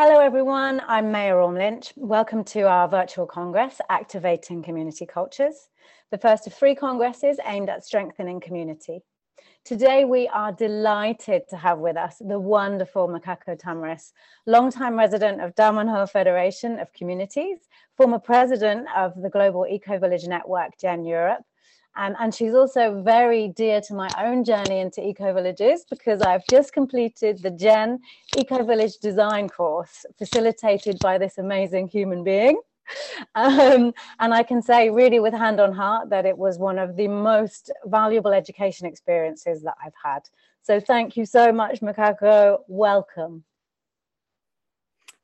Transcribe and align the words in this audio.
Hello, 0.00 0.20
everyone. 0.20 0.80
I'm 0.86 1.10
Maya 1.10 1.34
Orme-Lynch. 1.34 1.92
Welcome 1.96 2.44
to 2.54 2.68
our 2.68 2.86
virtual 2.86 3.26
congress, 3.26 3.80
Activating 3.90 4.62
Community 4.62 5.04
Cultures, 5.04 5.70
the 6.12 6.18
first 6.18 6.46
of 6.46 6.54
three 6.54 6.76
congresses 6.76 7.40
aimed 7.44 7.68
at 7.68 7.84
strengthening 7.84 8.38
community. 8.38 9.00
Today, 9.64 10.04
we 10.04 10.28
are 10.28 10.52
delighted 10.52 11.48
to 11.50 11.56
have 11.56 11.80
with 11.80 11.96
us 11.96 12.14
the 12.20 12.38
wonderful 12.38 13.08
Macaco 13.08 13.58
Tamerice, 13.58 14.12
longtime 14.46 14.96
resident 14.96 15.40
of 15.40 15.56
Damanhur 15.56 16.08
Federation 16.08 16.78
of 16.78 16.92
Communities, 16.92 17.58
former 17.96 18.20
president 18.20 18.86
of 18.96 19.20
the 19.20 19.30
Global 19.30 19.66
Eco 19.68 19.98
Village 19.98 20.28
Network, 20.28 20.78
GEN 20.78 21.04
Europe, 21.06 21.42
um, 21.98 22.14
and 22.20 22.32
she's 22.32 22.54
also 22.54 23.02
very 23.02 23.48
dear 23.48 23.80
to 23.80 23.94
my 23.94 24.08
own 24.24 24.44
journey 24.44 24.78
into 24.78 25.04
eco 25.04 25.34
villages 25.34 25.84
because 25.90 26.22
I've 26.22 26.46
just 26.46 26.72
completed 26.72 27.42
the 27.42 27.50
Gen 27.50 27.98
Eco 28.36 28.62
Village 28.62 28.98
Design 28.98 29.48
course 29.48 30.06
facilitated 30.16 31.00
by 31.00 31.18
this 31.18 31.38
amazing 31.38 31.88
human 31.88 32.24
being. 32.24 32.60
Um, 33.34 33.92
and 34.18 34.32
I 34.32 34.42
can 34.42 34.62
say, 34.62 34.88
really, 34.88 35.20
with 35.20 35.34
hand 35.34 35.60
on 35.60 35.74
heart, 35.74 36.08
that 36.08 36.24
it 36.24 36.38
was 36.38 36.56
one 36.58 36.78
of 36.78 36.96
the 36.96 37.06
most 37.06 37.70
valuable 37.84 38.32
education 38.32 38.86
experiences 38.86 39.62
that 39.64 39.74
I've 39.84 39.92
had. 40.02 40.20
So, 40.62 40.80
thank 40.80 41.14
you 41.14 41.26
so 41.26 41.52
much, 41.52 41.82
Macaco. 41.82 42.60
Welcome. 42.66 43.44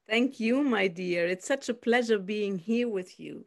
Thank 0.07 0.41
you, 0.41 0.63
my 0.63 0.89
dear. 0.89 1.27
It's 1.27 1.47
such 1.47 1.71
a 1.71 1.75
pleasure 1.75 2.19
being 2.19 2.59
here 2.59 2.91
with 2.91 3.19
you. 3.19 3.47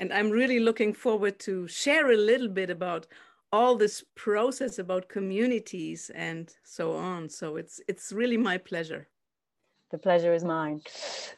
And 0.00 0.12
I'm 0.12 0.30
really 0.30 0.60
looking 0.60 0.92
forward 0.92 1.38
to 1.40 1.68
share 1.68 2.10
a 2.10 2.16
little 2.16 2.48
bit 2.48 2.70
about 2.70 3.06
all 3.52 3.76
this 3.76 4.04
process 4.16 4.78
about 4.78 5.08
communities 5.08 6.10
and 6.14 6.52
so 6.64 6.96
on. 6.96 7.28
So 7.28 7.56
it's 7.56 7.80
it's 7.86 8.12
really 8.12 8.36
my 8.36 8.58
pleasure. 8.58 9.08
The 9.92 9.98
pleasure 9.98 10.34
is 10.34 10.42
mine. 10.42 10.80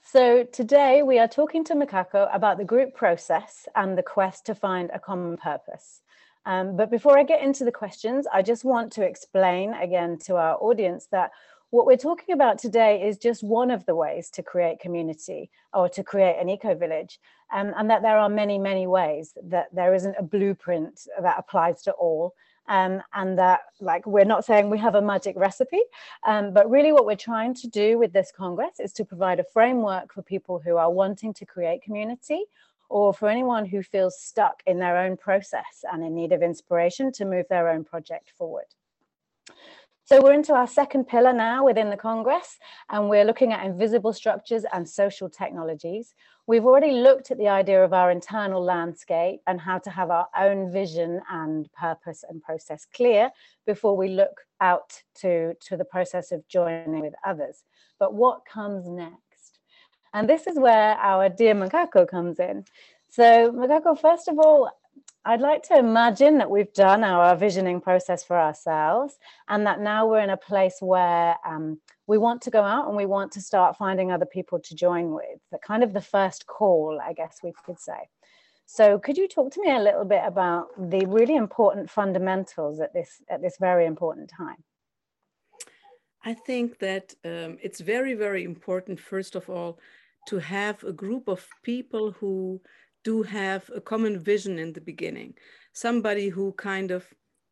So 0.02 0.44
today 0.44 1.02
we 1.02 1.18
are 1.18 1.28
talking 1.28 1.62
to 1.64 1.74
Macaco 1.74 2.34
about 2.34 2.56
the 2.56 2.64
group 2.64 2.94
process 2.94 3.68
and 3.74 3.98
the 3.98 4.02
quest 4.02 4.46
to 4.46 4.54
find 4.54 4.90
a 4.94 4.98
common 4.98 5.36
purpose. 5.36 6.00
Um, 6.46 6.76
but 6.76 6.90
before 6.90 7.18
I 7.18 7.24
get 7.24 7.42
into 7.42 7.64
the 7.64 7.72
questions, 7.72 8.26
I 8.32 8.40
just 8.40 8.64
want 8.64 8.92
to 8.92 9.02
explain 9.02 9.74
again 9.74 10.16
to 10.20 10.36
our 10.36 10.56
audience 10.56 11.08
that 11.10 11.32
what 11.76 11.84
we're 11.84 11.98
talking 11.98 12.32
about 12.32 12.58
today 12.58 13.06
is 13.06 13.18
just 13.18 13.42
one 13.44 13.70
of 13.70 13.84
the 13.84 13.94
ways 13.94 14.30
to 14.30 14.42
create 14.42 14.80
community 14.80 15.50
or 15.74 15.90
to 15.90 16.02
create 16.02 16.36
an 16.40 16.48
eco 16.48 16.74
village, 16.74 17.20
um, 17.52 17.74
and 17.76 17.90
that 17.90 18.00
there 18.00 18.16
are 18.16 18.30
many, 18.30 18.58
many 18.58 18.86
ways 18.86 19.34
that 19.42 19.66
there 19.74 19.94
isn't 19.94 20.16
a 20.18 20.22
blueprint 20.22 21.06
that 21.20 21.38
applies 21.38 21.82
to 21.82 21.92
all. 21.92 22.34
Um, 22.68 23.00
and 23.14 23.38
that 23.38 23.60
like 23.78 24.08
we're 24.08 24.24
not 24.24 24.44
saying 24.44 24.70
we 24.70 24.78
have 24.78 24.96
a 24.96 25.00
magic 25.00 25.36
recipe 25.36 25.82
um, 26.26 26.52
but 26.52 26.68
really 26.68 26.90
what 26.90 27.06
we're 27.06 27.14
trying 27.14 27.54
to 27.54 27.68
do 27.68 27.96
with 27.96 28.12
this 28.12 28.32
congress 28.36 28.80
is 28.80 28.92
to 28.94 29.04
provide 29.04 29.38
a 29.38 29.44
framework 29.44 30.12
for 30.12 30.22
people 30.22 30.58
who 30.58 30.76
are 30.76 30.90
wanting 30.90 31.32
to 31.34 31.46
create 31.46 31.80
community 31.80 32.42
or 32.88 33.14
for 33.14 33.28
anyone 33.28 33.66
who 33.66 33.84
feels 33.84 34.20
stuck 34.20 34.64
in 34.66 34.80
their 34.80 34.98
own 34.98 35.16
process 35.16 35.84
and 35.92 36.02
in 36.02 36.12
need 36.12 36.32
of 36.32 36.42
inspiration 36.42 37.12
to 37.12 37.24
move 37.24 37.46
their 37.48 37.68
own 37.68 37.84
project 37.84 38.32
forward 38.36 38.66
so 40.06 40.22
we're 40.22 40.34
into 40.34 40.54
our 40.54 40.68
second 40.68 41.08
pillar 41.08 41.32
now 41.32 41.64
within 41.64 41.90
the 41.90 41.96
Congress, 41.96 42.58
and 42.90 43.08
we're 43.08 43.24
looking 43.24 43.52
at 43.52 43.66
invisible 43.66 44.12
structures 44.12 44.64
and 44.72 44.88
social 44.88 45.28
technologies. 45.28 46.14
We've 46.46 46.64
already 46.64 46.92
looked 46.92 47.32
at 47.32 47.38
the 47.38 47.48
idea 47.48 47.84
of 47.84 47.92
our 47.92 48.12
internal 48.12 48.62
landscape 48.62 49.40
and 49.48 49.60
how 49.60 49.78
to 49.78 49.90
have 49.90 50.12
our 50.12 50.28
own 50.38 50.70
vision 50.70 51.20
and 51.28 51.68
purpose 51.72 52.22
and 52.28 52.40
process 52.40 52.86
clear 52.94 53.32
before 53.66 53.96
we 53.96 54.10
look 54.10 54.42
out 54.60 55.02
to, 55.16 55.54
to 55.54 55.76
the 55.76 55.84
process 55.84 56.30
of 56.30 56.46
joining 56.46 57.00
with 57.00 57.14
others. 57.26 57.64
But 57.98 58.14
what 58.14 58.46
comes 58.46 58.88
next? 58.88 59.58
And 60.14 60.28
this 60.28 60.46
is 60.46 60.56
where 60.56 60.94
our 60.98 61.28
dear 61.28 61.56
Macaco 61.56 62.08
comes 62.08 62.38
in. 62.38 62.64
So 63.08 63.50
Macaco, 63.50 64.00
first 64.00 64.28
of 64.28 64.38
all, 64.38 64.70
I'd 65.28 65.40
like 65.40 65.64
to 65.64 65.76
imagine 65.76 66.38
that 66.38 66.48
we've 66.48 66.72
done 66.72 67.02
our 67.02 67.34
visioning 67.34 67.80
process 67.80 68.22
for 68.22 68.38
ourselves 68.38 69.18
and 69.48 69.66
that 69.66 69.80
now 69.80 70.06
we're 70.06 70.20
in 70.20 70.30
a 70.30 70.36
place 70.36 70.76
where 70.80 71.34
um, 71.44 71.80
we 72.06 72.16
want 72.16 72.42
to 72.42 72.50
go 72.52 72.62
out 72.62 72.86
and 72.86 72.96
we 72.96 73.06
want 73.06 73.32
to 73.32 73.40
start 73.40 73.76
finding 73.76 74.12
other 74.12 74.24
people 74.24 74.60
to 74.60 74.74
join 74.76 75.10
with. 75.12 75.40
The 75.50 75.58
kind 75.58 75.82
of 75.82 75.92
the 75.92 76.00
first 76.00 76.46
call, 76.46 77.00
I 77.04 77.12
guess 77.12 77.40
we 77.42 77.52
could 77.64 77.80
say. 77.80 78.08
So 78.66 79.00
could 79.00 79.18
you 79.18 79.26
talk 79.26 79.52
to 79.54 79.60
me 79.60 79.72
a 79.74 79.80
little 79.80 80.04
bit 80.04 80.22
about 80.24 80.68
the 80.78 81.04
really 81.06 81.34
important 81.34 81.90
fundamentals 81.90 82.78
at 82.78 82.92
this 82.92 83.20
at 83.28 83.42
this 83.42 83.56
very 83.58 83.84
important 83.84 84.30
time? 84.30 84.62
I 86.24 86.34
think 86.34 86.78
that 86.78 87.14
um, 87.24 87.58
it's 87.60 87.80
very, 87.80 88.14
very 88.14 88.44
important, 88.44 89.00
first 89.00 89.34
of 89.34 89.50
all, 89.50 89.80
to 90.28 90.38
have 90.38 90.84
a 90.84 90.92
group 90.92 91.26
of 91.28 91.48
people 91.64 92.12
who 92.12 92.60
do 93.06 93.22
have 93.22 93.62
a 93.74 93.80
common 93.80 94.18
vision 94.18 94.58
in 94.58 94.72
the 94.72 94.80
beginning 94.92 95.32
somebody 95.72 96.28
who 96.28 96.52
kind 96.70 96.90
of 96.90 97.02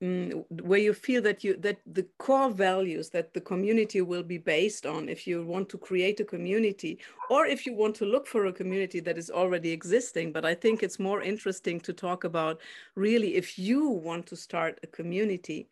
mm, 0.03 0.45
where 0.69 0.85
you 0.87 0.95
feel 1.07 1.23
that 1.23 1.45
you 1.45 1.53
that 1.67 1.79
the 1.99 2.07
core 2.25 2.51
values 2.51 3.07
that 3.11 3.33
the 3.35 3.45
community 3.53 4.01
will 4.01 4.27
be 4.35 4.41
based 4.57 4.85
on 4.95 5.09
if 5.09 5.21
you 5.29 5.37
want 5.55 5.69
to 5.69 5.79
create 5.89 6.19
a 6.21 6.31
community 6.35 6.99
or 7.31 7.47
if 7.55 7.67
you 7.67 7.73
want 7.83 7.95
to 7.95 8.11
look 8.15 8.27
for 8.27 8.47
a 8.47 8.59
community 8.61 9.01
that 9.01 9.19
is 9.23 9.31
already 9.31 9.71
existing 9.71 10.33
but 10.33 10.45
i 10.53 10.55
think 10.63 10.83
it's 10.83 11.07
more 11.09 11.23
interesting 11.33 11.79
to 11.79 11.93
talk 11.93 12.25
about 12.25 12.61
really 13.07 13.31
if 13.43 13.59
you 13.59 13.89
want 14.09 14.27
to 14.27 14.37
start 14.37 14.81
a 14.83 14.89
community 14.99 15.69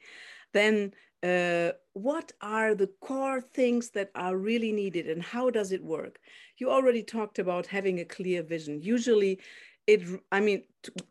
then 0.52 0.92
uh, 1.22 1.70
what 1.92 2.32
are 2.40 2.74
the 2.74 2.90
core 3.00 3.40
things 3.40 3.90
that 3.90 4.10
are 4.14 4.36
really 4.36 4.72
needed 4.72 5.06
and 5.08 5.22
how 5.22 5.50
does 5.50 5.70
it 5.70 5.82
work? 5.84 6.18
You 6.58 6.68
already 6.70 7.02
talked 7.02 7.38
about 7.38 7.66
having 7.66 8.00
a 8.00 8.04
clear 8.04 8.42
vision. 8.42 8.80
Usually, 8.82 9.38
it 9.86 10.02
i 10.30 10.40
mean 10.40 10.62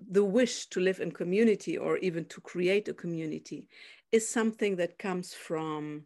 the 0.10 0.24
wish 0.24 0.68
to 0.68 0.80
live 0.80 1.00
in 1.00 1.12
community 1.12 1.78
or 1.78 1.98
even 1.98 2.26
to 2.26 2.40
create 2.42 2.88
a 2.88 2.94
community 2.94 3.68
is 4.12 4.28
something 4.28 4.76
that 4.76 5.00
comes 5.00 5.34
from 5.34 6.04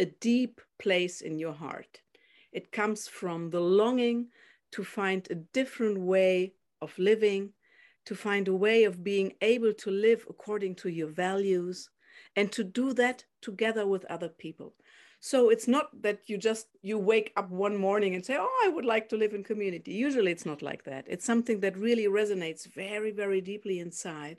a 0.00 0.06
deep 0.06 0.62
place 0.78 1.20
in 1.20 1.38
your 1.38 1.52
heart. 1.52 2.00
It 2.52 2.72
comes 2.72 3.06
from 3.06 3.50
the 3.50 3.60
longing 3.60 4.28
to 4.72 4.82
find 4.82 5.26
a 5.30 5.34
different 5.34 5.98
way 5.98 6.54
of 6.80 6.98
living 6.98 7.52
to 8.06 8.14
find 8.14 8.48
a 8.48 8.54
way 8.54 8.84
of 8.84 9.04
being 9.04 9.34
able 9.42 9.74
to 9.74 9.90
live 9.90 10.24
according 10.28 10.74
to 10.74 10.88
your 10.88 11.08
values 11.08 11.90
and 12.34 12.50
to 12.50 12.64
do 12.64 12.94
that 12.94 13.24
together 13.42 13.86
with 13.86 14.06
other 14.06 14.30
people 14.30 14.74
so 15.20 15.50
it's 15.50 15.68
not 15.68 15.88
that 16.02 16.20
you 16.28 16.38
just 16.38 16.66
you 16.82 16.98
wake 16.98 17.30
up 17.36 17.50
one 17.50 17.76
morning 17.76 18.14
and 18.14 18.24
say 18.24 18.36
oh 18.38 18.62
i 18.64 18.68
would 18.68 18.86
like 18.86 19.08
to 19.10 19.16
live 19.16 19.34
in 19.34 19.44
community. 19.44 19.92
Usually 19.92 20.32
it's 20.32 20.46
not 20.46 20.62
like 20.62 20.84
that. 20.84 21.04
It's 21.06 21.26
something 21.26 21.60
that 21.60 21.76
really 21.76 22.06
resonates 22.06 22.66
very 22.74 23.12
very 23.12 23.40
deeply 23.42 23.80
inside 23.80 24.38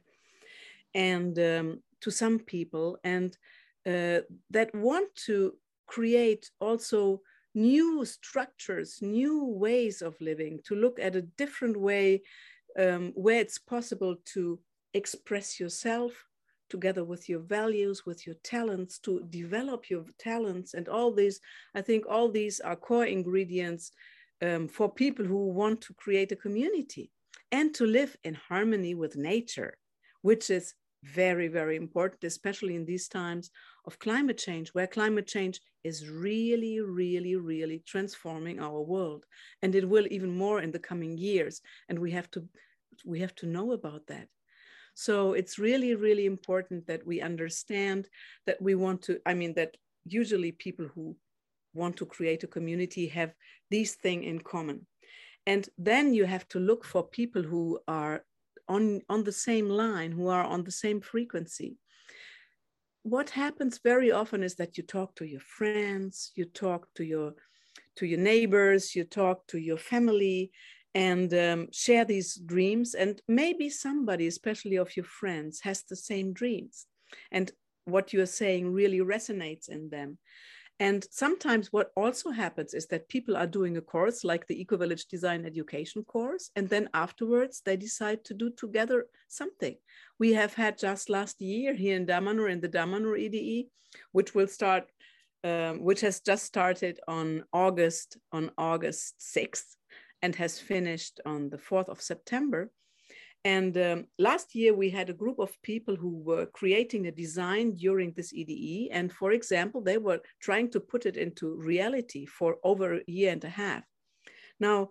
and 0.93 1.37
um, 1.39 1.79
to 2.01 2.11
some 2.11 2.39
people 2.39 2.97
and 3.03 3.37
uh, 3.85 4.19
that 4.49 4.73
want 4.73 5.13
to 5.27 5.53
create 5.87 6.49
also 6.59 7.21
new 7.53 8.05
structures 8.05 8.99
new 9.01 9.45
ways 9.45 10.01
of 10.01 10.15
living 10.21 10.59
to 10.63 10.73
look 10.75 10.99
at 10.99 11.15
a 11.15 11.21
different 11.21 11.77
way 11.77 12.21
um, 12.79 13.11
where 13.15 13.39
it's 13.39 13.57
possible 13.57 14.15
to 14.23 14.57
express 14.93 15.59
yourself 15.59 16.13
together 16.71 17.03
with 17.03 17.29
your 17.29 17.41
values, 17.41 18.05
with 18.05 18.25
your 18.25 18.37
talents, 18.43 18.97
to 18.99 19.21
develop 19.29 19.89
your 19.89 20.05
talents. 20.17 20.73
And 20.73 20.87
all 20.87 21.11
these, 21.11 21.39
I 21.75 21.81
think 21.81 22.05
all 22.09 22.29
these 22.29 22.59
are 22.61 22.75
core 22.75 23.05
ingredients 23.05 23.91
um, 24.41 24.67
for 24.67 24.89
people 24.91 25.25
who 25.25 25.49
want 25.49 25.81
to 25.81 25.93
create 25.93 26.31
a 26.31 26.43
community 26.45 27.11
and 27.51 27.73
to 27.75 27.85
live 27.85 28.15
in 28.23 28.33
harmony 28.33 28.95
with 28.95 29.16
nature, 29.16 29.78
which 30.22 30.49
is 30.49 30.73
very, 31.03 31.47
very 31.47 31.75
important, 31.75 32.23
especially 32.23 32.75
in 32.75 32.85
these 32.85 33.07
times 33.07 33.51
of 33.85 33.99
climate 33.99 34.37
change, 34.37 34.69
where 34.69 34.87
climate 34.87 35.28
change 35.28 35.59
is 35.84 36.09
really, 36.09 36.79
really, 36.79 37.35
really 37.35 37.84
transforming 37.85 38.59
our 38.59 38.81
world. 38.81 39.25
And 39.61 39.75
it 39.75 39.87
will 39.87 40.07
even 40.11 40.31
more 40.35 40.61
in 40.61 40.72
the 40.72 40.79
coming 40.79 41.17
years. 41.17 41.61
And 41.90 41.99
we 41.99 42.11
have 42.11 42.29
to 42.31 42.47
we 43.05 43.19
have 43.19 43.35
to 43.35 43.47
know 43.47 43.72
about 43.72 44.07
that. 44.07 44.28
So 44.93 45.34
it's 45.34 45.58
really, 45.58 45.96
really 45.96 46.26
important 46.26 46.88
that 46.88 47.05
we 47.05 47.22
understand 47.22 48.08
that 48.46 48.61
we 48.61 48.76
want 48.76 49.02
to, 49.03 49.20
I 49.26 49.34
mean, 49.34 49.53
that 49.55 49.76
usually 50.05 50.52
people 50.52 50.88
who 50.93 51.16
want 51.73 51.97
to 51.97 52.05
create 52.05 52.43
a 52.43 52.47
community 52.47 53.08
have 53.08 53.34
these 53.70 53.96
things 53.96 54.26
in 54.26 54.41
common. 54.41 54.85
And 55.47 55.67
then 55.78 56.14
you 56.14 56.26
have 56.26 56.47
to 56.49 56.59
look 56.59 56.85
for 56.85 57.03
people 57.03 57.41
who 57.41 57.79
are 57.88 58.23
on, 58.67 59.02
on 59.09 59.23
the 59.23 59.32
same 59.32 59.70
line, 59.70 60.11
who 60.11 60.28
are 60.28 60.43
on 60.43 60.64
the 60.64 60.72
same 60.72 61.02
frequency. 61.02 61.78
What 63.03 63.32
happens 63.32 63.79
very 63.84 64.11
often 64.11 64.44
is 64.44 64.55
that 64.55 64.78
you 64.78 64.84
talk 64.84 65.16
to 65.16 65.26
your 65.26 65.40
friends, 65.40 66.32
you 66.35 66.46
talk 66.46 66.87
to 66.96 67.03
your 67.03 67.34
to 67.96 68.05
your 68.05 68.20
neighbors, 68.20 68.96
you 68.96 69.03
talk 69.03 69.47
to 69.47 69.58
your 69.58 69.78
family, 69.78 70.52
and 70.93 71.34
um, 71.34 71.67
share 71.72 72.05
these 72.05 72.35
dreams. 72.35 72.93
And 72.93 73.22
maybe 73.28 73.70
somebody, 73.70 74.28
especially 74.28 74.76
of 74.76 74.96
your 74.96 75.05
friends, 75.05 75.61
has 75.61 75.84
the 75.84 75.96
same 75.96 76.34
dreams. 76.34 76.85
And 77.32 77.52
what 77.85 78.14
you're 78.14 78.26
saying 78.26 78.72
really 78.72 78.99
resonates 78.99 79.70
in 79.70 79.90
them. 79.90 80.17
And 80.79 81.05
sometimes 81.11 81.72
what 81.72 81.91
also 81.96 82.32
happens 82.32 82.73
is 82.73 82.88
that 82.88 83.08
people 83.08 83.38
are 83.38 83.46
doing 83.46 83.78
a 83.78 83.82
course 83.82 84.23
like 84.23 84.47
the 84.47 84.59
Eco 84.59 84.78
Village 84.78 85.05
Design 85.05 85.46
Education 85.46 86.03
course, 86.03 86.49
and 86.55 86.67
then 86.67 86.90
afterwards 86.96 87.61
they 87.64 87.78
decide 87.78 88.26
to 88.26 88.34
do 88.34 88.49
together 88.49 89.05
something. 89.28 89.76
We 90.17 90.34
have 90.34 90.55
had 90.55 90.79
just 90.79 91.08
last 91.08 91.40
year 91.40 91.76
here 91.76 91.96
in 91.96 92.08
Damanhur 92.08 92.52
in 92.52 92.61
the 92.61 92.70
Damanhur 92.70 93.20
EDE, 93.20 93.67
which 94.11 94.34
will 94.34 94.47
start, 94.47 94.90
um, 95.44 95.84
which 95.84 96.02
has 96.02 96.20
just 96.20 96.46
started 96.46 96.99
on 97.08 97.44
August 97.53 98.17
on 98.32 98.49
August 98.58 99.20
6th 99.20 99.76
and 100.22 100.35
has 100.35 100.59
finished 100.59 101.20
on 101.26 101.50
the 101.50 101.58
4th 101.58 101.90
of 101.90 102.02
September. 102.02 102.72
And 103.44 103.76
um, 103.78 104.06
last 104.20 104.53
year, 104.53 104.73
we 104.73 104.91
had 104.91 105.09
a 105.09 105.14
group 105.14 105.40
of 105.40 105.59
people 105.64 105.96
who 105.96 106.20
were 106.20 106.46
creating 106.46 107.08
a 107.08 107.12
design 107.12 107.76
during 107.76 108.12
this 108.12 108.34
EDE. 108.34 108.90
And 108.91 109.12
for 109.12 109.32
example, 109.32 109.82
they 109.82 109.97
were 109.97 110.20
trying 110.40 110.70
to 110.72 110.79
put 110.79 111.08
it 111.08 111.18
into 111.18 111.56
reality 111.56 112.28
for 112.28 112.58
over 112.64 112.96
a 112.96 113.02
year 113.08 113.32
and 113.32 113.44
a 113.44 113.50
half. 113.50 113.84
Now, 114.59 114.90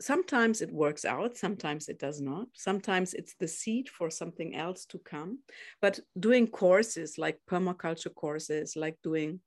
sometimes 0.00 0.60
it 0.60 0.70
works 0.70 1.04
out, 1.06 1.36
sometimes 1.36 1.88
it 1.88 1.98
does 1.98 2.20
not. 2.20 2.48
Sometimes 2.54 3.14
it's 3.14 3.34
the 3.40 3.48
seed 3.48 3.88
for 3.88 4.10
something 4.10 4.54
else 4.54 4.84
to 4.86 4.98
come. 4.98 5.38
But 5.80 5.98
doing 6.18 6.46
courses 6.46 7.16
like 7.16 7.38
permaculture 7.50 8.14
courses, 8.14 8.76
like 8.76 8.96
doing 9.02 9.40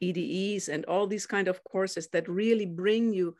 EDEs 0.00 0.68
and 0.68 0.84
all 0.86 1.06
these 1.06 1.26
kind 1.26 1.48
of 1.48 1.62
courses 1.64 2.08
that 2.08 2.28
really 2.28 2.66
bring 2.66 3.12
you 3.12 3.36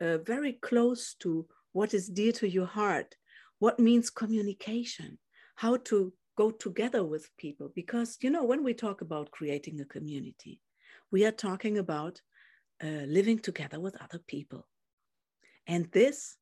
uh, 0.00 0.18
very 0.18 0.54
close 0.54 1.14
to 1.20 1.46
what 1.72 1.94
is 1.94 2.08
dear 2.08 2.32
to 2.32 2.48
your 2.48 2.66
heart 2.66 3.16
what 3.58 3.78
means 3.78 4.10
communication, 4.10 5.18
how 5.56 5.76
to 5.76 6.12
go 6.36 6.50
together 6.50 7.02
with 7.04 7.30
people. 7.38 7.70
Because, 7.74 8.18
you 8.20 8.30
know, 8.30 8.44
when 8.44 8.62
we 8.62 8.74
talk 8.74 9.00
about 9.00 9.30
creating 9.30 9.80
a 9.80 9.86
community, 9.86 10.60
we 11.10 11.24
are 11.24 11.32
talking 11.32 11.78
about 11.78 12.20
uh, 12.82 13.06
living 13.06 13.38
together 13.38 13.80
with 13.80 13.96
other 14.02 14.20
people. 14.26 14.66
And 15.66 15.90
this, 15.92 16.36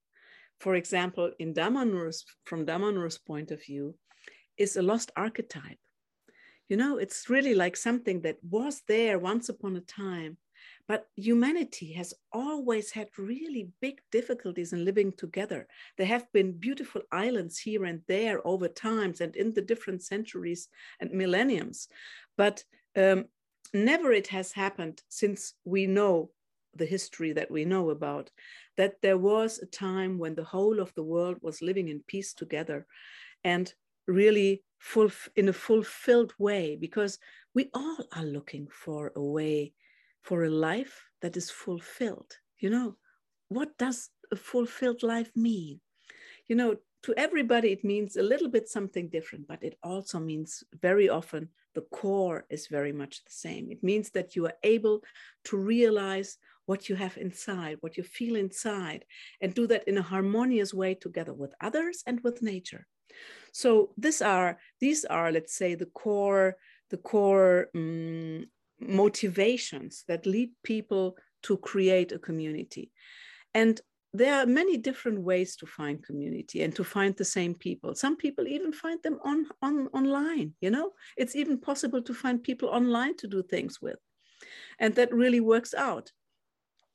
for 0.58 0.74
example, 0.74 1.30
in 1.38 1.52
Damanhur's, 1.52 2.24
from 2.44 2.64
Damanhur's 2.64 3.18
point 3.18 3.50
of 3.50 3.64
view, 3.64 3.94
is 4.56 4.76
a 4.76 4.82
lost 4.82 5.12
archetype. 5.16 5.78
You 6.68 6.76
know, 6.76 6.96
it's 6.98 7.28
really 7.28 7.54
like 7.54 7.76
something 7.76 8.22
that 8.22 8.38
was 8.42 8.82
there 8.88 9.18
once 9.18 9.48
upon 9.48 9.76
a 9.76 9.80
time, 9.80 10.38
but 10.88 11.06
humanity 11.16 11.92
has 11.92 12.12
always 12.32 12.90
had 12.90 13.08
really 13.16 13.70
big 13.80 14.00
difficulties 14.10 14.72
in 14.72 14.84
living 14.84 15.12
together. 15.12 15.66
There 15.96 16.06
have 16.06 16.30
been 16.32 16.58
beautiful 16.58 17.02
islands 17.12 17.58
here 17.58 17.84
and 17.84 18.02
there 18.08 18.46
over 18.46 18.68
times 18.68 19.20
and 19.20 19.34
in 19.36 19.54
the 19.54 19.62
different 19.62 20.02
centuries 20.02 20.68
and 21.00 21.10
millenniums. 21.12 21.88
But 22.36 22.64
um, 22.96 23.26
never 23.72 24.12
it 24.12 24.26
has 24.28 24.52
happened 24.52 25.02
since 25.08 25.54
we 25.64 25.86
know 25.86 26.30
the 26.74 26.86
history 26.86 27.32
that 27.32 27.50
we 27.50 27.64
know 27.64 27.90
about 27.90 28.30
that 28.76 28.94
there 29.02 29.18
was 29.18 29.58
a 29.58 29.66
time 29.66 30.18
when 30.18 30.34
the 30.34 30.44
whole 30.44 30.80
of 30.80 30.92
the 30.94 31.02
world 31.02 31.36
was 31.42 31.62
living 31.62 31.88
in 31.88 32.02
peace 32.06 32.32
together 32.32 32.86
and 33.44 33.72
really 34.06 34.62
full 34.78 35.10
in 35.36 35.48
a 35.48 35.52
fulfilled 35.52 36.32
way 36.38 36.76
because 36.76 37.18
we 37.54 37.70
all 37.74 37.98
are 38.16 38.24
looking 38.24 38.66
for 38.68 39.12
a 39.14 39.22
way 39.22 39.72
for 40.22 40.44
a 40.44 40.50
life 40.50 41.04
that 41.20 41.36
is 41.36 41.50
fulfilled. 41.50 42.38
You 42.58 42.70
know, 42.70 42.96
what 43.48 43.76
does 43.78 44.10
a 44.30 44.36
fulfilled 44.36 45.02
life 45.02 45.30
mean? 45.34 45.80
You 46.48 46.56
know, 46.56 46.76
to 47.02 47.14
everybody, 47.16 47.72
it 47.72 47.84
means 47.84 48.16
a 48.16 48.22
little 48.22 48.48
bit 48.48 48.68
something 48.68 49.08
different, 49.08 49.48
but 49.48 49.62
it 49.62 49.76
also 49.82 50.20
means 50.20 50.62
very 50.80 51.08
often 51.08 51.48
the 51.74 51.80
core 51.92 52.44
is 52.48 52.68
very 52.68 52.92
much 52.92 53.24
the 53.24 53.32
same. 53.32 53.70
It 53.70 53.82
means 53.82 54.10
that 54.10 54.36
you 54.36 54.46
are 54.46 54.56
able 54.62 55.00
to 55.44 55.56
realize 55.56 56.38
what 56.66 56.88
you 56.88 56.94
have 56.94 57.16
inside, 57.16 57.78
what 57.80 57.96
you 57.96 58.04
feel 58.04 58.36
inside, 58.36 59.04
and 59.40 59.52
do 59.52 59.66
that 59.66 59.88
in 59.88 59.98
a 59.98 60.02
harmonious 60.02 60.72
way 60.72 60.94
together 60.94 61.32
with 61.32 61.54
others 61.60 62.04
and 62.06 62.20
with 62.22 62.42
nature. 62.42 62.86
So 63.52 63.90
these 63.98 64.22
are 64.22 64.58
these 64.80 65.04
are, 65.04 65.32
let's 65.32 65.54
say, 65.54 65.74
the 65.74 65.86
core 65.86 66.56
the 66.90 66.98
core 66.98 67.68
um, 67.74 68.46
motivations 68.88 70.04
that 70.08 70.26
lead 70.26 70.50
people 70.62 71.16
to 71.44 71.56
create 71.56 72.12
a 72.12 72.18
community. 72.18 72.90
And 73.54 73.80
there 74.14 74.34
are 74.34 74.46
many 74.46 74.76
different 74.76 75.20
ways 75.20 75.56
to 75.56 75.66
find 75.66 76.04
community 76.04 76.62
and 76.62 76.74
to 76.76 76.84
find 76.84 77.16
the 77.16 77.24
same 77.24 77.54
people. 77.54 77.94
Some 77.94 78.16
people 78.16 78.46
even 78.46 78.72
find 78.72 79.02
them 79.02 79.18
on, 79.24 79.46
on 79.62 79.88
online, 79.94 80.52
you 80.60 80.70
know? 80.70 80.92
It's 81.16 81.34
even 81.34 81.58
possible 81.58 82.02
to 82.02 82.12
find 82.12 82.42
people 82.42 82.68
online 82.68 83.16
to 83.18 83.26
do 83.26 83.42
things 83.42 83.80
with. 83.80 83.96
And 84.78 84.94
that 84.96 85.14
really 85.14 85.40
works 85.40 85.72
out. 85.72 86.12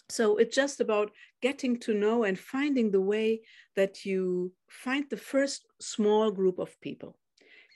So 0.10 0.38
it's 0.38 0.56
just 0.56 0.80
about 0.80 1.12
getting 1.42 1.78
to 1.82 1.94
know 1.94 2.24
and 2.24 2.40
finding 2.40 2.92
the 2.92 3.02
way 3.02 3.42
that 3.76 4.06
you 4.06 4.54
find 4.70 5.06
the 5.10 5.18
first 5.18 5.66
small 5.82 6.32
group 6.32 6.60
of 6.60 6.80
people. 6.82 7.18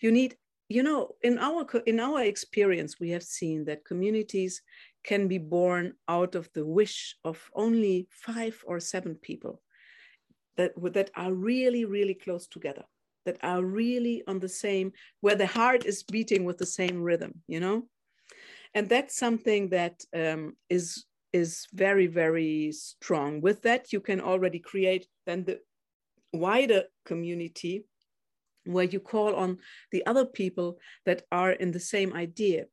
You 0.01 0.11
need 0.11 0.37
you 0.71 0.83
know 0.83 1.15
in 1.21 1.37
our 1.37 1.65
in 1.85 1.99
our 1.99 2.21
experience 2.23 2.99
we 2.99 3.09
have 3.09 3.23
seen 3.23 3.65
that 3.65 3.85
communities 3.85 4.61
can 5.03 5.27
be 5.27 5.37
born 5.37 5.93
out 6.07 6.35
of 6.35 6.49
the 6.53 6.65
wish 6.65 7.15
of 7.23 7.37
only 7.53 8.07
five 8.09 8.55
or 8.65 8.79
seven 8.79 9.15
people 9.15 9.61
that 10.57 10.71
that 10.93 11.11
are 11.15 11.33
really 11.33 11.83
really 11.85 12.13
close 12.13 12.47
together 12.47 12.85
that 13.25 13.37
are 13.43 13.63
really 13.63 14.23
on 14.27 14.39
the 14.39 14.49
same 14.65 14.91
where 15.19 15.35
the 15.35 15.53
heart 15.59 15.85
is 15.85 16.03
beating 16.03 16.45
with 16.45 16.57
the 16.57 16.73
same 16.79 17.01
rhythm 17.01 17.33
you 17.47 17.59
know? 17.59 17.83
And 18.73 18.87
that's 18.87 19.17
something 19.17 19.69
that 19.69 19.95
um, 20.15 20.55
is 20.69 21.05
is 21.33 21.67
very 21.73 22.07
very 22.07 22.71
strong. 22.71 23.41
With 23.41 23.61
that 23.63 23.93
you 23.93 23.99
can 23.99 24.21
already 24.21 24.59
create 24.59 25.07
then 25.25 25.43
the 25.43 25.59
wider 26.33 26.83
community 27.05 27.85
where 28.65 28.85
you 28.85 28.99
call 28.99 29.35
on 29.35 29.57
the 29.91 30.05
other 30.05 30.25
people 30.25 30.79
that 31.05 31.23
are 31.31 31.51
in 31.51 31.71
the 31.71 31.79
same 31.79 32.13
idea. 32.13 32.65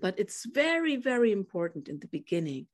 But 0.00 0.18
it's 0.18 0.44
very, 0.46 0.96
very 0.96 1.32
important 1.32 1.88
in 1.88 1.98
the 2.00 2.08
beginning 2.08 2.66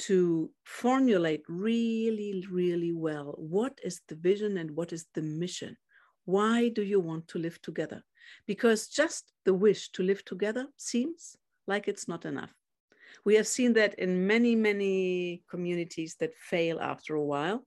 to 0.00 0.50
formulate 0.64 1.42
really, 1.48 2.44
really 2.50 2.92
well 2.92 3.34
what 3.36 3.78
is 3.84 4.00
the 4.08 4.16
vision 4.16 4.58
and 4.58 4.70
what 4.72 4.92
is 4.92 5.06
the 5.14 5.22
mission? 5.22 5.76
Why 6.24 6.68
do 6.68 6.82
you 6.82 7.00
want 7.00 7.28
to 7.28 7.38
live 7.38 7.60
together? 7.62 8.02
Because 8.46 8.88
just 8.88 9.32
the 9.44 9.54
wish 9.54 9.90
to 9.92 10.02
live 10.02 10.24
together 10.24 10.66
seems 10.76 11.36
like 11.66 11.88
it's 11.88 12.08
not 12.08 12.24
enough. 12.24 12.52
We 13.24 13.34
have 13.36 13.46
seen 13.46 13.74
that 13.74 13.94
in 13.98 14.26
many, 14.26 14.56
many 14.56 15.42
communities 15.48 16.16
that 16.20 16.34
fail 16.34 16.80
after 16.80 17.14
a 17.14 17.24
while 17.24 17.64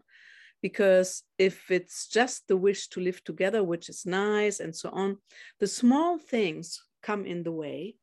because 0.61 1.23
if 1.37 1.69
it's 1.69 2.07
just 2.07 2.47
the 2.47 2.57
wish 2.57 2.87
to 2.89 2.99
live 2.99 3.23
together, 3.23 3.63
which 3.63 3.89
is 3.89 4.05
nice 4.05 4.59
and 4.59 4.75
so 4.75 4.89
on, 4.89 5.17
the 5.59 5.67
small 5.67 6.17
things 6.17 6.83
come 7.03 7.25
in 7.25 7.43
the 7.43 7.51
way. 7.51 7.95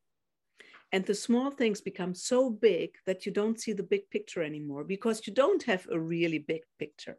And 0.93 1.07
the 1.07 1.15
small 1.15 1.51
things 1.51 1.81
become 1.81 2.15
so 2.15 2.51
big 2.51 2.91
that 3.07 3.25
you 3.25 3.33
don't 3.33 3.59
see 3.59 3.73
the 3.73 3.83
big 3.83 4.11
picture 4.11 4.43
anymore 4.43 4.85
because 4.85 5.27
you 5.27 5.33
don't 5.33 5.63
have 5.63 5.87
a 5.91 5.99
really 5.99 6.39
big 6.39 6.63
picture. 6.79 7.19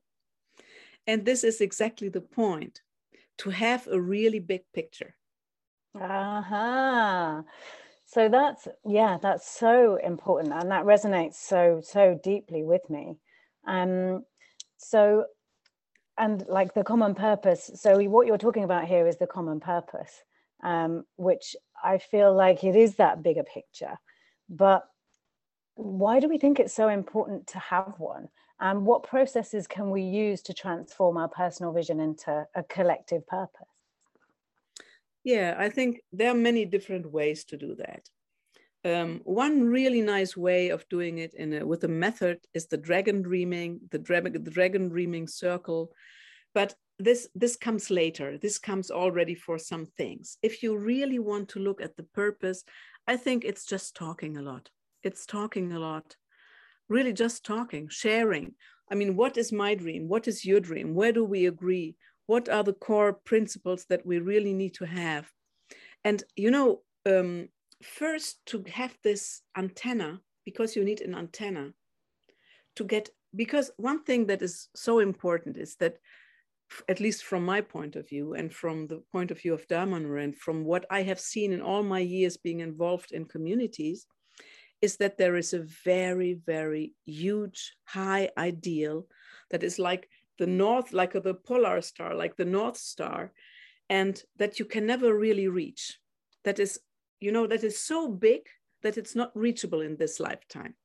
And 1.08 1.26
this 1.26 1.44
is 1.44 1.60
exactly 1.60 2.10
the 2.10 2.22
point 2.22 2.82
to 3.40 3.50
have 3.50 3.88
a 3.88 4.00
really 4.00 4.40
big 4.40 4.62
picture. 4.74 5.16
Aha. 6.00 7.40
Uh-huh. 7.40 7.44
So 8.06 8.30
that's, 8.30 8.68
yeah, 8.86 9.18
that's 9.22 9.50
so 9.50 9.96
important. 9.96 10.54
And 10.54 10.70
that 10.70 10.86
resonates 10.86 11.36
so, 11.36 11.82
so 11.84 12.20
deeply 12.24 12.64
with 12.64 12.88
me. 12.90 13.18
Um, 13.66 14.24
so 14.84 15.26
and 16.18 16.46
like 16.48 16.74
the 16.74 16.84
common 16.84 17.16
purpose 17.16 17.72
so 17.76 17.98
what 18.04 18.28
you're 18.28 18.38
talking 18.38 18.64
about 18.64 18.86
here 18.86 19.08
is 19.08 19.18
the 19.18 19.28
common 19.28 19.60
purpose 19.60 20.24
um, 20.64 21.04
which 21.18 21.56
i 21.84 21.98
feel 21.98 22.34
like 22.34 22.64
it 22.64 22.76
is 22.76 22.96
that 22.96 23.22
bigger 23.22 23.44
picture. 23.44 23.98
But 24.50 24.84
why 25.76 26.20
do 26.20 26.30
we 26.30 26.38
think 26.38 26.60
it's 26.60 26.74
so 26.74 26.88
important 26.88 27.48
to 27.48 27.60
have 27.60 27.96
one? 27.98 28.30
And 28.60 28.86
what 28.86 29.04
processes 29.04 29.68
can 29.68 29.90
we 29.90 30.04
use 30.04 30.42
to 30.44 30.54
transform 30.54 31.18
our 31.18 31.28
personal 31.28 31.74
vision 31.74 32.00
into 32.00 32.46
a 32.56 32.64
collective 32.64 33.26
purpose? 33.28 33.68
Yeah 35.24 35.56
i 35.58 35.70
think 35.70 36.02
there 36.12 36.32
are 36.32 36.36
many 36.50 36.66
different 36.66 37.12
ways 37.12 37.46
to 37.46 37.58
do 37.58 37.76
that 37.76 38.10
um, 38.86 39.22
one 39.24 39.64
really 39.64 40.02
nice 40.02 40.36
way 40.36 40.70
of 40.70 40.88
doing 40.90 41.20
it 41.20 41.34
in 41.34 41.54
a, 41.54 41.66
with 41.66 41.84
a 41.84 41.88
method 41.88 42.40
is 42.54 42.68
the 42.68 42.78
dragon 42.78 43.22
dreaming, 43.22 43.80
the, 43.92 44.00
dra 44.00 44.22
the 44.22 44.40
dragon 44.40 44.90
dreaming 44.90 45.28
circle. 45.28 45.92
But 46.54 46.76
this 47.00 47.28
this 47.34 47.56
comes 47.56 47.90
later. 47.90 48.38
This 48.38 48.60
comes 48.60 48.92
already 48.92 49.36
for 49.36 49.58
some 49.58 49.88
things. 49.98 50.38
If 50.42 50.62
you 50.62 50.78
really 50.78 51.20
want 51.20 51.50
to 51.50 51.60
look 51.60 51.82
at 51.82 51.96
the 51.96 52.04
purpose, 52.04 52.64
I 53.08 53.18
think 53.18 53.44
it's 53.44 53.66
just 53.66 53.96
talking 53.96 54.38
a 54.38 54.42
lot. 54.42 54.70
It's 55.02 55.26
talking 55.26 55.72
a 55.74 55.80
lot, 55.80 56.16
really 56.90 57.14
just 57.14 57.46
talking, 57.46 57.88
sharing. 57.90 58.54
I 58.92 58.96
mean, 58.96 59.16
what 59.16 59.38
is 59.38 59.52
my 59.52 59.76
dream? 59.76 60.08
What 60.08 60.28
is 60.28 60.46
your 60.46 60.60
dream? 60.60 60.94
Where 60.94 61.12
do 61.12 61.24
we 61.24 61.46
agree? 61.48 61.96
What 62.28 62.48
are 62.48 62.64
the 62.64 62.74
core 62.74 63.14
principles 63.14 63.86
that 63.86 64.06
we 64.06 64.20
really 64.20 64.54
need 64.54 64.76
to 64.76 64.86
have? 64.86 65.30
And 66.04 66.24
you 66.36 66.52
know, 66.52 66.82
um, 67.06 67.50
first 67.84 68.46
to 68.48 68.64
have 68.72 68.98
this 69.04 69.42
antenna 69.58 70.22
because 70.46 70.76
you 70.76 70.84
need 70.84 71.02
an 71.02 71.16
antenna 71.16 71.74
to 72.76 72.84
get 72.84 73.10
because 73.36 73.72
one 73.78 74.04
thing 74.04 74.28
that 74.28 74.42
is 74.42 74.70
so 74.76 75.00
important 75.00 75.58
is 75.58 75.76
that 75.78 75.98
at 76.88 77.00
least 77.00 77.24
from 77.24 77.46
my 77.46 77.62
point 77.62 77.96
of 77.96 78.08
view 78.08 78.34
and 78.34 78.54
from 78.54 78.88
the 78.88 79.02
point 79.12 79.32
of 79.32 79.40
view 79.40 79.54
of 79.54 79.68
Damanhur 79.68 80.24
and 80.24 80.36
from 80.36 80.64
what 80.64 80.86
I 80.90 81.04
have 81.04 81.20
seen 81.20 81.52
in 81.52 81.62
all 81.62 81.84
my 81.84 82.00
years 82.00 82.38
being 82.38 82.60
involved 82.60 83.12
in 83.12 83.26
communities, 83.26 84.08
is 84.82 84.98
that 84.98 85.18
there 85.18 85.38
is 85.38 85.54
a 85.54 85.66
very, 85.86 86.40
very 86.46 86.94
huge 87.06 87.76
high 87.86 88.30
ideal 88.38 89.08
that 89.50 89.64
is 89.64 89.80
like 89.80 90.10
the 90.40 90.48
North, 90.48 90.92
like 90.94 91.14
the 91.14 91.34
polar 91.34 91.82
star, 91.82 92.14
like 92.14 92.36
the 92.36 92.46
North 92.46 92.78
Star, 92.78 93.32
and 93.90 94.22
that 94.38 94.60
you 94.60 94.66
can 94.66 94.86
never 94.86 95.18
really 95.18 95.48
reach. 95.48 96.00
That 96.44 96.60
is, 96.60 96.80
you 97.24 97.32
know, 97.32 97.48
that 97.48 97.64
is 97.64 97.80
so 97.80 98.10
big 98.10 98.42
that 98.84 98.98
it's 98.98 99.16
not 99.16 99.32
reachable 99.34 99.82
in 99.82 99.96
this 99.96 100.20
lifetime. 100.20 100.76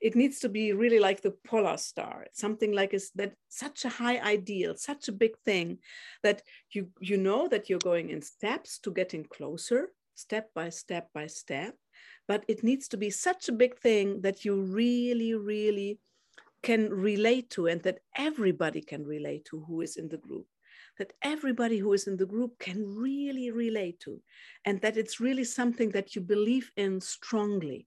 It 0.00 0.14
needs 0.14 0.38
to 0.40 0.48
be 0.48 0.72
really 0.72 1.00
like 1.00 1.22
the 1.22 1.34
polar 1.46 1.78
star 1.78 2.26
something 2.32 2.72
like 2.72 2.92
is 2.92 3.10
that 3.14 3.32
such 3.48 3.86
a 3.86 3.88
high 3.88 4.18
ideal 4.18 4.76
such 4.76 5.08
a 5.08 5.12
big 5.12 5.34
thing 5.44 5.78
that 6.22 6.42
you 6.70 6.90
you 7.00 7.16
know 7.16 7.48
that 7.48 7.70
you're 7.70 7.90
going 7.92 8.10
in 8.10 8.20
steps 8.20 8.78
to 8.80 8.90
getting 8.90 9.24
closer 9.24 9.88
step 10.14 10.50
by 10.54 10.68
step 10.68 11.08
by 11.14 11.26
step 11.26 11.74
but 12.28 12.44
it 12.46 12.62
needs 12.62 12.88
to 12.88 12.98
be 12.98 13.08
such 13.08 13.48
a 13.48 13.58
big 13.62 13.78
thing 13.78 14.20
that 14.20 14.44
you 14.44 14.60
really 14.60 15.34
really 15.34 15.98
can 16.62 16.90
relate 16.92 17.48
to 17.48 17.66
and 17.66 17.82
that 17.82 18.00
everybody 18.16 18.82
can 18.82 19.02
relate 19.02 19.46
to 19.46 19.60
who 19.60 19.80
is 19.80 19.96
in 19.96 20.08
the 20.08 20.18
group 20.18 20.46
that 20.98 21.12
everybody 21.22 21.78
who 21.78 21.92
is 21.92 22.06
in 22.06 22.16
the 22.16 22.26
group 22.26 22.58
can 22.58 22.84
really 22.94 23.50
relate 23.50 24.00
to 24.00 24.20
and 24.64 24.80
that 24.80 24.96
it's 24.96 25.20
really 25.20 25.44
something 25.44 25.90
that 25.90 26.14
you 26.14 26.22
believe 26.22 26.70
in 26.76 27.00
strongly. 27.00 27.86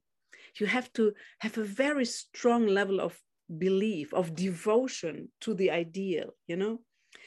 You 0.60 0.68
have 0.68 0.92
to 0.94 1.14
have 1.40 1.58
a 1.58 1.64
very 1.64 2.06
strong 2.06 2.68
level 2.68 3.00
of 3.00 3.20
belief 3.58 4.14
of 4.14 4.36
devotion 4.36 5.30
to 5.42 5.54
the 5.54 5.72
ideal 5.72 6.36
you 6.48 6.56
know? 6.56 6.80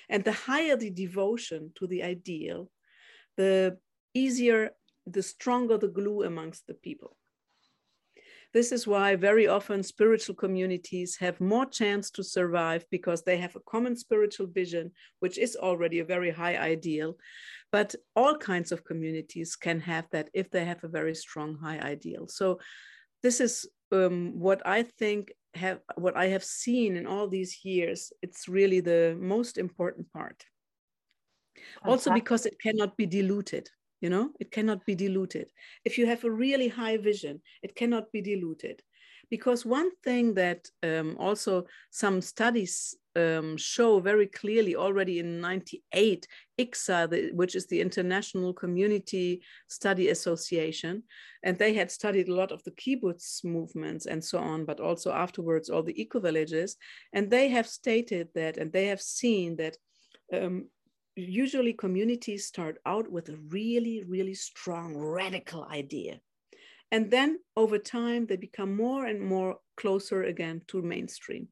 And 0.09 0.23
the 0.25 0.33
higher 0.33 0.77
the 0.77 0.91
devotion 0.91 1.73
to 1.77 1.87
the 1.87 2.03
ideal 2.03 2.71
the 3.37 3.79
easier 4.15 4.71
the 5.07 5.23
stronger 5.23 5.79
the 5.79 5.89
glue 5.89 6.23
amongst 6.23 6.67
the 6.67 6.75
people 6.75 7.17
this 8.53 8.73
is 8.73 8.87
why 8.87 9.17
very 9.17 9.47
often 9.47 9.83
spiritual 9.83 10.35
communities 10.35 11.17
have 11.17 11.41
more 11.41 11.67
chance 11.67 12.11
to 12.11 12.23
survive 12.23 12.85
because 12.91 13.23
they 13.23 13.39
have 13.39 13.57
a 13.57 13.61
common 13.61 13.97
spiritual 13.97 14.47
vision 14.47 14.91
which 15.21 15.39
is 15.39 15.57
already 15.57 16.01
a 16.01 16.05
very 16.05 16.31
high 16.31 16.57
ideal 16.57 17.17
but 17.71 17.95
all 18.15 18.37
kinds 18.37 18.73
of 18.73 18.85
communities 18.85 19.57
can 19.57 19.81
have 19.81 20.07
that 20.11 20.29
if 20.35 20.51
they 20.51 20.65
have 20.65 20.85
a 20.85 20.89
very 20.89 21.15
strong 21.15 21.57
high 21.57 21.79
ideal 21.79 22.29
so 22.29 22.59
this 23.23 23.41
is 23.41 23.67
um, 23.93 24.39
what 24.39 24.67
I 24.67 24.83
think 24.83 25.33
have 25.55 25.81
what 25.97 26.17
I 26.17 26.29
have 26.29 26.45
seen 26.45 26.97
in 26.97 27.07
all 27.07 27.29
these 27.29 27.65
years. 27.65 28.13
It's 28.23 28.49
really 28.49 28.81
the 28.81 29.17
most 29.21 29.59
important 29.59 30.13
part. 30.13 30.45
Also 31.85 32.13
because 32.13 32.47
it 32.47 32.57
cannot 32.61 32.97
be 32.97 33.07
diluted. 33.07 33.69
You 34.03 34.11
know, 34.11 34.31
it 34.41 34.51
cannot 34.51 34.85
be 34.85 34.97
diluted. 34.97 35.49
If 35.85 35.97
you 35.97 36.07
have 36.07 36.25
a 36.25 36.31
really 36.31 36.69
high 36.69 36.97
vision, 36.97 37.41
it 37.63 37.77
cannot 37.77 38.11
be 38.11 38.21
diluted. 38.21 38.83
Because 39.31 39.65
one 39.65 39.91
thing 40.05 40.35
that 40.35 40.69
um, 40.83 41.17
also 41.19 41.65
some 41.91 42.21
studies 42.21 42.97
um, 43.15 43.57
show 43.57 44.01
very 44.01 44.27
clearly 44.27 44.75
already 44.75 45.21
in 45.21 45.41
98, 45.41 46.27
ICSA, 46.59 47.11
the, 47.11 47.31
which 47.33 47.55
is 47.55 47.67
the 47.67 47.81
International 47.81 48.53
Community 48.53 49.41
Study 49.69 50.09
Association, 50.09 51.05
and 51.45 51.57
they 51.57 51.73
had 51.73 51.91
studied 51.91 52.29
a 52.29 52.35
lot 52.35 52.53
of 52.53 52.63
the 52.65 52.73
kibbutz 52.73 53.45
movements 53.45 54.07
and 54.07 54.23
so 54.23 54.39
on, 54.39 54.65
but 54.65 54.81
also 54.81 55.13
afterwards 55.13 55.71
all 55.71 55.85
the 55.85 55.99
eco 56.01 56.19
villages. 56.21 56.77
And 57.13 57.31
they 57.31 57.49
have 57.49 57.69
stated 57.69 58.29
that, 58.35 58.57
and 58.57 58.73
they 58.73 58.87
have 58.87 59.01
seen 59.01 59.57
that 59.57 59.77
um, 60.33 60.67
usually 61.17 61.73
communities 61.73 62.47
start 62.47 62.79
out 62.87 63.11
with 63.11 63.29
a 63.29 63.37
really, 63.49 64.05
really 64.05 64.35
strong 64.35 64.97
radical 64.97 65.65
idea. 65.65 66.21
And 66.91 67.11
then 67.11 67.39
over 67.57 67.79
time, 67.79 68.27
they 68.27 68.37
become 68.37 68.77
more 68.77 69.07
and 69.07 69.21
more 69.21 69.59
closer 69.77 70.25
again 70.25 70.63
to 70.69 70.83
mainstream. 70.83 71.49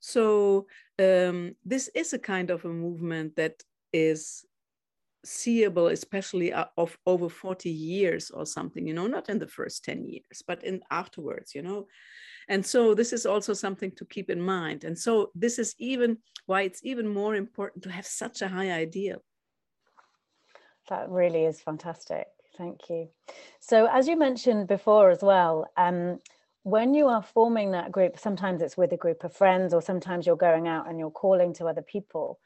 So 0.00 0.66
um, 0.98 1.54
this 1.64 1.88
is 1.94 2.12
a 2.12 2.18
kind 2.18 2.50
of 2.50 2.64
a 2.64 2.68
movement 2.68 3.36
that 3.36 3.62
is 3.92 4.44
seeable, 5.24 5.88
especially 5.88 6.52
uh, 6.52 6.66
of 6.76 6.98
over 7.06 7.28
40 7.28 7.70
years 7.70 8.30
or 8.30 8.46
something, 8.46 8.86
you 8.86 8.94
know, 8.94 9.06
not 9.06 9.28
in 9.28 9.38
the 9.38 9.46
first 9.46 9.84
10 9.84 10.04
years, 10.04 10.42
but 10.46 10.64
in 10.64 10.80
afterwards, 10.90 11.54
you 11.54 11.62
know. 11.62 11.86
And 12.50 12.66
so 12.66 12.94
this 12.94 13.12
is 13.12 13.26
also 13.26 13.54
something 13.54 13.92
to 13.92 14.04
keep 14.04 14.28
in 14.28 14.42
mind. 14.42 14.82
And 14.82 14.98
so 14.98 15.30
this 15.36 15.56
is 15.56 15.76
even 15.78 16.18
why 16.46 16.62
it's 16.62 16.80
even 16.82 17.06
more 17.06 17.36
important 17.36 17.84
to 17.84 17.92
have 17.92 18.04
such 18.04 18.42
a 18.42 18.48
high 18.48 18.72
ideal. 18.72 19.22
That 20.88 21.08
really 21.08 21.44
is 21.44 21.60
fantastic. 21.60 22.26
Thank 22.58 22.90
you. 22.90 23.08
So 23.60 23.86
as 23.86 24.08
you 24.08 24.18
mentioned 24.18 24.66
before 24.66 25.10
as 25.10 25.22
well, 25.22 25.70
um, 25.76 26.18
when 26.64 26.92
you 26.92 27.06
are 27.06 27.22
forming 27.22 27.70
that 27.70 27.92
group, 27.92 28.18
sometimes 28.18 28.62
it's 28.62 28.76
with 28.76 28.92
a 28.92 28.96
group 28.96 29.22
of 29.22 29.32
friends, 29.32 29.72
or 29.72 29.80
sometimes 29.80 30.26
you're 30.26 30.36
going 30.36 30.66
out 30.66 30.88
and 30.88 30.98
you're 30.98 31.12
calling 31.12 31.54
to 31.54 31.68
other 31.68 31.82
people. 31.82 32.40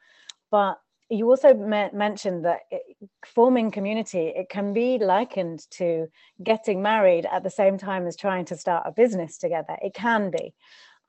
But 0.51 0.79
you 1.09 1.29
also 1.29 1.53
mentioned 1.53 2.45
that 2.45 2.61
it, 2.71 2.81
forming 3.25 3.71
community 3.71 4.33
it 4.35 4.49
can 4.49 4.73
be 4.73 4.97
likened 4.97 5.61
to 5.71 6.07
getting 6.43 6.81
married 6.81 7.27
at 7.31 7.43
the 7.43 7.49
same 7.49 7.77
time 7.77 8.07
as 8.07 8.15
trying 8.15 8.45
to 8.45 8.57
start 8.57 8.83
a 8.85 8.91
business 8.91 9.37
together. 9.37 9.77
It 9.81 9.93
can 9.93 10.31
be. 10.31 10.53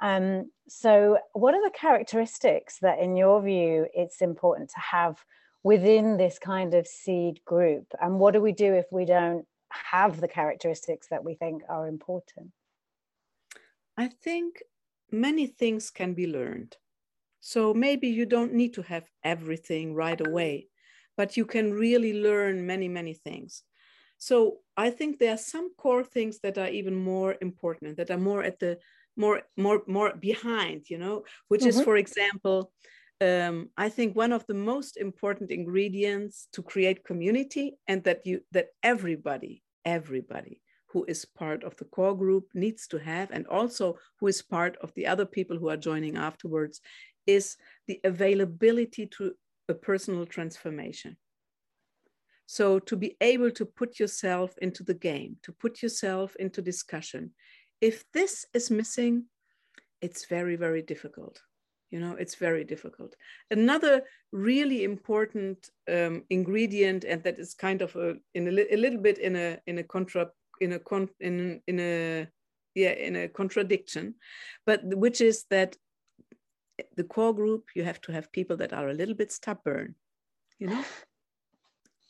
Um, 0.00 0.50
so 0.68 1.18
what 1.32 1.54
are 1.54 1.64
the 1.64 1.74
characteristics 1.74 2.78
that 2.82 2.98
in 2.98 3.16
your 3.16 3.40
view 3.42 3.86
it's 3.94 4.20
important 4.20 4.68
to 4.70 4.80
have 4.80 5.24
within 5.62 6.18
this 6.18 6.38
kind 6.38 6.74
of 6.74 6.86
seed 6.86 7.40
group? 7.44 7.86
And 8.00 8.18
what 8.18 8.34
do 8.34 8.40
we 8.40 8.52
do 8.52 8.74
if 8.74 8.86
we 8.92 9.06
don't 9.06 9.46
have 9.70 10.20
the 10.20 10.28
characteristics 10.28 11.08
that 11.10 11.24
we 11.24 11.34
think 11.34 11.62
are 11.68 11.88
important? 11.88 12.50
I 13.96 14.08
think 14.08 14.62
many 15.10 15.46
things 15.46 15.90
can 15.90 16.12
be 16.12 16.26
learned. 16.26 16.76
So 17.46 17.72
maybe 17.72 18.08
you 18.08 18.26
don't 18.26 18.54
need 18.54 18.74
to 18.74 18.82
have 18.82 19.08
everything 19.22 19.94
right 19.94 20.20
away, 20.20 20.66
but 21.16 21.36
you 21.36 21.44
can 21.44 21.72
really 21.72 22.12
learn 22.12 22.66
many, 22.66 22.88
many 22.88 23.14
things. 23.14 23.62
So 24.18 24.58
I 24.76 24.90
think 24.90 25.20
there 25.20 25.34
are 25.34 25.50
some 25.54 25.72
core 25.76 26.02
things 26.02 26.40
that 26.40 26.58
are 26.58 26.66
even 26.66 26.96
more 26.96 27.36
important, 27.40 27.98
that 27.98 28.10
are 28.10 28.18
more 28.18 28.42
at 28.42 28.58
the 28.58 28.80
more, 29.16 29.42
more, 29.56 29.82
more 29.86 30.12
behind, 30.16 30.90
you 30.90 30.98
know, 30.98 31.22
which 31.46 31.60
mm-hmm. 31.60 31.80
is, 31.80 31.82
for 31.82 31.96
example, 31.96 32.72
um, 33.20 33.70
I 33.76 33.90
think 33.90 34.16
one 34.16 34.32
of 34.32 34.44
the 34.48 34.60
most 34.72 34.96
important 34.96 35.52
ingredients 35.52 36.48
to 36.54 36.62
create 36.62 37.04
community 37.04 37.76
and 37.86 38.02
that 38.02 38.26
you 38.26 38.40
that 38.50 38.70
everybody, 38.82 39.62
everybody 39.84 40.60
who 40.88 41.04
is 41.06 41.24
part 41.24 41.62
of 41.62 41.76
the 41.76 41.84
core 41.84 42.16
group 42.16 42.44
needs 42.54 42.88
to 42.88 42.98
have, 42.98 43.30
and 43.30 43.46
also 43.46 43.98
who 44.18 44.26
is 44.26 44.42
part 44.42 44.76
of 44.82 44.92
the 44.94 45.06
other 45.06 45.26
people 45.26 45.56
who 45.58 45.68
are 45.68 45.76
joining 45.76 46.16
afterwards, 46.16 46.80
is 47.26 47.56
the 47.86 48.00
availability 48.04 49.06
to 49.06 49.34
a 49.68 49.74
personal 49.74 50.26
transformation. 50.26 51.16
So 52.46 52.78
to 52.78 52.96
be 52.96 53.16
able 53.20 53.50
to 53.52 53.64
put 53.66 53.98
yourself 53.98 54.56
into 54.58 54.84
the 54.84 54.94
game, 54.94 55.36
to 55.42 55.52
put 55.52 55.82
yourself 55.82 56.36
into 56.36 56.62
discussion. 56.62 57.32
If 57.80 58.04
this 58.12 58.46
is 58.54 58.70
missing, 58.70 59.24
it's 60.00 60.26
very, 60.26 60.56
very 60.56 60.82
difficult. 60.82 61.42
You 61.90 62.00
know, 62.00 62.16
it's 62.18 62.34
very 62.36 62.64
difficult. 62.64 63.14
Another 63.50 64.02
really 64.32 64.84
important 64.84 65.70
um, 65.90 66.24
ingredient, 66.30 67.04
and 67.04 67.22
that 67.22 67.38
is 67.38 67.54
kind 67.54 67.82
of 67.82 67.94
a, 67.96 68.14
in 68.34 68.46
a, 68.48 68.74
a 68.74 68.76
little 68.76 69.00
bit 69.00 69.18
in 69.18 69.36
a 69.36 69.58
in 69.66 69.78
a 69.78 69.84
contra 69.84 70.28
in 70.60 70.72
a 70.72 70.78
con 70.78 71.08
in 71.20 71.60
in 71.66 71.80
a 71.80 72.26
yeah 72.74 72.92
in 72.92 73.16
a 73.16 73.28
contradiction 73.28 74.14
but 74.66 74.80
which 74.84 75.20
is 75.20 75.44
that 75.50 75.76
the 76.96 77.04
core 77.04 77.34
group 77.34 77.64
you 77.74 77.84
have 77.84 78.00
to 78.00 78.12
have 78.12 78.32
people 78.32 78.56
that 78.56 78.72
are 78.72 78.88
a 78.88 78.94
little 78.94 79.14
bit 79.14 79.32
stubborn 79.32 79.94
you 80.58 80.68
know? 80.68 80.84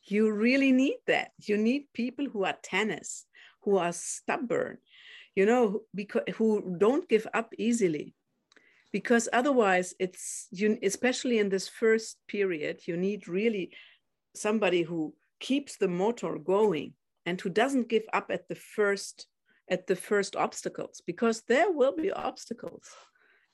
You 0.09 0.31
really 0.31 0.71
need 0.71 0.99
that. 1.09 1.33
You 1.43 1.57
need 1.57 1.93
people 1.93 2.27
who 2.27 2.45
are 2.45 2.55
tennis 2.63 3.27
who 3.63 3.77
are 3.77 3.93
stubborn 3.93 4.79
you 5.35 5.45
know 5.47 5.81
because 5.95 6.23
who 6.37 6.77
don't 6.79 7.09
give 7.09 7.27
up 7.35 7.53
easily. 7.59 8.15
Because 8.93 9.29
otherwise 9.33 9.95
it's 9.99 10.47
you 10.53 10.79
especially 10.83 11.39
in 11.39 11.49
this 11.49 11.69
first 11.69 12.19
period 12.29 12.87
you 12.87 12.97
need 12.97 13.27
really 13.27 13.73
somebody 14.35 14.83
who 14.83 15.13
keeps 15.41 15.77
the 15.77 15.89
motor 15.89 16.39
going 16.39 16.95
and 17.27 17.41
who 17.41 17.51
doesn't 17.51 17.89
give 17.89 18.05
up 18.13 18.31
at 18.31 18.49
the 18.49 18.55
first 18.55 19.27
at 19.69 19.87
the 19.87 19.97
first 19.97 20.37
obstacles 20.37 21.03
because 21.05 21.43
there 21.49 21.71
will 21.73 21.95
be 21.97 22.13
obstacles 22.13 22.89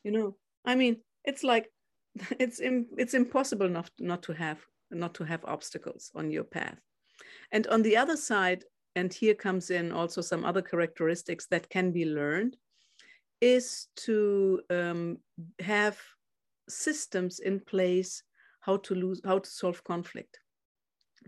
you 0.05 0.13
know 0.13 0.37
i 0.65 0.75
mean 0.75 0.97
it's 1.25 1.45
like 1.45 1.69
it's 2.39 2.61
it's 2.63 3.15
impossible 3.15 3.69
not 3.69 3.91
not 3.99 4.23
to 4.23 4.33
have 4.33 4.61
not 4.91 5.15
to 5.15 5.25
have 5.25 5.45
obstacles 5.45 6.11
on 6.15 6.31
your 6.31 6.45
path 6.45 6.79
and 7.51 7.67
on 7.69 7.83
the 7.83 7.97
other 7.97 8.17
side 8.17 8.65
and 8.95 9.13
here 9.13 9.35
comes 9.35 9.71
in 9.71 9.93
also 9.93 10.21
some 10.21 10.45
other 10.45 10.63
characteristics 10.63 11.47
that 11.47 11.69
can 11.71 11.93
be 11.93 12.05
learned, 12.05 12.57
is 13.41 13.89
to 13.97 14.61
um, 14.71 15.19
have 15.61 15.99
systems 16.69 17.41
in 17.41 17.61
place 17.61 18.23
how 18.61 18.77
to 18.79 18.95
lose, 18.95 19.21
how 19.25 19.39
to 19.39 19.49
solve 19.49 19.83
conflict, 19.85 20.39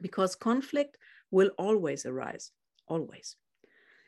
because 0.00 0.36
conflict 0.36 0.96
will 1.30 1.50
always 1.58 2.06
arise, 2.06 2.50
always. 2.86 3.36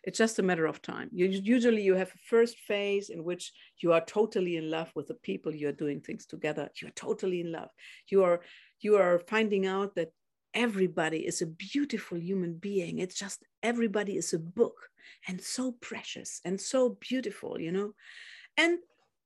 It's 0.07 0.19
just 0.19 0.39
a 0.39 0.43
matter 0.43 0.67
of 0.67 0.81
time. 0.81 1.11
You, 1.13 1.27
usually, 1.27 1.83
you 1.83 1.97
have 1.97 2.13
a 2.15 2.19
first 2.31 2.61
phase 2.61 3.11
in 3.11 3.25
which 3.25 3.53
you 3.79 3.93
are 3.93 4.05
totally 4.05 4.57
in 4.57 4.71
love 4.71 4.91
with 4.95 5.09
the 5.09 5.15
people 5.15 5.53
you 5.53 5.69
are 5.69 5.73
doing 5.73 6.01
things 6.01 6.27
together. 6.27 6.71
You're 6.81 6.93
totally 6.93 7.41
in 7.41 7.51
love. 7.51 7.71
You 8.09 8.23
are 8.23 8.41
you 8.81 8.97
are 8.97 9.19
finding 9.19 9.67
out 9.67 9.97
that 9.97 10.13
everybody 10.55 11.27
is 11.27 11.43
a 11.43 11.47
beautiful 11.47 12.19
human 12.19 12.55
being. 12.55 13.01
It's 13.01 13.19
just 13.19 13.45
everybody 13.65 14.17
is 14.17 14.33
a 14.33 14.39
book 14.39 14.77
and 15.27 15.41
so 15.41 15.73
precious 15.73 16.41
and 16.45 16.61
so 16.61 16.97
beautiful, 17.01 17.61
you 17.61 17.73
know? 17.73 17.93
And 18.57 18.79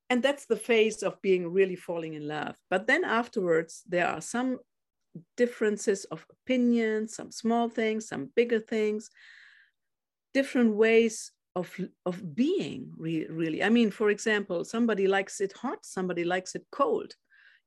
and 0.08 0.22
that's 0.22 0.46
the 0.46 0.56
phase 0.56 1.02
of 1.02 1.20
being 1.22 1.52
really 1.52 1.76
falling 1.76 2.14
in 2.14 2.26
love. 2.26 2.56
But 2.70 2.86
then 2.86 3.04
afterwards, 3.04 3.82
there 3.86 4.08
are 4.08 4.20
some 4.20 4.58
differences 5.36 6.04
of 6.06 6.26
opinion, 6.30 7.06
some 7.06 7.30
small 7.30 7.68
things, 7.68 8.08
some 8.08 8.30
bigger 8.34 8.60
things, 8.60 9.10
different 10.34 10.74
ways 10.74 11.32
of, 11.56 11.74
of 12.06 12.34
being, 12.34 12.92
re- 12.96 13.26
really. 13.28 13.62
I 13.62 13.68
mean, 13.68 13.90
for 13.90 14.10
example, 14.10 14.64
somebody 14.64 15.06
likes 15.06 15.40
it 15.40 15.52
hot, 15.52 15.84
somebody 15.84 16.24
likes 16.24 16.54
it 16.54 16.64
cold. 16.70 17.14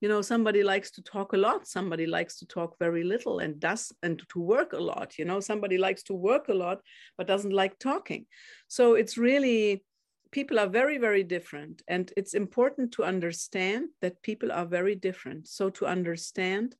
You 0.01 0.09
know 0.09 0.21
somebody 0.21 0.63
likes 0.63 0.91
to 0.91 1.01
talk 1.01 1.31
a 1.31 1.37
lot 1.37 1.65
somebody 1.65 2.05
likes 2.05 2.37
to 2.39 2.45
talk 2.45 2.77
very 2.77 3.05
little 3.05 3.39
and 3.39 3.57
does 3.57 3.89
and 4.03 4.21
to 4.33 4.39
work 4.41 4.73
a 4.73 4.77
lot 4.77 5.17
you 5.17 5.23
know. 5.23 5.39
Somebody 5.39 5.77
likes 5.77 6.03
to 6.03 6.13
work 6.13 6.49
a 6.49 6.53
lot 6.53 6.81
but 7.17 7.25
doesn't 7.25 7.53
like 7.53 7.79
talking. 7.79 8.25
So 8.67 8.95
it's 8.95 9.17
really 9.17 9.85
people 10.33 10.59
are 10.59 10.67
very 10.67 10.97
very 10.97 11.23
different 11.23 11.83
and 11.87 12.11
it's 12.17 12.33
important 12.33 12.91
to 12.95 13.05
understand 13.05 13.91
that 14.01 14.21
people 14.23 14.51
are 14.51 14.65
very 14.65 14.95
different. 14.95 15.47
So 15.47 15.69
to 15.69 15.85
understand 15.85 16.75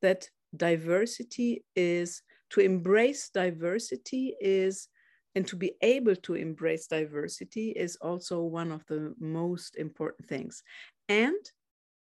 that 0.00 0.30
diversity 0.56 1.66
is 1.76 2.22
to 2.52 2.60
embrace 2.60 3.28
diversity 3.28 4.34
is 4.40 4.88
and 5.34 5.46
to 5.46 5.56
be 5.56 5.72
able 5.80 6.16
to 6.16 6.34
embrace 6.34 6.86
diversity 6.86 7.70
is 7.70 7.96
also 7.96 8.42
one 8.42 8.70
of 8.70 8.84
the 8.86 9.14
most 9.18 9.76
important 9.76 10.28
things. 10.28 10.62
And 11.08 11.42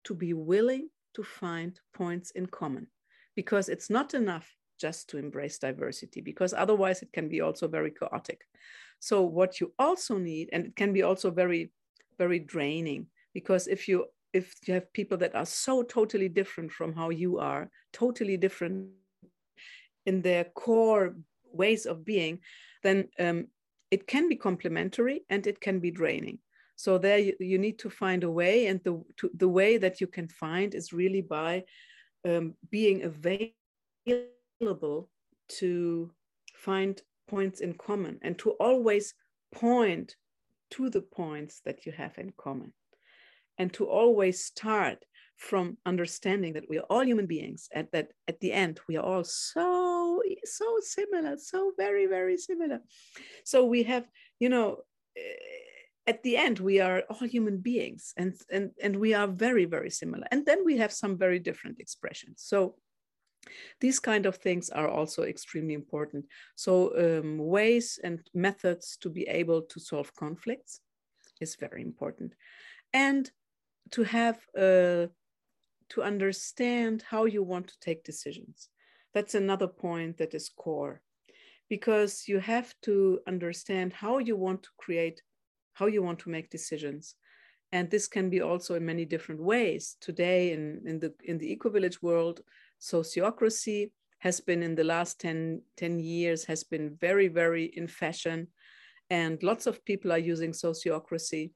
to 0.05 0.15
be 0.15 0.33
willing 0.33 0.89
to 1.15 1.23
find 1.23 1.79
points 1.95 2.33
in 2.33 2.47
common 2.47 2.89
because 3.37 3.69
it's 3.69 3.91
not 3.91 4.15
enough 4.15 4.49
just 4.81 5.09
to 5.11 5.19
embrace 5.19 5.59
diversity 5.59 6.21
because 6.21 6.53
otherwise 6.53 7.03
it 7.03 7.13
can 7.13 7.29
be 7.29 7.41
also 7.41 7.69
very 7.69 7.91
chaotic. 7.91 8.41
So 8.99 9.23
what 9.23 9.61
you 9.61 9.73
also 9.79 10.19
need 10.19 10.51
and 10.53 10.67
it 10.67 10.77
can 10.77 10.93
be 10.93 11.03
also 11.03 11.31
very 11.31 11.73
very 12.19 12.41
draining 12.41 13.07
because 13.33 13.69
if 13.69 13.89
you 13.89 14.07
if 14.33 14.55
you 14.67 14.75
have 14.75 14.93
people 14.93 15.19
that 15.19 15.35
are 15.35 15.47
so 15.47 15.83
totally 15.83 16.29
different 16.29 16.73
from 16.73 16.95
how 16.95 17.11
you 17.11 17.39
are 17.39 17.71
totally 17.93 18.37
different 18.37 18.89
in 20.07 20.23
their 20.23 20.45
core 20.45 21.15
ways 21.53 21.87
of 21.87 22.05
being 22.05 22.41
then 22.83 23.09
um, 23.19 23.47
it 23.91 24.07
can 24.07 24.29
be 24.29 24.37
complementary 24.37 25.23
and 25.31 25.47
it 25.47 25.61
can 25.61 25.79
be 25.79 25.91
draining. 25.91 26.39
So 26.77 26.99
there 26.99 27.19
you, 27.19 27.35
you 27.39 27.59
need 27.59 27.79
to 27.81 27.91
find 27.91 28.25
a 28.25 28.31
way, 28.31 28.67
and 28.67 28.81
the 28.83 29.03
to, 29.19 29.31
the 29.35 29.49
way 29.49 29.77
that 29.77 30.01
you 30.01 30.07
can 30.07 30.29
find 30.29 30.75
is 30.75 30.93
really 30.93 31.21
by 31.21 31.65
um, 32.27 32.55
being 32.71 33.05
available 33.05 35.11
to 35.61 36.11
find 36.55 37.01
points 37.29 37.61
in 37.61 37.75
common 37.75 38.19
and 38.23 38.39
to 38.39 38.51
always 38.53 39.15
point 39.53 40.17
to 40.71 40.89
the 40.89 41.03
points 41.03 41.61
that 41.65 41.85
you 41.85 41.93
have 41.93 42.17
in 42.19 42.33
common 42.37 42.73
and 43.59 43.73
to 43.75 43.85
always 43.85 44.45
start 44.45 45.05
from 45.37 45.77
understanding 45.85 46.55
that 46.55 46.69
we 46.69 46.79
are 46.79 46.87
all 46.89 47.05
human 47.05 47.27
beings 47.27 47.69
and 47.75 47.87
that 47.93 48.09
at 48.29 48.41
the 48.41 48.53
end 48.53 48.81
we 48.89 48.97
are 48.97 49.05
all 49.05 49.25
so 49.25 49.92
so 50.45 50.79
similar 50.81 51.37
so 51.39 51.73
very 51.77 52.07
very 52.07 52.37
similar. 52.37 52.81
So 53.45 53.65
we 53.65 53.83
have 53.85 54.07
you 54.39 54.49
know 54.49 54.79
at 56.07 56.23
the 56.23 56.37
end 56.37 56.59
we 56.59 56.81
are 56.81 57.03
all 57.09 57.27
human 57.27 57.59
beings 57.59 58.13
and 58.17 58.35
and 58.51 58.71
and 58.83 58.97
we 58.97 59.15
are 59.15 59.29
very 59.29 59.65
very 59.65 59.91
similar. 59.91 60.27
And 60.31 60.45
then 60.47 60.65
we 60.65 60.79
have 60.79 60.93
some 60.93 61.17
very 61.17 61.39
different 61.39 61.79
expressions. 61.81 62.43
So 62.43 62.77
these 63.81 63.99
kind 63.99 64.27
of 64.27 64.37
things 64.37 64.71
are 64.71 64.89
also 64.89 65.23
extremely 65.23 65.75
important. 65.75 66.27
So 66.55 66.93
um, 66.97 67.39
ways 67.39 67.99
and 68.05 68.21
methods 68.35 68.97
to 68.99 69.11
be 69.11 69.25
able 69.29 69.63
to 69.63 69.81
solve 69.81 70.15
conflicts 70.15 70.81
is 71.41 71.57
very 71.57 71.83
important. 71.83 72.35
And 72.93 73.31
to 73.91 74.05
have 74.05 74.39
uh, 74.57 75.07
to 75.89 76.03
understand 76.03 77.03
how 77.03 77.25
you 77.25 77.43
want 77.43 77.69
to 77.69 77.81
take 77.81 78.05
decisions 78.05 78.69
that's 79.15 79.35
another 79.35 79.69
point 79.69 80.19
that 80.19 80.35
is 80.35 80.49
core 80.49 81.03
because 81.69 82.25
you 82.29 82.39
have 82.39 82.75
to 82.83 83.21
understand 83.27 83.93
how 83.93 84.19
you 84.19 84.37
want 84.37 84.63
to 84.63 84.69
create 84.77 85.23
how 85.75 85.87
you 85.87 86.03
want 86.03 86.19
to 86.19 86.29
make 86.29 86.51
decisions. 86.51 87.15
And 87.73 87.91
this 87.91 88.07
can 88.07 88.29
be 88.29 88.43
also 88.43 88.75
in 88.75 88.85
many 88.85 89.07
different 89.07 89.41
ways. 89.41 89.97
Today 90.01 90.53
in, 90.53 90.83
in 90.85 91.01
the 91.01 91.15
in 91.25 91.39
the 91.39 91.51
eco-village 91.51 92.03
world 92.03 92.41
sociocracy 92.81 93.91
has 94.19 94.41
been 94.41 94.63
in 94.63 94.75
the 94.75 94.85
last 94.85 95.21
10, 95.21 95.63
10 95.77 95.99
years 95.99 96.45
has 96.45 96.63
been 96.65 96.97
very 97.01 97.29
very 97.29 97.65
in 97.65 97.89
fashion. 97.89 98.49
And 99.09 99.43
lots 99.43 99.67
of 99.67 99.85
people 99.85 100.13
are 100.13 100.19
using 100.19 100.53
sociocracy. 100.53 101.53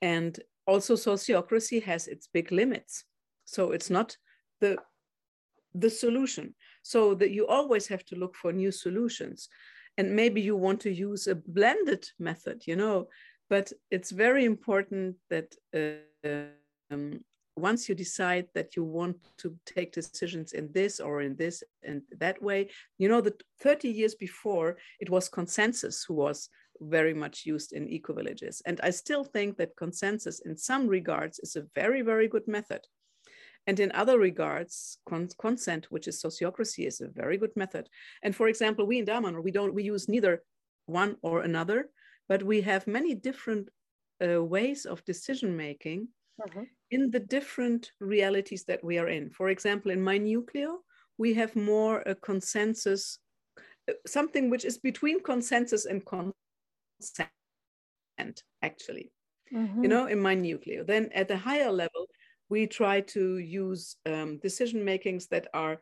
And 0.00 0.38
also 0.66 0.94
sociocracy 0.94 1.82
has 1.82 2.08
its 2.08 2.26
big 2.26 2.52
limits. 2.52 3.04
So 3.44 3.72
it's 3.72 3.90
not 3.90 4.16
the 4.60 4.78
the 5.74 5.90
solution 5.90 6.54
so 6.82 7.14
that 7.14 7.30
you 7.30 7.46
always 7.46 7.86
have 7.86 8.04
to 8.04 8.16
look 8.16 8.34
for 8.34 8.52
new 8.52 8.70
solutions 8.70 9.48
and 9.98 10.14
maybe 10.14 10.40
you 10.40 10.56
want 10.56 10.80
to 10.80 10.90
use 10.90 11.26
a 11.26 11.34
blended 11.34 12.06
method 12.18 12.62
you 12.66 12.76
know 12.76 13.06
but 13.50 13.72
it's 13.90 14.10
very 14.10 14.44
important 14.44 15.16
that 15.28 15.54
uh, 15.74 16.32
um, 16.90 17.20
once 17.56 17.88
you 17.88 17.94
decide 17.94 18.46
that 18.54 18.76
you 18.76 18.84
want 18.84 19.16
to 19.38 19.56
take 19.66 19.92
decisions 19.92 20.52
in 20.52 20.70
this 20.72 21.00
or 21.00 21.20
in 21.20 21.36
this 21.36 21.62
and 21.82 22.02
that 22.18 22.40
way, 22.42 22.70
you 22.98 23.08
know 23.08 23.20
that 23.20 23.42
30 23.60 23.88
years 23.88 24.14
before 24.14 24.78
it 25.00 25.10
was 25.10 25.28
consensus 25.28 26.04
who 26.04 26.14
was 26.14 26.48
very 26.80 27.14
much 27.14 27.44
used 27.44 27.72
in 27.72 27.88
eco 27.88 28.12
villages. 28.12 28.62
And 28.66 28.80
I 28.82 28.90
still 28.90 29.24
think 29.24 29.56
that 29.58 29.76
consensus 29.76 30.40
in 30.40 30.56
some 30.56 30.88
regards 30.88 31.38
is 31.40 31.56
a 31.56 31.66
very, 31.74 32.02
very 32.02 32.28
good 32.28 32.48
method. 32.48 32.80
And 33.66 33.78
in 33.78 33.92
other 33.92 34.18
regards, 34.18 34.98
con 35.08 35.28
consent, 35.38 35.86
which 35.90 36.08
is 36.08 36.20
sociocracy, 36.20 36.86
is 36.86 37.00
a 37.00 37.08
very 37.08 37.38
good 37.38 37.54
method. 37.54 37.88
And 38.22 38.34
for 38.34 38.48
example, 38.48 38.86
we 38.86 38.98
in 38.98 39.06
Damanhur, 39.06 39.42
we 39.42 39.52
don't 39.52 39.74
we 39.74 39.84
use 39.84 40.08
neither 40.08 40.42
one 40.86 41.16
or 41.22 41.42
another 41.42 41.90
but 42.28 42.42
we 42.42 42.60
have 42.62 42.86
many 42.86 43.14
different 43.14 43.68
uh, 44.24 44.42
ways 44.42 44.86
of 44.86 45.04
decision 45.04 45.54
making 45.54 46.08
mm-hmm. 46.40 46.62
in 46.90 47.10
the 47.10 47.20
different 47.20 47.90
realities 48.00 48.64
that 48.64 48.82
we 48.82 48.98
are 48.98 49.08
in. 49.08 49.30
For 49.30 49.48
example, 49.50 49.90
in 49.90 50.02
my 50.02 50.18
nucleo, 50.18 50.76
we 51.18 51.34
have 51.34 51.54
more 51.54 52.02
a 52.06 52.14
consensus, 52.14 53.18
uh, 53.88 53.94
something 54.06 54.48
which 54.50 54.64
is 54.64 54.78
between 54.78 55.22
consensus 55.22 55.84
and 55.84 56.02
consent, 56.06 57.28
actually. 58.62 59.12
Mm-hmm. 59.52 59.82
You 59.82 59.88
know, 59.90 60.06
in 60.06 60.18
my 60.18 60.34
nucleo. 60.34 60.86
Then 60.86 61.10
at 61.14 61.28
the 61.28 61.36
higher 61.36 61.70
level, 61.70 62.06
we 62.52 62.66
try 62.66 63.00
to 63.00 63.38
use 63.38 63.96
um, 64.04 64.36
decision 64.42 64.84
makings 64.84 65.26
that 65.28 65.46
are 65.54 65.80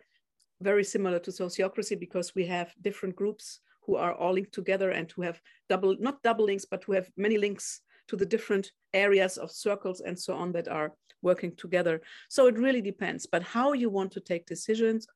very 0.60 0.84
similar 0.84 1.18
to 1.18 1.32
sociocracy 1.32 1.98
because 1.98 2.32
we 2.36 2.46
have 2.46 2.72
different 2.80 3.16
groups 3.16 3.58
who 3.84 3.96
are 3.96 4.14
all 4.14 4.34
linked 4.34 4.54
together 4.54 4.90
and 4.90 5.10
who 5.10 5.22
have 5.22 5.40
double, 5.68 5.96
not 5.98 6.22
double 6.22 6.44
links, 6.44 6.64
but 6.70 6.84
who 6.84 6.92
have 6.92 7.10
many 7.16 7.38
links 7.38 7.80
to 8.06 8.14
the 8.14 8.24
different 8.24 8.70
areas 8.94 9.36
of 9.36 9.50
circles 9.50 10.00
and 10.00 10.16
so 10.16 10.32
on 10.32 10.52
that 10.52 10.68
are 10.68 10.92
working 11.22 11.52
together. 11.56 12.00
So 12.28 12.46
it 12.46 12.56
really 12.56 12.82
depends. 12.82 13.26
But 13.26 13.42
how 13.42 13.72
you 13.72 13.90
want 13.90 14.12
to 14.12 14.20
take 14.20 14.46
decisions 14.46 15.08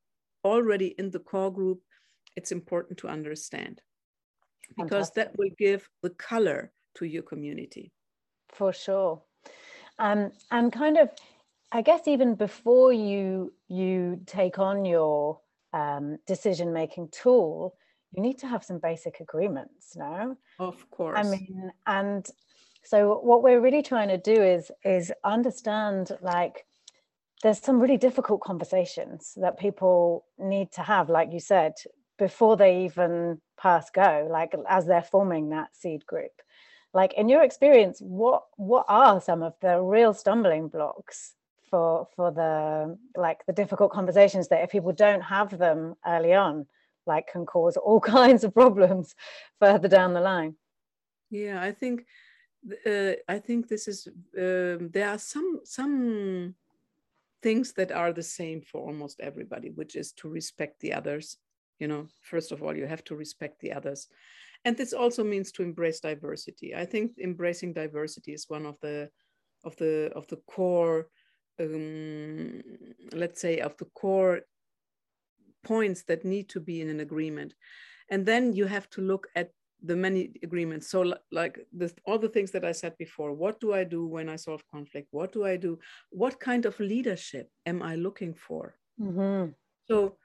already 0.45 0.89
in 0.99 1.13
the 1.13 1.21
core 1.21 1.53
group, 1.53 1.81
it's 2.35 2.51
important 2.51 2.99
to 2.99 3.09
understand 3.09 3.81
because 4.77 5.11
Fantastic. 5.11 5.15
that 5.15 5.39
will 5.39 5.55
give 5.57 5.89
the 6.03 6.11
color 6.11 6.73
to 6.97 7.05
your 7.05 7.23
community. 7.23 7.93
For 8.49 8.73
sure. 8.73 9.23
Um, 9.99 10.33
and 10.51 10.73
kind 10.73 10.99
of, 10.99 11.11
I 11.73 11.83
guess 11.83 12.07
even 12.07 12.35
before 12.35 12.93
you 12.93 13.53
you 13.69 14.21
take 14.27 14.59
on 14.59 14.85
your 14.85 15.41
um, 15.73 16.19
decision 16.27 16.73
making 16.73 17.09
tool, 17.09 17.75
you 18.15 18.23
need 18.23 18.39
to 18.39 18.47
have 18.47 18.65
some 18.65 18.79
basic 18.79 19.21
agreements 19.21 19.97
no? 19.97 20.37
Of 20.59 20.89
course. 20.91 21.19
i 21.19 21.23
mean 21.23 21.71
and 21.87 22.27
so 22.85 23.19
what 23.23 23.43
we're 23.43 23.61
really 23.61 23.83
trying 23.83 24.09
to 24.09 24.19
do 24.19 24.43
is 24.43 24.71
is 24.85 25.13
understand 25.25 26.13
like 26.21 26.65
there's 27.43 27.59
some 27.59 27.81
really 27.81 27.97
difficult 27.97 28.41
conversations 28.41 29.35
that 29.37 29.59
people 29.59 30.25
need 30.39 30.71
to 30.73 30.83
have 30.83 31.11
like 31.11 31.33
you 31.33 31.41
said 31.41 31.73
before 32.19 32.57
they 32.57 32.85
even 32.85 33.41
pass 33.59 33.91
go 33.91 34.29
like 34.31 34.55
as 34.69 34.87
they're 34.87 35.03
forming 35.03 35.51
that 35.51 35.75
seed 35.77 36.07
group. 36.07 36.31
Like 36.93 37.15
in 37.15 37.29
your 37.29 37.43
experience 37.43 37.99
what 38.01 38.43
what 38.57 38.87
are 38.89 39.21
some 39.21 39.43
of 39.43 39.55
the 39.61 39.81
real 39.81 40.15
stumbling 40.15 40.69
blocks 40.69 41.35
for 41.75 42.07
for 42.15 42.31
the 42.31 42.97
like 43.21 43.45
the 43.47 43.53
difficult 43.53 43.91
conversations 43.91 44.47
that 44.49 44.63
if 44.63 44.71
people 44.71 44.93
don't 44.93 45.23
have 45.23 45.59
them 45.59 45.97
early 46.07 46.33
on 46.33 46.67
like 47.05 47.27
can 47.33 47.45
cause 47.45 47.77
all 47.77 48.01
kinds 48.19 48.45
of 48.45 48.55
problems 48.55 49.15
further 49.61 49.89
down 49.89 50.15
the 50.15 50.21
line. 50.21 50.55
Yeah 51.31 51.61
i 51.61 51.73
think 51.73 52.07
uh, 52.87 53.15
i 53.29 53.39
think 53.47 53.67
this 53.67 53.89
is 53.89 54.07
um, 54.39 54.91
there 54.95 55.09
are 55.09 55.19
some 55.19 55.51
some 55.65 56.55
things 57.43 57.73
that 57.73 57.91
are 57.91 58.13
the 58.13 58.29
same 58.39 58.61
for 58.63 58.81
almost 58.89 59.21
everybody 59.21 59.71
which 59.71 59.97
is 59.97 60.13
to 60.13 60.29
respect 60.29 60.81
the 60.81 60.93
others 60.93 61.39
you 61.79 61.89
know. 61.89 62.07
First 62.23 62.53
of 62.53 62.63
all 62.63 62.77
you 62.77 62.87
have 62.87 63.05
to 63.05 63.17
respect 63.17 63.61
the 63.61 63.73
others. 63.73 64.09
And 64.65 64.77
this 64.77 64.93
also 64.93 65.23
means 65.23 65.53
to 65.53 65.63
embrace 65.63 66.01
diversity. 66.01 66.75
I 66.75 66.87
think 66.87 67.13
embracing 67.19 67.73
diversity 67.73 68.33
is 68.33 68.49
one 68.49 68.65
of 68.65 68.79
the 68.81 69.11
of 69.65 69.77
the 69.77 70.11
of 70.15 70.27
the 70.29 70.41
core 70.47 71.09
um, 71.61 72.63
let's 73.13 73.41
say 73.41 73.59
of 73.59 73.77
the 73.77 73.87
core 73.95 74.41
points 75.63 76.03
that 76.05 76.25
need 76.25 76.49
to 76.51 76.61
be 76.61 76.81
in 76.81 76.89
an 76.89 77.01
agreement. 77.01 77.55
And 78.11 78.27
then 78.27 78.53
you 78.53 78.67
have 78.67 78.89
to 78.91 79.01
look 79.01 79.29
at 79.35 79.51
the 79.83 79.97
many 79.97 80.33
agreements. 80.43 80.89
So 80.89 81.15
like 81.31 81.59
the, 81.73 81.93
all 82.07 82.19
the 82.19 82.29
things 82.29 82.51
that 82.53 82.65
i 82.65 82.73
said 82.73 82.97
before 82.99 83.33
what 83.33 83.61
do 83.61 83.75
i 83.75 83.85
do 83.85 84.07
when 84.07 84.29
i 84.29 84.37
solve 84.37 84.63
conflict? 84.71 85.09
What 85.11 85.33
do 85.33 85.45
i 85.45 85.57
do? 85.57 85.79
What 86.11 86.41
kind 86.41 86.65
of 86.67 86.79
leadership 86.81 87.51
am 87.67 87.83
i 87.83 87.95
looking 87.97 88.35
for? 88.35 88.77
Mm-hmm. 89.01 89.51
so 89.89 90.17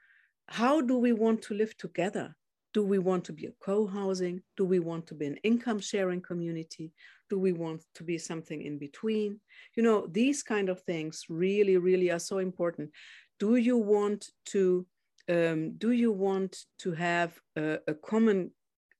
how 0.46 0.80
do 0.80 0.96
we 0.96 1.12
want 1.12 1.42
to 1.42 1.54
live 1.54 1.76
together 1.76 2.36
do 2.72 2.84
we 2.84 2.98
want 2.98 3.24
to 3.24 3.32
be 3.32 3.46
a 3.46 3.52
co-housing? 3.60 4.42
Do 4.56 4.64
we 4.64 4.78
want 4.78 5.06
to 5.08 5.14
be 5.14 5.26
an 5.26 5.36
income 5.42 5.80
sharing 5.80 6.20
community? 6.20 6.92
Do 7.28 7.38
we 7.38 7.52
want 7.52 7.82
to 7.94 8.04
be 8.04 8.18
something 8.18 8.62
in 8.62 8.78
between? 8.78 9.40
You 9.76 9.82
know 9.82 10.06
these 10.06 10.42
kind 10.42 10.68
of 10.68 10.80
things 10.82 11.24
really 11.28 11.76
really 11.76 12.10
are 12.10 12.18
so 12.18 12.38
important. 12.38 12.90
Do 13.38 13.56
you 13.56 13.76
want 13.76 14.26
to 14.46 14.86
um, 15.28 15.72
do 15.78 15.92
you 15.92 16.12
want 16.12 16.64
to 16.78 16.92
have 16.92 17.38
a, 17.56 17.78
a 17.86 17.94
common 17.94 18.50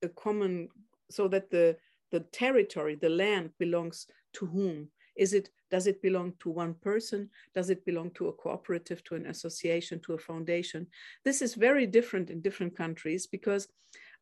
a 0.03 0.09
common 0.09 0.69
so 1.09 1.27
that 1.27 1.49
the 1.49 1.77
the 2.11 2.21
territory 2.31 2.95
the 2.95 3.09
land 3.09 3.51
belongs 3.57 4.07
to 4.33 4.45
whom 4.45 4.89
is 5.15 5.33
it 5.33 5.49
does 5.69 5.87
it 5.87 6.01
belong 6.01 6.33
to 6.39 6.49
one 6.49 6.73
person? 6.75 7.29
Does 7.55 7.69
it 7.69 7.85
belong 7.85 8.11
to 8.11 8.27
a 8.27 8.33
cooperative 8.33 9.03
to 9.05 9.15
an 9.15 9.27
association 9.27 10.01
to 10.01 10.13
a 10.13 10.17
foundation? 10.17 10.87
This 11.23 11.41
is 11.41 11.55
very 11.55 11.85
different 11.85 12.29
in 12.29 12.41
different 12.41 12.75
countries 12.75 13.25
because 13.27 13.67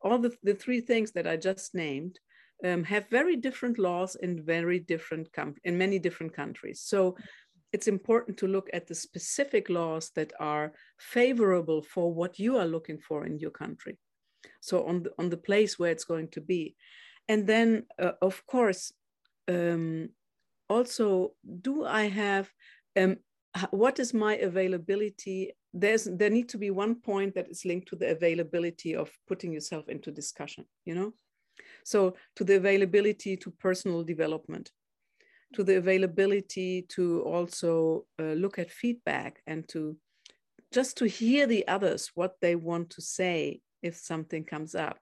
all 0.01 0.19
the, 0.19 0.31
the 0.43 0.53
three 0.53 0.79
things 0.79 1.11
that 1.11 1.27
i 1.27 1.35
just 1.35 1.75
named 1.75 2.19
um, 2.63 2.83
have 2.83 3.09
very 3.09 3.35
different 3.35 3.79
laws 3.79 4.15
in 4.15 4.43
very 4.43 4.79
different 4.79 5.29
in 5.63 5.77
many 5.77 5.99
different 5.99 6.33
countries. 6.33 6.81
So 6.81 7.15
it's 7.71 7.87
important 7.87 8.37
to 8.37 8.47
look 8.47 8.69
at 8.73 8.87
the 8.87 8.95
specific 8.95 9.69
laws 9.69 10.11
that 10.15 10.33
are 10.39 10.73
favorable 10.97 11.81
for 11.81 12.13
what 12.13 12.39
you 12.39 12.57
are 12.57 12.65
looking 12.65 12.99
for 12.99 13.25
in 13.25 13.39
your 13.39 13.51
country. 13.51 13.97
So 14.61 14.85
on 14.85 15.03
the, 15.03 15.11
on 15.19 15.29
the 15.29 15.37
place 15.37 15.77
where 15.77 15.91
it's 15.91 16.03
going 16.03 16.29
to 16.29 16.41
be. 16.41 16.75
And 17.27 17.45
then 17.45 17.85
uh, 17.99 18.13
of 18.21 18.45
course 18.45 18.91
um, 19.47 20.09
also 20.69 21.33
do 21.61 21.85
i 21.85 22.03
have 22.03 22.49
um, 22.99 23.17
what 23.71 23.99
is 23.99 24.13
my 24.13 24.35
availability? 24.35 25.51
There's 25.73 26.05
there 26.05 26.29
need 26.29 26.49
to 26.49 26.57
be 26.57 26.71
one 26.71 26.95
point 26.95 27.35
that 27.35 27.49
is 27.49 27.65
linked 27.65 27.87
to 27.89 27.95
the 27.95 28.11
availability 28.11 28.95
of 28.95 29.11
putting 29.27 29.51
yourself 29.51 29.89
into 29.89 30.11
discussion 30.11 30.65
you 30.85 30.95
know? 30.95 31.13
So 31.83 32.15
to 32.35 32.43
the 32.43 32.55
availability 32.55 33.37
to 33.37 33.51
personal 33.51 34.03
development 34.03 34.71
to 35.53 35.63
the 35.63 35.77
availability 35.77 36.83
to 36.89 37.21
also 37.23 38.05
uh, 38.19 38.33
look 38.33 38.59
at 38.59 38.69
feedback 38.69 39.41
and 39.47 39.67
to 39.67 39.97
just 40.71 40.97
to 40.97 41.07
hear 41.07 41.47
the 41.47 41.67
others 41.67 42.11
what 42.13 42.35
they 42.41 42.55
want 42.55 42.91
to 42.91 43.01
say 43.01 43.59
if 43.81 43.95
something 43.95 44.43
comes 44.43 44.75
up 44.75 44.99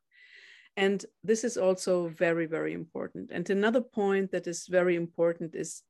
and 0.77 1.05
this 1.23 1.43
is 1.43 1.57
also 1.57 2.07
very 2.07 2.45
very 2.45 2.73
important. 2.73 3.31
And 3.31 3.49
another 3.49 3.81
point 3.81 4.31
that 4.31 4.47
is 4.47 4.67
very 4.67 4.95
important 4.95 5.55
is 5.55 5.83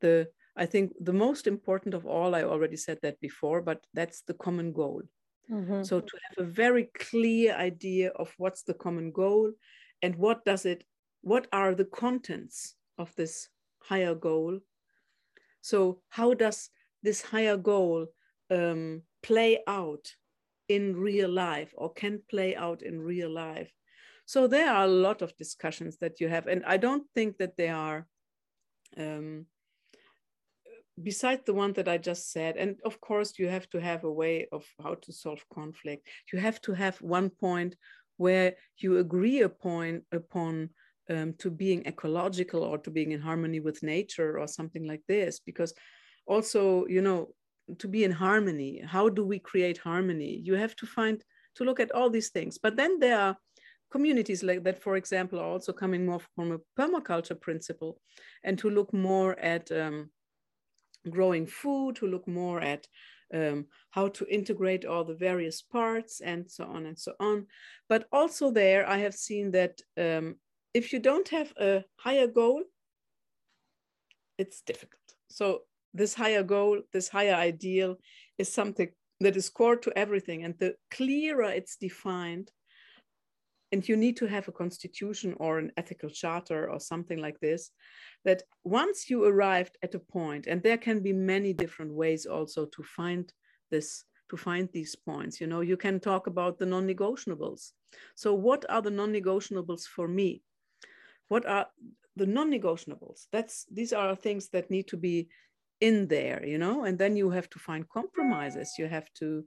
the 0.00 0.28
i 0.56 0.66
think 0.66 0.92
the 1.00 1.12
most 1.12 1.46
important 1.46 1.94
of 1.94 2.06
all 2.06 2.34
i 2.34 2.42
already 2.42 2.76
said 2.76 2.98
that 3.02 3.20
before 3.20 3.60
but 3.60 3.84
that's 3.94 4.22
the 4.22 4.34
common 4.34 4.72
goal. 4.72 5.02
Mm-hmm. 5.50 5.82
so 5.82 6.00
to 6.00 6.14
have 6.28 6.46
a 6.46 6.50
very 6.50 6.90
clear 6.94 7.54
idea 7.54 8.10
of 8.16 8.34
what's 8.36 8.64
the 8.64 8.74
common 8.74 9.10
goal 9.12 9.50
and 10.02 10.14
what 10.16 10.44
does 10.44 10.66
it 10.66 10.84
what 11.22 11.46
are 11.52 11.74
the 11.74 11.84
contents 11.84 12.74
of 12.96 13.14
this 13.16 13.48
higher 13.82 14.14
goal? 14.14 14.60
So 15.60 16.00
how 16.08 16.34
does 16.34 16.70
this 17.02 17.22
higher 17.22 17.56
goal 17.56 18.06
um, 18.50 19.02
play 19.22 19.60
out 19.66 20.14
in 20.68 20.96
real 20.96 21.30
life 21.30 21.72
or 21.76 21.92
can 21.92 22.22
play 22.30 22.54
out 22.54 22.82
in 22.82 23.00
real 23.00 23.30
life 23.30 23.72
so 24.28 24.46
there 24.46 24.70
are 24.70 24.84
a 24.84 24.96
lot 25.06 25.22
of 25.22 25.34
discussions 25.38 25.96
that 26.02 26.20
you 26.20 26.28
have 26.28 26.46
and 26.46 26.62
i 26.66 26.76
don't 26.76 27.04
think 27.14 27.38
that 27.38 27.56
they 27.56 27.70
are 27.70 28.06
um, 28.98 29.46
besides 31.02 31.42
the 31.46 31.54
one 31.54 31.72
that 31.72 31.88
i 31.88 31.96
just 31.96 32.30
said 32.30 32.56
and 32.58 32.76
of 32.84 33.00
course 33.00 33.38
you 33.38 33.48
have 33.48 33.68
to 33.70 33.80
have 33.80 34.04
a 34.04 34.12
way 34.12 34.46
of 34.52 34.66
how 34.82 34.94
to 34.94 35.12
solve 35.12 35.42
conflict. 35.52 36.06
You 36.32 36.38
have 36.40 36.60
to 36.62 36.72
have 36.74 37.00
one 37.00 37.30
point 37.30 37.74
where 38.18 38.56
you 38.76 38.98
agree 38.98 39.40
upon 39.40 40.02
upon 40.12 40.70
um, 41.08 41.32
to 41.38 41.50
being 41.50 41.86
ecological 41.86 42.62
or 42.62 42.76
to 42.78 42.90
being 42.90 43.12
in 43.12 43.20
harmony 43.20 43.60
with 43.60 43.82
nature 43.82 44.38
or 44.38 44.46
something 44.46 44.84
like 44.86 45.04
this 45.08 45.40
because 45.40 45.72
also 46.26 46.86
you 46.86 47.00
know 47.00 47.28
to 47.78 47.88
be 47.88 48.04
in 48.04 48.12
harmony 48.12 48.82
how 48.84 49.08
do 49.08 49.24
we 49.24 49.38
create 49.38 49.78
harmony? 49.78 50.32
You 50.44 50.54
have 50.54 50.76
to 50.76 50.86
find 50.86 51.24
to 51.54 51.64
look 51.64 51.80
at 51.80 51.92
all 51.92 52.10
these 52.10 52.28
things. 52.28 52.58
But 52.58 52.76
then 52.76 52.98
there 52.98 53.18
are 53.18 53.36
communities 53.90 54.42
like 54.42 54.62
that 54.64 54.82
for 54.82 54.96
example 54.96 55.38
are 55.38 55.52
also 55.52 55.72
coming 55.72 56.04
more 56.06 56.20
from 56.34 56.52
a 56.52 56.58
permaculture 56.80 57.40
principle 57.40 58.00
and 58.44 58.58
to 58.58 58.68
look 58.68 58.92
more 58.92 59.38
at 59.38 59.70
um, 59.72 60.10
growing 61.10 61.46
food 61.46 61.96
to 61.96 62.06
look 62.06 62.26
more 62.28 62.60
at 62.60 62.86
um, 63.34 63.66
how 63.90 64.08
to 64.08 64.26
integrate 64.26 64.84
all 64.84 65.04
the 65.04 65.14
various 65.14 65.62
parts 65.62 66.20
and 66.20 66.50
so 66.50 66.64
on 66.64 66.86
and 66.86 66.98
so 66.98 67.12
on. 67.20 67.46
But 67.88 68.06
also 68.12 68.50
there, 68.50 68.88
I 68.88 68.98
have 68.98 69.14
seen 69.14 69.50
that 69.52 69.80
um, 69.96 70.36
if 70.74 70.92
you 70.92 70.98
don't 70.98 71.28
have 71.28 71.52
a 71.60 71.84
higher 71.96 72.26
goal, 72.26 72.62
it's 74.38 74.60
difficult. 74.62 75.00
So 75.28 75.62
this 75.94 76.14
higher 76.14 76.42
goal, 76.42 76.80
this 76.92 77.08
higher 77.08 77.34
ideal 77.34 77.96
is 78.38 78.52
something 78.52 78.88
that 79.20 79.36
is 79.36 79.50
core 79.50 79.76
to 79.76 79.98
everything. 79.98 80.44
And 80.44 80.54
the 80.58 80.74
clearer 80.90 81.50
it's 81.50 81.76
defined, 81.76 82.50
and 83.72 83.86
you 83.88 83.96
need 83.96 84.16
to 84.16 84.26
have 84.26 84.48
a 84.48 84.52
constitution 84.52 85.34
or 85.38 85.58
an 85.58 85.70
ethical 85.76 86.08
charter 86.08 86.70
or 86.70 86.80
something 86.80 87.18
like 87.18 87.38
this 87.40 87.70
that 88.24 88.42
once 88.64 89.10
you 89.10 89.24
arrived 89.24 89.76
at 89.82 89.94
a 89.94 89.98
point 89.98 90.46
and 90.46 90.62
there 90.62 90.78
can 90.78 91.00
be 91.00 91.12
many 91.12 91.52
different 91.52 91.92
ways 91.92 92.26
also 92.26 92.66
to 92.66 92.82
find 92.82 93.32
this 93.70 94.04
to 94.30 94.36
find 94.36 94.68
these 94.72 94.94
points 94.94 95.40
you 95.40 95.46
know 95.46 95.60
you 95.60 95.76
can 95.76 96.00
talk 96.00 96.26
about 96.26 96.58
the 96.58 96.66
non-negotiables. 96.66 97.72
So 98.14 98.34
what 98.34 98.64
are 98.68 98.82
the 98.82 98.90
non-negotiables 98.90 99.84
for 99.84 100.06
me? 100.06 100.42
What 101.28 101.46
are 101.46 101.66
the 102.16 102.26
non-negotiables? 102.26 103.26
That's 103.32 103.64
these 103.72 103.92
are 103.92 104.14
things 104.14 104.48
that 104.50 104.70
need 104.70 104.88
to 104.88 104.96
be 104.96 105.28
in 105.80 106.08
there 106.08 106.44
you 106.44 106.58
know 106.58 106.84
and 106.84 106.98
then 106.98 107.16
you 107.16 107.30
have 107.30 107.48
to 107.50 107.58
find 107.58 107.88
compromises. 107.88 108.74
You 108.78 108.88
have 108.88 109.12
to 109.14 109.44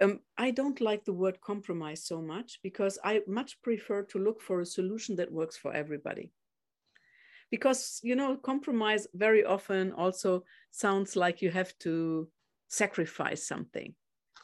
um, 0.00 0.20
I 0.38 0.50
don't 0.50 0.80
like 0.80 1.04
the 1.04 1.12
word 1.12 1.40
compromise 1.40 2.04
so 2.04 2.22
much 2.22 2.60
because 2.62 2.98
I 3.04 3.22
much 3.26 3.60
prefer 3.62 4.02
to 4.04 4.18
look 4.18 4.40
for 4.40 4.60
a 4.60 4.66
solution 4.66 5.16
that 5.16 5.30
works 5.30 5.56
for 5.56 5.72
everybody. 5.72 6.30
Because, 7.50 8.00
you 8.02 8.16
know, 8.16 8.36
compromise 8.36 9.06
very 9.14 9.44
often 9.44 9.92
also 9.92 10.44
sounds 10.70 11.16
like 11.16 11.42
you 11.42 11.50
have 11.50 11.76
to 11.80 12.28
sacrifice 12.68 13.46
something, 13.46 13.94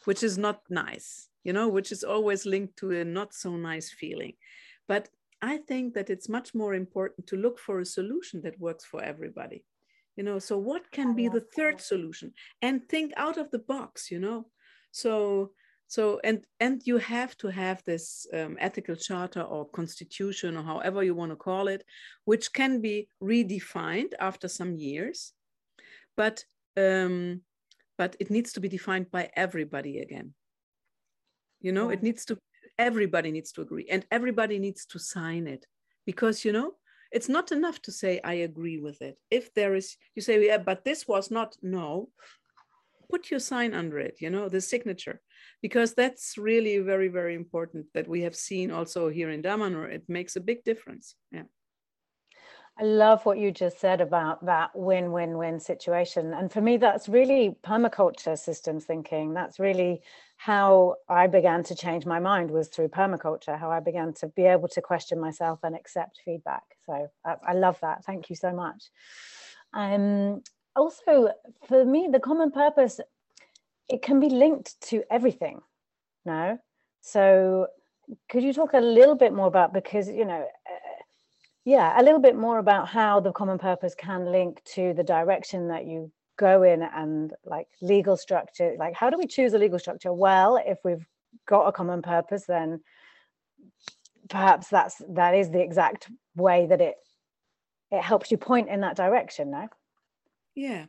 which 0.04 0.22
is 0.22 0.36
not 0.36 0.60
nice, 0.68 1.28
you 1.42 1.54
know, 1.54 1.68
which 1.68 1.90
is 1.90 2.04
always 2.04 2.44
linked 2.44 2.76
to 2.78 2.90
a 2.90 3.04
not 3.04 3.32
so 3.32 3.56
nice 3.56 3.90
feeling. 3.90 4.34
But 4.86 5.08
I 5.40 5.56
think 5.56 5.94
that 5.94 6.10
it's 6.10 6.28
much 6.28 6.54
more 6.54 6.74
important 6.74 7.26
to 7.28 7.36
look 7.36 7.58
for 7.58 7.80
a 7.80 7.86
solution 7.86 8.42
that 8.42 8.60
works 8.60 8.84
for 8.84 9.02
everybody. 9.02 9.64
You 10.16 10.24
know, 10.24 10.38
so 10.40 10.58
what 10.58 10.90
can 10.90 11.14
be 11.14 11.28
the 11.28 11.46
third 11.56 11.80
solution? 11.80 12.32
And 12.60 12.86
think 12.88 13.12
out 13.16 13.38
of 13.38 13.50
the 13.52 13.60
box, 13.60 14.10
you 14.10 14.18
know 14.18 14.48
so 14.90 15.50
so 15.86 16.20
and 16.22 16.44
and 16.60 16.82
you 16.84 16.98
have 16.98 17.36
to 17.36 17.48
have 17.48 17.82
this 17.84 18.26
um, 18.34 18.56
ethical 18.60 18.94
charter 18.94 19.42
or 19.42 19.68
constitution 19.70 20.56
or 20.56 20.62
however 20.62 21.02
you 21.02 21.14
want 21.14 21.32
to 21.32 21.36
call 21.36 21.68
it 21.68 21.84
which 22.24 22.52
can 22.52 22.80
be 22.80 23.08
redefined 23.22 24.12
after 24.20 24.48
some 24.48 24.74
years 24.76 25.32
but 26.18 26.44
um, 26.76 27.42
but 27.96 28.16
it 28.20 28.30
needs 28.30 28.52
to 28.52 28.60
be 28.60 28.68
defined 28.68 29.10
by 29.10 29.30
everybody 29.34 29.98
again. 30.00 30.34
You 31.60 31.72
know 31.72 31.90
it 31.90 32.02
needs 32.02 32.24
to 32.26 32.38
everybody 32.78 33.30
needs 33.32 33.50
to 33.52 33.62
agree 33.62 33.86
and 33.90 34.06
everybody 34.10 34.58
needs 34.58 34.86
to 34.86 34.98
sign 34.98 35.48
it 35.48 35.66
because 36.06 36.44
you 36.44 36.52
know 36.52 36.72
it's 37.10 37.28
not 37.28 37.50
enough 37.50 37.82
to 37.82 37.90
say 37.90 38.20
i 38.22 38.34
agree 38.34 38.78
with 38.78 39.00
it. 39.02 39.16
If 39.30 39.54
there 39.54 39.74
is 39.74 39.96
you 40.14 40.22
say 40.22 40.46
yeah 40.46 40.58
but 40.58 40.84
this 40.84 41.08
was 41.08 41.30
not 41.30 41.56
no 41.62 42.10
put 43.10 43.30
your 43.30 43.40
sign 43.40 43.74
under 43.74 43.98
it 43.98 44.16
you 44.20 44.30
know 44.30 44.48
the 44.48 44.60
signature 44.60 45.20
because 45.62 45.94
that's 45.94 46.38
really 46.38 46.78
very 46.78 47.08
very 47.08 47.34
important 47.34 47.86
that 47.94 48.08
we 48.08 48.22
have 48.22 48.36
seen 48.36 48.70
also 48.70 49.08
here 49.08 49.30
in 49.30 49.42
damanhur 49.42 49.88
it 49.90 50.04
makes 50.08 50.36
a 50.36 50.40
big 50.40 50.62
difference 50.64 51.14
yeah 51.32 51.44
I 52.80 52.84
love 52.84 53.26
what 53.26 53.38
you 53.38 53.50
just 53.50 53.80
said 53.80 54.00
about 54.00 54.46
that 54.46 54.70
win 54.74 55.10
win 55.10 55.36
win 55.36 55.58
situation. 55.58 56.32
And 56.32 56.50
for 56.52 56.60
me, 56.60 56.76
that's 56.76 57.08
really 57.08 57.56
permaculture 57.66 58.38
systems 58.38 58.84
thinking. 58.84 59.34
That's 59.34 59.58
really 59.58 60.00
how 60.36 60.94
I 61.08 61.26
began 61.26 61.64
to 61.64 61.74
change 61.74 62.06
my 62.06 62.20
mind 62.20 62.52
was 62.52 62.68
through 62.68 62.90
permaculture, 62.90 63.58
how 63.58 63.72
I 63.72 63.80
began 63.80 64.14
to 64.14 64.28
be 64.28 64.44
able 64.44 64.68
to 64.68 64.80
question 64.80 65.18
myself 65.18 65.58
and 65.64 65.74
accept 65.74 66.20
feedback. 66.24 66.62
So 66.86 67.08
I, 67.26 67.34
I 67.48 67.52
love 67.54 67.80
that. 67.80 68.04
Thank 68.04 68.30
you 68.30 68.36
so 68.36 68.52
much. 68.52 68.84
Um, 69.74 70.42
also, 70.78 71.30
for 71.66 71.84
me, 71.84 72.08
the 72.10 72.20
common 72.20 72.50
purpose, 72.50 73.00
it 73.88 74.00
can 74.02 74.20
be 74.20 74.28
linked 74.28 74.80
to 74.88 75.02
everything. 75.10 75.60
No? 76.24 76.58
So 77.00 77.66
could 78.30 78.42
you 78.42 78.52
talk 78.52 78.72
a 78.74 78.80
little 78.80 79.14
bit 79.14 79.32
more 79.32 79.46
about, 79.46 79.74
because, 79.74 80.08
you 80.08 80.24
know, 80.24 80.42
uh, 80.42 81.02
yeah, 81.64 82.00
a 82.00 82.02
little 82.02 82.20
bit 82.20 82.36
more 82.36 82.58
about 82.58 82.88
how 82.88 83.20
the 83.20 83.32
common 83.32 83.58
purpose 83.58 83.94
can 83.94 84.32
link 84.32 84.62
to 84.74 84.94
the 84.94 85.02
direction 85.02 85.68
that 85.68 85.86
you 85.86 86.10
go 86.38 86.62
in 86.62 86.82
and 86.82 87.34
like 87.44 87.66
legal 87.82 88.16
structure. 88.16 88.74
Like, 88.78 88.94
how 88.94 89.10
do 89.10 89.18
we 89.18 89.26
choose 89.26 89.52
a 89.52 89.58
legal 89.58 89.78
structure? 89.78 90.12
Well, 90.12 90.62
if 90.64 90.78
we've 90.84 91.06
got 91.46 91.66
a 91.66 91.72
common 91.72 92.00
purpose, 92.00 92.44
then 92.46 92.80
perhaps 94.30 94.68
that's 94.68 95.02
that 95.10 95.34
is 95.34 95.50
the 95.50 95.60
exact 95.60 96.08
way 96.36 96.66
that 96.66 96.80
it 96.80 96.94
it 97.90 98.02
helps 98.02 98.30
you 98.30 98.38
point 98.38 98.68
in 98.68 98.80
that 98.80 98.96
direction. 98.96 99.50
No. 99.50 99.68
Yeah, 100.58 100.86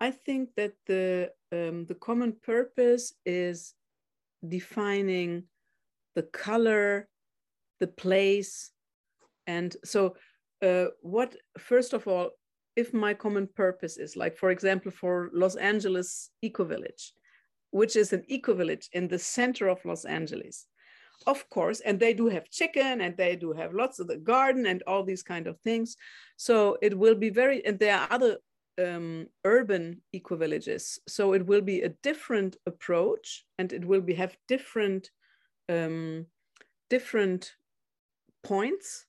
I 0.00 0.10
think 0.10 0.48
that 0.56 0.72
the 0.88 1.30
um, 1.52 1.86
the 1.86 1.94
common 1.94 2.32
purpose 2.42 3.14
is 3.24 3.74
defining 4.42 5.44
the 6.16 6.24
color, 6.24 7.08
the 7.78 7.86
place, 7.86 8.72
and 9.46 9.76
so, 9.84 10.16
uh, 10.60 10.86
what, 11.02 11.36
first 11.56 11.92
of 11.92 12.08
all, 12.08 12.30
if 12.74 12.92
my 12.92 13.14
common 13.14 13.48
purpose 13.54 13.96
is 13.96 14.16
like, 14.16 14.36
for 14.36 14.50
example, 14.50 14.90
for 14.90 15.30
Los 15.32 15.54
Angeles 15.54 16.30
Eco 16.42 16.64
Village, 16.64 17.12
which 17.70 17.94
is 17.94 18.12
an 18.12 18.24
eco 18.26 18.54
village 18.54 18.88
in 18.92 19.06
the 19.06 19.20
center 19.20 19.68
of 19.68 19.84
Los 19.84 20.04
Angeles, 20.04 20.66
of 21.28 21.48
course, 21.48 21.78
and 21.78 22.00
they 22.00 22.12
do 22.12 22.26
have 22.26 22.50
chicken 22.50 23.02
and 23.02 23.16
they 23.16 23.36
do 23.36 23.52
have 23.52 23.72
lots 23.72 24.00
of 24.00 24.08
the 24.08 24.18
garden 24.18 24.66
and 24.66 24.82
all 24.88 25.04
these 25.04 25.22
kind 25.22 25.46
of 25.46 25.60
things. 25.60 25.96
So 26.36 26.76
it 26.82 26.98
will 26.98 27.14
be 27.14 27.30
very, 27.30 27.64
and 27.64 27.78
there 27.78 27.96
are 27.96 28.08
other 28.10 28.38
um, 28.80 29.26
urban 29.44 30.00
eco 30.12 30.36
villages. 30.36 30.98
So 31.06 31.32
it 31.34 31.46
will 31.46 31.60
be 31.62 31.82
a 31.82 31.94
different 32.02 32.56
approach 32.66 33.44
and 33.58 33.72
it 33.72 33.84
will 33.84 34.00
be 34.00 34.14
have 34.14 34.36
different, 34.48 35.10
um, 35.68 36.26
different 36.88 37.54
points 38.42 39.06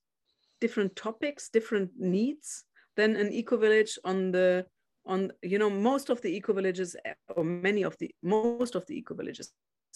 different 0.62 0.94
topics, 0.94 1.48
different 1.48 1.90
needs 1.98 2.64
than 2.96 3.16
an 3.16 3.32
eco 3.32 3.56
village 3.56 3.98
on 4.04 4.30
the 4.30 4.64
on 5.04 5.32
you 5.42 5.58
know 5.58 5.68
most 5.90 6.08
of 6.10 6.20
the 6.22 6.32
eco 6.36 6.52
villages 6.52 6.94
or 7.36 7.42
many 7.44 7.82
of 7.82 7.96
the 7.98 8.08
most 8.22 8.76
of 8.76 8.86
the 8.86 8.96
eco 8.96 9.14
villages 9.14 9.52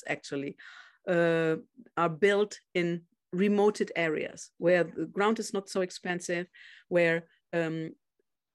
actually 0.08 0.56
uh, 1.08 1.54
are 1.96 2.14
built 2.26 2.52
in 2.74 2.88
remoted 3.32 3.90
areas 3.94 4.50
where 4.58 4.82
the 4.82 5.06
ground 5.16 5.38
is 5.38 5.52
not 5.54 5.68
so 5.68 5.80
expensive 5.82 6.46
where 6.88 7.18
um, 7.52 7.90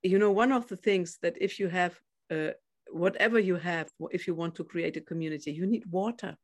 you 0.03 0.17
know 0.19 0.31
one 0.31 0.51
of 0.51 0.67
the 0.67 0.77
things 0.77 1.17
that 1.21 1.35
if 1.39 1.59
you 1.59 1.67
have 1.67 1.99
uh, 2.31 2.51
whatever 2.91 3.39
you 3.39 3.55
have 3.55 3.89
if 4.11 4.27
you 4.27 4.35
want 4.35 4.55
to 4.55 4.63
create 4.63 4.97
a 4.97 5.01
community 5.01 5.51
you 5.51 5.65
need 5.65 5.85
water. 5.85 6.35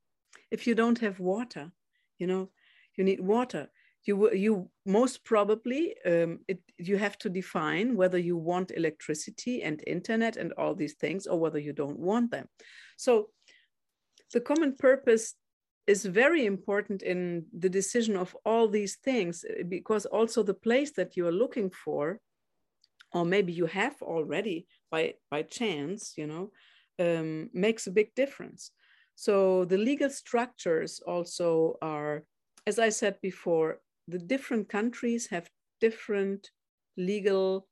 If 0.51 0.67
you 0.67 0.75
don't 0.75 0.99
have 0.99 1.19
water 1.19 1.71
you 2.17 2.27
know 2.27 2.49
you 2.95 3.03
need 3.03 3.19
water. 3.19 3.67
You 4.03 4.33
you 4.33 4.69
most 4.85 5.25
probably 5.25 5.95
um, 6.05 6.39
it, 6.47 6.59
you 6.77 6.97
have 6.97 7.17
to 7.19 7.29
define 7.29 7.95
whether 7.95 8.17
you 8.17 8.37
want 8.37 8.71
electricity 8.71 9.63
and 9.63 9.83
internet 9.85 10.37
and 10.37 10.53
all 10.53 10.75
these 10.75 10.93
things 10.93 11.27
or 11.27 11.39
whether 11.39 11.59
you 11.59 11.73
don't 11.73 11.99
want 11.99 12.31
them. 12.31 12.47
So 12.95 13.29
the 14.33 14.41
common 14.41 14.75
purpose 14.75 15.35
is 15.87 16.05
very 16.05 16.45
important 16.45 17.01
in 17.01 17.45
the 17.57 17.69
decision 17.69 18.17
of 18.17 18.35
all 18.45 18.67
these 18.67 18.97
things 18.97 19.45
eh, 19.49 19.63
because 19.63 20.05
also 20.05 20.43
the 20.43 20.53
place 20.53 20.91
that 20.91 21.15
you 21.15 21.25
are 21.27 21.31
looking 21.31 21.69
for 21.69 22.19
or 23.13 23.25
maybe 23.25 23.53
you 23.53 23.65
have 23.65 24.01
already 24.01 24.67
by 24.91 25.13
by 25.31 25.41
chance 25.41 26.13
you 26.17 26.27
know 26.27 26.51
um, 26.99 27.49
makes 27.53 27.87
a 27.87 27.91
big 27.91 28.13
difference 28.15 28.71
so 29.15 29.65
the 29.65 29.77
legal 29.77 30.09
structures 30.09 31.01
also 31.05 31.77
are 31.81 32.23
as 32.65 32.79
i 32.79 32.89
said 32.89 33.15
before 33.21 33.79
the 34.07 34.19
different 34.19 34.67
countries 34.69 35.27
have 35.27 35.49
different 35.79 36.51
legal 36.97 37.67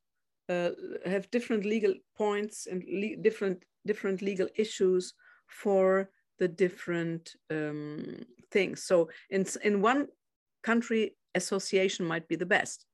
uh, 0.50 0.70
have 1.06 1.30
different 1.32 1.66
legal 1.66 1.94
points 2.18 2.68
and 2.68 2.84
le 2.88 3.16
different 3.22 3.64
different 3.86 4.22
legal 4.22 4.48
issues 4.56 5.14
for 5.48 6.10
the 6.40 6.48
different 6.48 7.36
um, 7.50 8.26
things. 8.52 8.84
So 8.84 9.10
in 9.30 9.46
in 9.64 9.82
one 9.82 10.08
country, 10.64 11.16
association 11.34 12.06
might 12.06 12.28
be 12.28 12.36
the 12.36 12.46
best. 12.46 12.85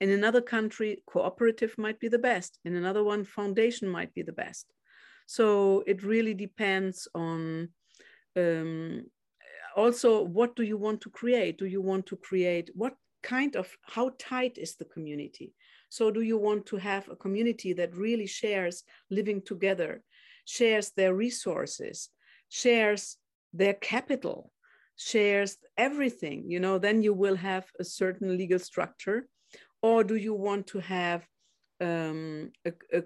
In 0.00 0.10
another 0.10 0.40
country, 0.40 1.02
cooperative 1.06 1.76
might 1.76 2.00
be 2.00 2.08
the 2.08 2.18
best. 2.18 2.58
In 2.64 2.74
another 2.74 3.04
one, 3.04 3.24
foundation 3.24 3.88
might 3.88 4.14
be 4.14 4.22
the 4.22 4.32
best. 4.32 4.66
So 5.26 5.84
it 5.86 6.02
really 6.02 6.34
depends 6.34 7.06
on 7.14 7.68
um, 8.36 9.04
also 9.76 10.22
what 10.22 10.56
do 10.56 10.62
you 10.62 10.76
want 10.76 11.00
to 11.00 11.10
create 11.10 11.58
do 11.58 11.66
you 11.66 11.80
want 11.80 12.06
to 12.06 12.16
create 12.16 12.70
what 12.74 12.94
kind 13.22 13.56
of 13.56 13.76
how 13.82 14.10
tight 14.18 14.56
is 14.58 14.76
the 14.76 14.84
community 14.84 15.52
so 15.88 16.10
do 16.10 16.22
you 16.22 16.38
want 16.38 16.64
to 16.66 16.76
have 16.76 17.08
a 17.08 17.16
community 17.16 17.72
that 17.72 17.94
really 17.94 18.26
shares 18.26 18.82
living 19.10 19.42
together 19.42 20.02
shares 20.44 20.90
their 20.90 21.14
resources 21.14 22.08
shares 22.48 23.16
their 23.52 23.74
capital 23.74 24.50
shares 24.96 25.56
everything 25.76 26.44
you 26.48 26.60
know 26.60 26.78
then 26.78 27.02
you 27.02 27.14
will 27.14 27.36
have 27.36 27.66
a 27.78 27.84
certain 27.84 28.36
legal 28.36 28.58
structure 28.58 29.28
or 29.82 30.04
do 30.04 30.16
you 30.16 30.34
want 30.34 30.66
to 30.68 30.80
have 30.80 31.26
um, 31.80 32.52
a, 32.64 32.72
a, 32.92 33.02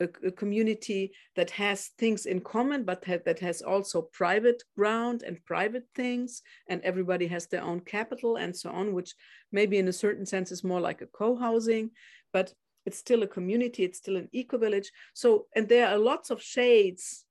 a, 0.00 0.30
community 0.30 1.12
that 1.34 1.50
has 1.50 1.88
things 1.98 2.26
in 2.26 2.40
common, 2.40 2.84
but 2.84 3.04
ha 3.04 3.16
that 3.24 3.40
has 3.40 3.62
also 3.62 4.02
private 4.02 4.62
ground 4.76 5.22
and 5.22 5.44
private 5.44 5.86
things, 5.94 6.42
and 6.68 6.80
everybody 6.82 7.26
has 7.26 7.46
their 7.46 7.62
own 7.62 7.80
capital 7.80 8.36
and 8.36 8.54
so 8.54 8.70
on, 8.70 8.92
which 8.92 9.14
maybe 9.50 9.78
in 9.78 9.88
a 9.88 9.92
certain 9.92 10.26
sense 10.26 10.52
is 10.52 10.62
more 10.62 10.80
like 10.80 11.02
a 11.02 11.06
co-housing, 11.06 11.90
but 12.32 12.52
it's 12.84 12.98
still 12.98 13.24
a 13.24 13.26
community, 13.26 13.82
it's 13.82 13.98
still 13.98 14.16
an 14.16 14.28
eco-village. 14.32 14.92
So, 15.14 15.46
and 15.56 15.68
there 15.68 15.88
are 15.88 15.98
lots 15.98 16.30
of 16.30 16.40
shades 16.40 17.24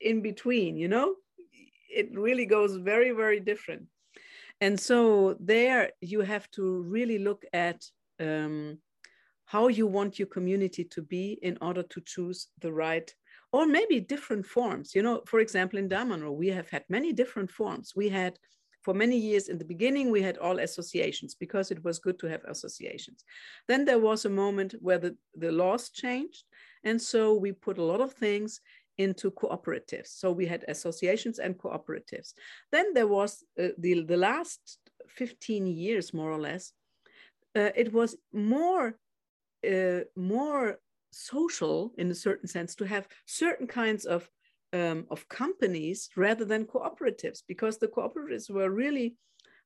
in 0.00 0.22
between, 0.22 0.76
you 0.76 0.88
know? 0.88 1.16
It 1.92 2.08
really 2.14 2.46
goes 2.46 2.76
very, 2.76 3.10
very 3.10 3.40
different. 3.40 3.86
And 4.60 4.78
so 4.78 5.36
there 5.40 5.90
you 6.00 6.20
have 6.20 6.50
to 6.52 6.82
really 6.82 7.18
look 7.18 7.44
at 7.52 7.84
um, 8.18 8.78
how 9.46 9.68
you 9.68 9.86
want 9.86 10.18
your 10.18 10.28
community 10.28 10.84
to 10.84 11.02
be 11.02 11.38
in 11.42 11.58
order 11.60 11.82
to 11.82 12.00
choose 12.02 12.48
the 12.60 12.72
right 12.72 13.12
or 13.52 13.66
maybe 13.66 13.98
different 13.98 14.46
forms. 14.46 14.94
You 14.94 15.02
know 15.02 15.22
for 15.26 15.40
example 15.40 15.78
in 15.78 15.88
damanhur 15.88 16.32
we 16.32 16.48
have 16.48 16.68
had 16.70 16.84
many 16.88 17.12
different 17.12 17.50
forms. 17.50 17.94
We 17.96 18.08
had 18.08 18.38
for 18.82 18.94
many 18.94 19.16
years 19.16 19.48
in 19.48 19.58
the 19.58 19.64
beginning 19.64 20.10
we 20.10 20.22
had 20.22 20.38
all 20.38 20.58
associations 20.60 21.34
because 21.34 21.70
it 21.70 21.82
was 21.84 21.98
good 21.98 22.18
to 22.20 22.26
have 22.28 22.44
associations. 22.44 23.24
Then 23.66 23.84
there 23.84 23.98
was 23.98 24.24
a 24.24 24.30
moment 24.30 24.74
where 24.80 24.98
the, 24.98 25.16
the 25.34 25.52
laws 25.52 25.90
changed 25.90 26.44
and 26.84 27.00
so 27.00 27.34
we 27.34 27.52
put 27.52 27.78
a 27.78 27.84
lot 27.84 28.00
of 28.00 28.12
things 28.12 28.60
into 29.04 29.30
cooperatives. 29.30 30.10
So 30.20 30.30
we 30.30 30.46
had 30.46 30.64
associations 30.68 31.38
and 31.38 31.58
cooperatives. 31.58 32.34
Then 32.70 32.86
there 32.94 33.06
was 33.08 33.44
uh, 33.58 33.68
the, 33.78 34.02
the 34.02 34.16
last 34.16 34.78
15 35.08 35.66
years 35.66 36.14
more 36.14 36.30
or 36.30 36.38
less 36.38 36.72
uh, 37.56 37.70
it 37.74 37.92
was 37.92 38.16
more 38.32 38.96
uh, 39.68 40.00
more 40.16 40.78
social 41.12 41.92
in 41.98 42.10
a 42.10 42.14
certain 42.14 42.48
sense 42.48 42.74
to 42.76 42.84
have 42.84 43.08
certain 43.26 43.66
kinds 43.66 44.04
of 44.04 44.28
um, 44.72 45.06
of 45.10 45.28
companies 45.28 46.08
rather 46.16 46.44
than 46.44 46.64
cooperatives 46.64 47.42
because 47.48 47.78
the 47.78 47.88
cooperatives 47.88 48.48
were 48.48 48.70
really 48.70 49.16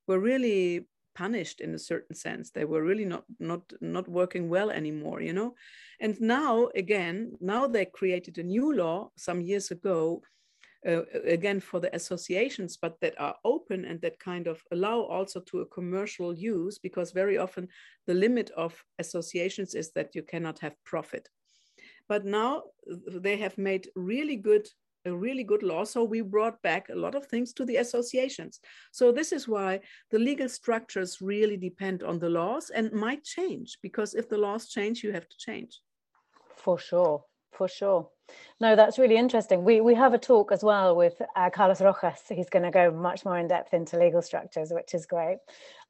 were 0.09 0.19
really 0.19 0.87
punished 1.15 1.61
in 1.61 1.75
a 1.75 1.79
certain 1.79 2.15
sense. 2.15 2.51
They 2.51 2.65
were 2.65 2.83
really 2.83 3.05
not 3.05 3.25
not 3.39 3.73
not 3.81 4.09
working 4.09 4.49
well 4.49 4.71
anymore 4.71 5.21
you 5.21 5.33
know? 5.33 5.55
And 6.01 6.21
now 6.21 6.69
again 6.75 7.37
now 7.41 7.67
they 7.67 7.85
created 7.87 8.39
a 8.39 8.43
new 8.43 8.75
law 8.75 9.11
some 9.17 9.41
years 9.41 9.71
ago 9.71 10.23
uh, 10.87 11.03
again 11.25 11.61
for 11.61 11.81
the 11.81 11.95
associations 11.95 12.77
but 12.77 13.01
that 13.01 13.19
are 13.19 13.37
open 13.45 13.85
and 13.85 14.01
that 14.03 14.19
kind 14.19 14.47
of 14.47 14.63
allow 14.71 15.01
also 15.01 15.41
to 15.41 15.61
a 15.61 15.67
commercial 15.67 16.35
use 16.35 16.79
because 16.79 17.13
very 17.13 17.39
often 17.39 17.69
the 18.07 18.15
limit 18.15 18.51
of 18.57 18.85
associations 18.99 19.75
is 19.75 19.93
that 19.93 20.15
you 20.15 20.23
cannot 20.23 20.59
have 20.59 20.75
profit. 20.85 21.29
But 22.09 22.25
now 22.25 22.65
they 22.87 23.39
have 23.39 23.57
made 23.57 23.89
really 23.97 24.37
good 24.37 24.69
a 25.05 25.13
really 25.15 25.45
good 25.45 25.63
law. 25.63 25.85
So 25.85 26.03
we 26.05 26.21
brought 26.21 26.61
back 26.63 26.89
a 26.89 26.95
lot 26.95 27.15
of 27.15 27.27
things 27.27 27.53
to 27.55 27.65
the 27.65 27.77
associations. 27.77 28.61
So 28.93 29.13
this 29.13 29.33
is 29.33 29.49
why 29.49 29.81
the 30.11 30.19
legal 30.19 30.49
structures 30.49 31.21
really 31.21 31.57
depend 31.57 32.03
on 32.03 32.19
the 32.19 32.31
laws 32.31 32.71
and 32.71 32.93
might 32.93 33.25
change 33.25 33.79
because 33.83 34.15
if 34.15 34.29
the 34.29 34.39
laws 34.39 34.69
change, 34.69 35.03
you 35.03 35.13
have 35.13 35.29
to 35.29 35.37
change. 35.37 35.81
For 36.57 36.79
sure, 36.79 37.25
for 37.53 37.69
sure. 37.69 38.09
No, 38.59 38.75
that's 38.75 38.99
really 38.99 39.17
interesting. 39.17 39.65
We 39.65 39.83
we 39.83 39.95
have 39.95 40.15
a 40.15 40.19
talk 40.19 40.51
as 40.51 40.63
well 40.65 40.97
with 40.97 41.21
uh, 41.37 41.51
Carlos 41.51 41.83
Rojas. 41.83 42.23
He's 42.29 42.49
going 42.49 42.63
to 42.63 42.71
go 42.71 42.91
much 42.91 43.25
more 43.27 43.37
in 43.39 43.49
depth 43.49 43.75
into 43.75 43.99
legal 43.99 44.23
structures, 44.23 44.73
which 44.73 44.95
is 44.95 45.05
great. 45.05 45.39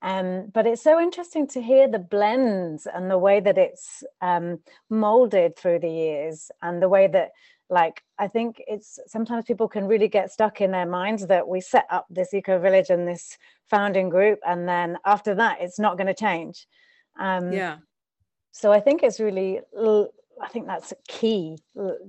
Um, 0.02 0.50
but 0.52 0.66
it's 0.66 0.82
so 0.82 1.00
interesting 1.00 1.46
to 1.48 1.62
hear 1.62 1.86
the 1.86 2.00
blends 2.00 2.86
and 2.86 3.08
the 3.08 3.18
way 3.18 3.38
that 3.38 3.56
it's 3.56 4.02
um, 4.20 4.58
molded 4.90 5.56
through 5.56 5.78
the 5.78 5.90
years, 5.90 6.50
and 6.60 6.82
the 6.82 6.88
way 6.88 7.06
that 7.06 7.30
like 7.70 8.02
i 8.18 8.28
think 8.28 8.62
it's 8.66 8.98
sometimes 9.06 9.44
people 9.44 9.68
can 9.68 9.86
really 9.86 10.08
get 10.08 10.30
stuck 10.30 10.60
in 10.60 10.70
their 10.70 10.86
minds 10.86 11.26
that 11.26 11.46
we 11.46 11.60
set 11.60 11.86
up 11.90 12.06
this 12.10 12.34
eco 12.34 12.58
village 12.58 12.90
and 12.90 13.08
this 13.08 13.38
founding 13.66 14.08
group 14.08 14.38
and 14.46 14.68
then 14.68 14.98
after 15.04 15.34
that 15.34 15.58
it's 15.60 15.78
not 15.78 15.96
going 15.96 16.06
to 16.06 16.14
change. 16.14 16.66
Um 17.18 17.52
yeah. 17.52 17.76
so 18.52 18.72
i 18.72 18.80
think 18.80 19.02
it's 19.02 19.20
really 19.20 19.60
i 20.42 20.48
think 20.48 20.66
that's 20.66 20.92
key 21.08 21.56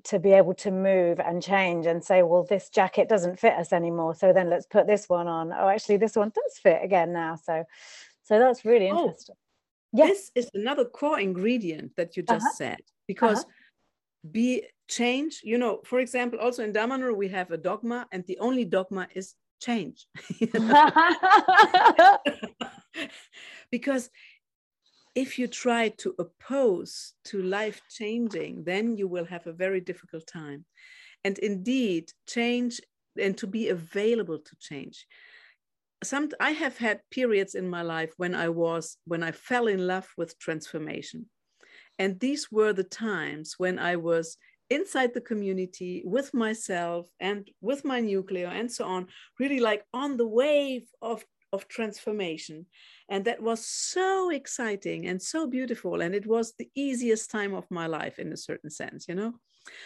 to 0.03 0.19
be 0.19 0.31
able 0.31 0.53
to 0.55 0.71
move 0.71 1.19
and 1.19 1.41
change 1.41 1.85
and 1.85 2.03
say 2.03 2.23
well 2.23 2.43
this 2.49 2.69
jacket 2.69 3.07
doesn't 3.07 3.39
fit 3.39 3.53
us 3.53 3.71
anymore 3.71 4.15
so 4.15 4.33
then 4.33 4.49
let's 4.49 4.65
put 4.65 4.87
this 4.87 5.07
one 5.07 5.27
on. 5.27 5.53
Oh 5.53 5.69
actually 5.69 5.97
this 5.97 6.15
one 6.15 6.31
does 6.33 6.57
fit 6.61 6.81
again 6.83 7.13
now. 7.13 7.35
So 7.35 7.63
so 8.23 8.39
that's 8.39 8.65
really 8.65 8.89
oh, 8.89 8.97
interesting. 8.97 9.35
Oh, 9.37 9.97
yes. 10.05 10.31
this 10.35 10.45
is 10.45 10.51
another 10.53 10.85
core 10.85 11.19
ingredient 11.19 11.95
that 11.95 12.17
you 12.17 12.23
just 12.23 12.45
uh-huh. 12.45 12.55
said 12.55 12.79
because 13.07 13.39
uh-huh 13.39 13.51
be 14.31 14.63
change 14.87 15.41
you 15.43 15.57
know 15.57 15.81
for 15.83 15.99
example 15.99 16.39
also 16.39 16.63
in 16.63 16.71
damanhur 16.71 17.15
we 17.15 17.27
have 17.27 17.51
a 17.51 17.57
dogma 17.57 18.07
and 18.11 18.23
the 18.27 18.37
only 18.39 18.65
dogma 18.65 19.07
is 19.13 19.35
change. 19.59 20.07
Because 23.71 24.09
if 25.15 25.39
you 25.39 25.47
try 25.47 25.89
to 25.89 26.15
oppose 26.19 27.13
to 27.25 27.41
life 27.41 27.81
changing 27.89 28.63
then 28.63 28.95
you 28.97 29.07
will 29.07 29.25
have 29.25 29.47
a 29.47 29.53
very 29.53 29.81
difficult 29.81 30.27
time. 30.27 30.65
And 31.23 31.37
indeed 31.39 32.11
change 32.27 32.79
and 33.19 33.37
to 33.37 33.47
be 33.47 33.69
available 33.69 34.39
to 34.39 34.55
change. 34.59 35.07
Some 36.03 36.29
i 36.39 36.51
have 36.51 36.77
had 36.77 36.99
periods 37.09 37.55
in 37.55 37.67
my 37.67 37.81
life 37.81 38.13
when 38.17 38.35
i 38.35 38.49
was 38.49 38.97
when 39.05 39.23
i 39.23 39.31
fell 39.31 39.67
in 39.67 39.87
love 39.87 40.07
with 40.17 40.37
transformation 40.37 41.25
and 41.97 42.19
these 42.19 42.51
were 42.51 42.73
the 42.73 42.83
times 42.83 43.55
when 43.57 43.79
I 43.79 43.95
was 43.95 44.37
inside 44.69 45.13
the 45.13 45.21
community 45.21 46.03
with 46.05 46.33
myself 46.33 47.07
and 47.19 47.49
with 47.61 47.85
my 47.85 47.99
nuclear 47.99 48.47
and 48.47 48.71
so 48.71 48.85
on, 48.85 49.07
really 49.39 49.59
like 49.59 49.83
on 49.93 50.17
the 50.17 50.27
wave 50.27 50.87
of, 51.01 51.23
of 51.53 51.67
transformation. 51.67 52.65
And 53.09 53.25
that 53.25 53.41
was 53.41 53.65
so 53.65 54.31
exciting 54.31 55.05
and 55.07 55.21
so 55.21 55.47
beautiful. 55.47 56.01
And 56.01 56.15
it 56.15 56.25
was 56.25 56.53
the 56.57 56.69
easiest 56.75 57.29
time 57.29 57.53
of 57.53 57.69
my 57.69 57.87
life 57.87 58.17
in 58.19 58.33
a 58.33 58.37
certain 58.37 58.71
sense, 58.71 59.07
you 59.07 59.15
know? 59.15 59.33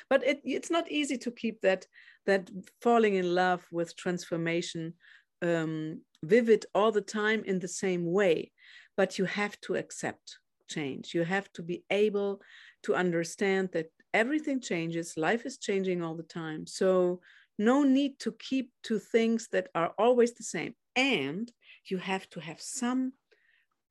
But 0.09 0.25
it, 0.25 0.41
it's 0.43 0.71
not 0.71 0.91
easy 0.91 1.17
to 1.17 1.31
keep 1.31 1.61
that, 1.61 1.85
that 2.25 2.49
falling 2.81 3.15
in 3.15 3.35
love 3.35 3.65
with 3.71 3.95
transformation 3.95 4.93
um, 5.41 6.01
vivid 6.23 6.65
all 6.73 6.91
the 6.91 7.01
time 7.01 7.43
in 7.45 7.59
the 7.59 7.67
same 7.67 8.11
way. 8.11 8.51
But 8.97 9.17
you 9.17 9.25
have 9.25 9.59
to 9.61 9.75
accept 9.75 10.37
change. 10.69 11.13
You 11.13 11.23
have 11.23 11.51
to 11.53 11.62
be 11.62 11.84
able 11.89 12.41
to 12.84 12.95
understand 12.95 13.69
that 13.73 13.91
everything 14.13 14.62
changes, 14.62 15.17
life 15.17 15.45
is 15.45 15.58
changing 15.58 16.01
all 16.01 16.15
the 16.15 16.23
time. 16.23 16.65
So, 16.67 17.21
no 17.58 17.84
need 17.84 18.19
to 18.19 18.32
keep 18.32 18.71
to 18.84 18.99
things 18.99 19.49
that 19.51 19.67
are 19.75 19.93
always 19.97 20.34
the 20.34 20.43
same. 20.43 20.75
And 20.95 21.51
you 21.86 21.97
have 21.97 22.29
to 22.29 22.39
have 22.39 22.62
some 22.62 23.13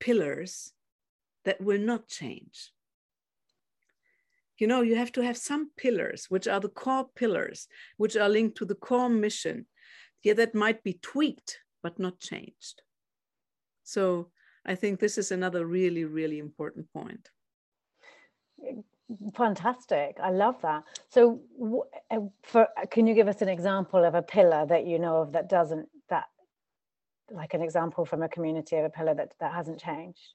pillars 0.01 0.73
that 1.45 1.61
will 1.61 1.81
not 1.81 2.09
change. 2.09 2.73
You 4.59 4.67
know, 4.67 4.81
you 4.81 4.97
have 4.97 5.13
to 5.13 5.23
have 5.23 5.37
some 5.37 5.71
pillars, 5.77 6.27
which 6.29 6.49
are 6.49 6.61
the 6.61 6.69
core 6.69 7.09
pillars, 7.15 7.69
which 7.97 8.17
are 8.17 8.29
linked 8.29 8.57
to 8.59 8.65
the 8.65 8.75
core 8.75 9.09
mission. 9.09 9.67
Yeah, 10.23 10.35
that 10.35 10.55
might 10.55 10.83
be 10.83 10.95
tweaked, 10.95 11.61
but 11.83 11.99
not 11.99 12.19
changed. 12.19 12.83
So 13.85 14.31
I 14.69 14.75
think 14.75 15.01
this 15.01 15.17
is 15.17 15.33
another 15.33 15.67
really, 15.67 16.05
really 16.05 16.39
important 16.39 16.93
point. 16.93 17.31
Fantastic. 19.35 20.19
I 20.23 20.31
love 20.31 20.61
that. 20.61 20.85
So, 21.09 21.41
uh, 22.11 22.19
for, 22.43 22.69
can 22.91 23.07
you 23.07 23.15
give 23.15 23.29
us 23.29 23.41
an 23.41 23.49
example 23.49 24.05
of 24.05 24.15
a 24.15 24.21
pillar 24.21 24.67
that 24.67 24.87
you 24.87 24.99
know 24.99 25.23
of 25.23 25.33
that 25.33 25.49
doesn't, 25.49 25.89
that, 26.11 26.27
like 27.31 27.55
an 27.55 27.63
example 27.63 28.05
from 28.05 28.23
a 28.23 28.29
community 28.29 28.77
of 28.77 28.85
a 28.85 28.91
pillar 28.91 29.15
that, 29.15 29.33
that 29.41 29.55
hasn't 29.55 29.81
changed? 29.81 30.35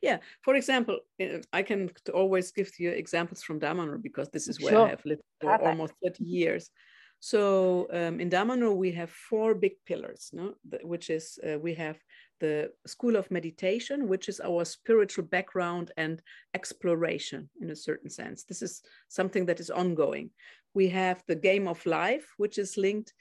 Yeah, 0.00 0.18
for 0.42 0.54
example, 0.54 1.00
uh, 1.20 1.38
I 1.52 1.62
can 1.62 1.90
always 2.14 2.52
give 2.52 2.70
you 2.78 2.90
examples 2.90 3.42
from 3.42 3.58
Damanhur 3.58 4.00
because 4.00 4.28
this 4.28 4.46
is 4.46 4.60
where 4.60 4.74
sure. 4.74 4.86
I 4.86 4.90
have 4.90 5.04
lived 5.04 5.22
for 5.40 5.60
almost 5.60 5.94
30 6.04 6.22
years. 6.22 6.70
So 7.18 7.88
um, 7.90 8.20
in 8.20 8.30
Damanhur, 8.30 8.76
we 8.76 8.92
have 8.92 9.10
four 9.10 9.54
big 9.54 9.72
pillars, 9.86 10.30
no? 10.32 10.54
which 10.82 11.10
is 11.10 11.38
uh, 11.42 11.58
we 11.58 11.74
have 11.74 11.98
the 12.44 12.70
School 12.86 13.16
of 13.16 13.30
Meditation, 13.30 14.06
which 14.06 14.28
is 14.28 14.38
our 14.40 14.64
spiritual 14.66 15.24
background 15.24 15.92
and 15.96 16.20
exploration 16.52 17.48
in 17.62 17.70
a 17.70 17.76
certain 17.88 18.10
sense. 18.10 18.44
This 18.44 18.60
is 18.60 18.82
something 19.08 19.46
that 19.46 19.60
is 19.60 19.70
ongoing. 19.70 20.28
We 20.74 20.88
have 20.88 21.22
the 21.26 21.40
Game 21.48 21.66
of 21.66 21.86
Life, 21.86 22.26
which 22.36 22.58
is 22.58 22.76
linked 22.76 23.14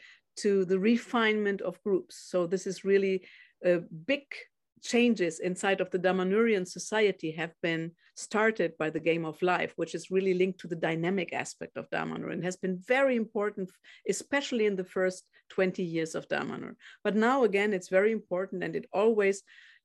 to 0.43 0.65
the 0.65 0.79
refinement 0.79 1.61
of 1.61 1.81
groups. 1.83 2.15
So 2.31 2.47
this 2.47 2.67
is 2.67 2.83
really 2.83 3.25
a 3.63 3.75
big 4.11 4.25
changes 4.83 5.39
inside 5.39 5.81
of 5.81 5.89
the 5.89 5.99
Damanhurian 5.99 6.67
society 6.67 7.31
have 7.31 7.53
been 7.61 7.91
started 8.15 8.77
by 8.77 8.89
the 8.89 8.99
game 8.99 9.25
of 9.25 9.41
life, 9.41 9.73
which 9.77 9.95
is 9.95 10.11
really 10.11 10.33
linked 10.33 10.59
to 10.59 10.67
the 10.67 10.75
dynamic 10.75 11.33
aspect 11.33 11.77
of 11.77 11.89
Damanhur 11.89 12.31
and 12.31 12.43
has 12.43 12.57
been 12.57 12.77
very 12.77 13.15
important, 13.15 13.71
especially 14.07 14.65
in 14.65 14.75
the 14.75 14.83
first 14.83 15.25
20 15.49 15.81
years 15.81 16.15
of 16.15 16.27
Damanhur. 16.27 16.75
But 17.03 17.15
now 17.15 17.43
again, 17.43 17.73
it's 17.73 17.89
very 17.89 18.11
important 18.11 18.63
and 18.63 18.75
it 18.75 18.85
always 18.93 19.41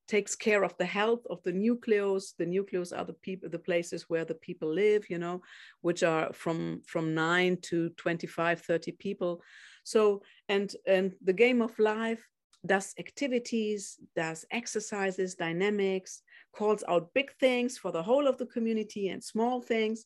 takes 0.08 0.34
care 0.34 0.64
of 0.64 0.76
the 0.78 0.86
health 0.86 1.24
of 1.30 1.42
the 1.42 1.52
nucleus. 1.52 2.32
The 2.38 2.46
nucleus 2.46 2.92
are 2.92 3.04
the 3.04 3.12
people, 3.12 3.48
the 3.50 3.58
places 3.58 4.06
where 4.08 4.24
the 4.24 4.34
people 4.34 4.72
live, 4.72 5.08
you 5.08 5.18
know, 5.18 5.42
which 5.82 6.02
are 6.02 6.32
from 6.32 6.82
from 6.86 7.14
nine 7.14 7.58
to 7.62 7.90
25, 7.90 8.62
30 8.62 8.92
people. 8.92 9.42
So, 9.84 10.22
and 10.48 10.74
and 10.86 11.14
the 11.22 11.34
game 11.34 11.62
of 11.62 11.78
life 11.78 12.26
does 12.66 12.94
activities, 12.98 13.98
does 14.16 14.44
exercises, 14.50 15.34
dynamics, 15.34 16.22
calls 16.52 16.84
out 16.88 17.14
big 17.14 17.32
things 17.38 17.78
for 17.78 17.92
the 17.92 18.02
whole 18.02 18.26
of 18.26 18.38
the 18.38 18.46
community 18.46 19.08
and 19.08 19.22
small 19.22 19.60
things. 19.60 20.04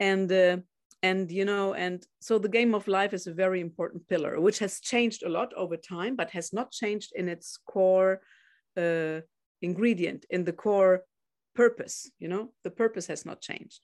And 0.00 0.30
uh, 0.30 0.58
and 1.02 1.30
you 1.30 1.44
know 1.44 1.74
and 1.74 2.04
so 2.20 2.38
the 2.38 2.48
game 2.48 2.74
of 2.74 2.88
life 2.88 3.12
is 3.12 3.26
a 3.26 3.32
very 3.32 3.60
important 3.60 4.06
pillar 4.08 4.40
which 4.40 4.58
has 4.58 4.80
changed 4.80 5.22
a 5.22 5.28
lot 5.28 5.52
over 5.54 5.76
time 5.76 6.16
but 6.16 6.30
has 6.30 6.52
not 6.52 6.72
changed 6.72 7.12
in 7.14 7.28
its 7.28 7.58
core 7.66 8.20
uh, 8.76 9.20
ingredient 9.62 10.24
in 10.30 10.44
the 10.44 10.52
core 10.52 11.04
purpose 11.54 12.10
you 12.18 12.28
know? 12.28 12.52
The 12.64 12.70
purpose 12.70 13.06
has 13.06 13.24
not 13.24 13.40
changed. 13.40 13.80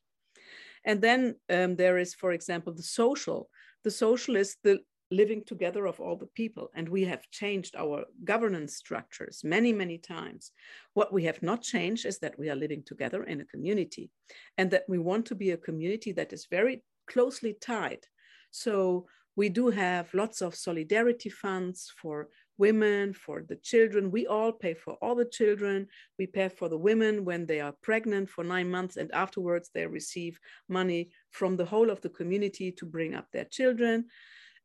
And 0.84 1.00
then 1.00 1.36
um, 1.48 1.76
there 1.76 1.98
is 1.98 2.14
for 2.14 2.32
example 2.32 2.72
the 2.72 2.82
social. 2.82 3.48
The 3.84 3.90
social 3.90 4.36
is 4.36 4.56
the 4.62 4.80
living 5.14 5.42
together 5.44 5.86
of 5.86 6.00
all 6.00 6.16
the 6.16 6.34
people. 6.34 6.70
And 6.74 6.88
we 6.88 7.04
have 7.04 7.30
changed 7.30 7.76
our 7.76 8.04
governance 8.24 8.76
structures 8.76 9.42
many, 9.44 9.72
many 9.72 9.98
times. 9.98 10.50
What 10.94 11.12
we 11.12 11.24
have 11.24 11.42
not 11.42 11.62
changed 11.62 12.04
is 12.06 12.18
that 12.18 12.38
we 12.38 12.50
are 12.50 12.56
living 12.56 12.82
together 12.84 13.24
in 13.24 13.40
a 13.40 13.46
community 13.46 14.10
and 14.58 14.70
that 14.70 14.84
we 14.88 14.98
want 14.98 15.26
to 15.26 15.34
be 15.34 15.52
a 15.52 15.56
community 15.56 16.12
that 16.12 16.32
is 16.32 16.46
very 16.50 16.82
closely 17.06 17.56
tied. 17.60 18.06
So 18.50 19.06
we 19.36 19.48
do 19.48 19.70
have 19.70 20.14
lots 20.14 20.42
of 20.42 20.54
solidarity 20.54 21.28
funds 21.28 21.92
for 22.00 22.28
women, 22.56 23.12
for 23.12 23.42
the 23.48 23.56
children. 23.56 24.12
We 24.12 24.28
all 24.28 24.52
pay 24.52 24.74
for 24.74 24.94
all 25.02 25.16
the 25.16 25.24
children. 25.24 25.88
We 26.18 26.26
pay 26.28 26.48
for 26.48 26.68
the 26.68 26.78
women 26.78 27.24
when 27.24 27.46
they 27.46 27.60
are 27.60 27.74
pregnant 27.82 28.30
for 28.30 28.44
nine 28.44 28.70
months, 28.70 28.96
and 28.96 29.10
afterwards 29.12 29.70
they 29.74 29.86
receive 29.86 30.38
money 30.68 31.10
from 31.30 31.56
the 31.56 31.64
whole 31.64 31.90
of 31.90 32.00
the 32.00 32.10
community 32.10 32.70
to 32.72 32.86
bring 32.86 33.14
up 33.16 33.26
their 33.32 33.46
children 33.46 34.06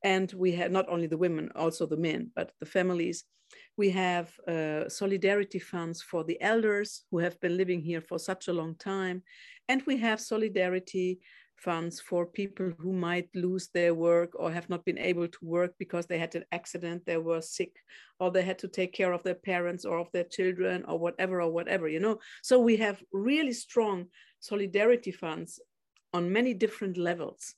and 0.04 0.32
we 0.34 0.52
have 0.52 0.72
not 0.72 0.88
only 0.90 1.08
the 1.08 1.18
women 1.18 1.50
also 1.56 1.86
the 1.86 1.98
men 1.98 2.32
but 2.36 2.52
the 2.60 2.66
families 2.66 3.26
we 3.78 3.90
have 3.90 4.32
uh, 4.48 4.88
solidarity 4.88 5.60
funds 5.60 6.02
for 6.02 6.24
the 6.24 6.40
elders 6.42 7.04
who 7.10 7.18
have 7.18 7.40
been 7.40 7.58
living 7.58 7.82
here 7.82 8.02
for 8.02 8.20
such 8.20 8.48
a 8.48 8.54
long 8.54 8.76
time 8.76 9.24
and 9.68 9.82
we 9.86 9.98
have 9.98 10.20
solidarity 10.20 11.20
funds 11.60 12.00
for 12.00 12.26
people 12.26 12.72
who 12.80 12.94
might 12.94 13.30
lose 13.36 13.70
their 13.74 13.94
work 13.94 14.32
or 14.36 14.52
have 14.52 14.70
not 14.70 14.86
been 14.86 14.98
able 14.98 15.28
to 15.28 15.40
work 15.42 15.74
because 15.78 16.06
they 16.06 16.18
had 16.18 16.34
an 16.36 16.46
accident, 16.52 17.06
they 17.06 17.18
were 17.18 17.42
sick, 17.42 17.76
or 18.20 18.32
they 18.32 18.42
had 18.42 18.58
to 18.60 18.68
take 18.68 18.94
care 18.94 19.12
of 19.14 19.24
their 19.24 19.36
parents 19.36 19.86
or 19.86 20.00
of 20.00 20.12
their 20.12 20.24
children 20.24 20.84
or 20.88 20.98
whatever 20.98 21.42
or 21.42 21.52
whatever, 21.52 21.88
you 21.88 22.00
know. 22.00 22.20
So 22.42 22.60
we 22.60 22.78
have 22.78 23.04
really 23.12 23.54
strong 23.54 24.08
solidarity 24.40 25.12
funds 25.12 25.60
on 26.14 26.32
many 26.32 26.54
different 26.54 26.98
levels. 26.98 27.56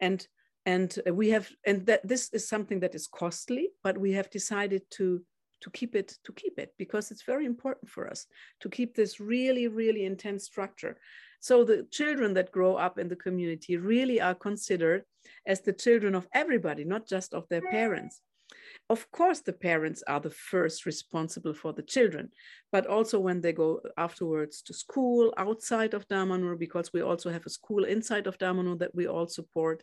And 0.00 0.26
and 0.66 0.98
we 1.12 1.30
have 1.30 1.48
and 1.66 1.86
that 1.86 2.06
this 2.06 2.30
is 2.32 2.48
something 2.48 2.80
that 2.80 2.94
is 2.94 3.06
costly, 3.06 3.70
but 3.82 3.98
we 3.98 4.12
have 4.12 4.30
decided 4.30 4.82
to 4.90 5.22
to 5.60 5.70
keep 5.70 5.94
it 5.94 6.18
to 6.24 6.32
keep 6.32 6.58
it 6.58 6.74
because 6.78 7.10
it's 7.10 7.22
very 7.22 7.46
important 7.46 7.88
for 7.88 8.06
us 8.06 8.26
to 8.60 8.68
keep 8.68 8.94
this 8.94 9.18
really 9.18 9.66
really 9.66 10.04
intense 10.04 10.44
structure 10.44 10.98
so 11.44 11.62
the 11.62 11.86
children 11.90 12.32
that 12.34 12.52
grow 12.52 12.76
up 12.76 12.98
in 12.98 13.08
the 13.08 13.16
community 13.16 13.76
really 13.76 14.18
are 14.18 14.34
considered 14.34 15.04
as 15.46 15.60
the 15.60 15.74
children 15.74 16.14
of 16.14 16.26
everybody, 16.32 16.84
not 16.86 17.06
just 17.06 17.34
of 17.34 17.46
their 17.50 17.60
parents. 17.60 18.22
Of 18.88 19.10
course, 19.10 19.40
the 19.40 19.52
parents 19.52 20.02
are 20.06 20.20
the 20.20 20.30
first 20.30 20.86
responsible 20.86 21.52
for 21.52 21.74
the 21.74 21.82
children, 21.82 22.30
but 22.72 22.86
also 22.86 23.20
when 23.20 23.42
they 23.42 23.52
go 23.52 23.82
afterwards 23.98 24.62
to 24.62 24.72
school 24.72 25.34
outside 25.36 25.92
of 25.92 26.08
Damanhur, 26.08 26.58
because 26.58 26.94
we 26.94 27.02
also 27.02 27.28
have 27.30 27.44
a 27.44 27.50
school 27.50 27.84
inside 27.84 28.26
of 28.26 28.38
Damanhur 28.38 28.78
that 28.78 28.94
we 28.94 29.06
all 29.06 29.28
support. 29.28 29.82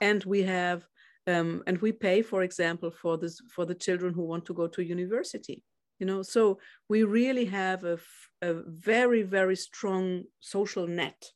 And 0.00 0.22
we 0.24 0.42
have 0.42 0.86
um, 1.26 1.62
and 1.66 1.78
we 1.78 1.90
pay, 1.92 2.20
for 2.20 2.42
example, 2.42 2.90
for 2.90 3.16
this 3.16 3.40
for 3.54 3.64
the 3.64 3.74
children 3.74 4.12
who 4.14 4.22
want 4.22 4.44
to 4.46 4.54
go 4.54 4.66
to 4.68 4.82
university 4.82 5.64
you 5.98 6.06
know? 6.06 6.22
So 6.22 6.58
we 6.88 7.02
really 7.04 7.46
have 7.46 7.84
a, 7.84 7.98
very 8.42 9.22
very 9.22 9.56
strong 9.56 10.24
social 10.40 10.86
net 10.86 11.30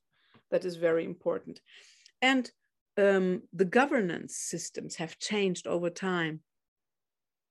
that 0.50 0.66
is 0.66 0.76
very 0.76 1.06
important. 1.06 1.59
And 2.20 2.50
um, 2.98 3.44
the 3.54 3.64
governance 3.64 4.36
systems 4.36 4.96
have 4.96 5.18
changed 5.18 5.66
over 5.66 5.88
time 5.88 6.40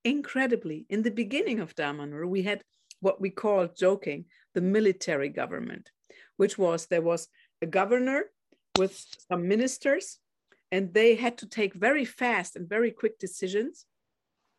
incredibly. 0.04 0.86
In 0.90 1.02
the 1.02 1.10
beginning 1.10 1.60
of 1.60 1.76
damanhur 1.76 2.28
we 2.28 2.44
had 2.44 2.62
what 3.00 3.20
we 3.20 3.32
call 3.32 3.68
joking 3.68 4.26
the 4.54 4.62
military 4.62 5.30
government 5.30 5.90
which 6.38 6.58
was 6.58 6.86
there 6.86 7.02
was 7.02 7.28
a 7.64 7.66
governor 7.66 8.26
with 8.78 8.94
some 9.28 9.48
ministers 9.48 10.20
and 10.72 10.94
they 10.94 11.16
had 11.16 11.38
to 11.40 11.48
take 11.48 11.74
very 11.74 12.06
fast 12.06 12.56
and 12.56 12.68
very 12.68 12.92
quick 12.92 13.20
decisions. 13.20 13.86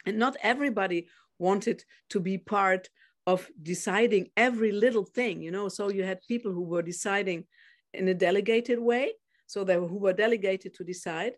And 0.07 0.19
not 0.19 0.37
everybody 0.43 1.09
wanted 1.39 1.85
to 2.11 2.21
be 2.21 2.39
part 2.39 2.89
of 3.27 3.51
deciding 3.63 4.31
every 4.37 4.73
little 4.73 5.05
thing 5.05 5.43
you 5.43 5.51
know? 5.51 5.69
So 5.69 5.91
you 5.91 6.05
had 6.05 6.21
people 6.27 6.53
who 6.53 6.63
were 6.63 6.83
deciding 6.83 7.45
in 7.93 8.09
a 8.09 8.15
delegated 8.15 8.79
way. 8.79 9.13
So 9.47 9.65
they 9.65 9.77
were, 9.77 9.89
who 9.89 9.99
were 9.99 10.13
delegated 10.13 10.75
to 10.75 10.85
decide. 10.85 11.33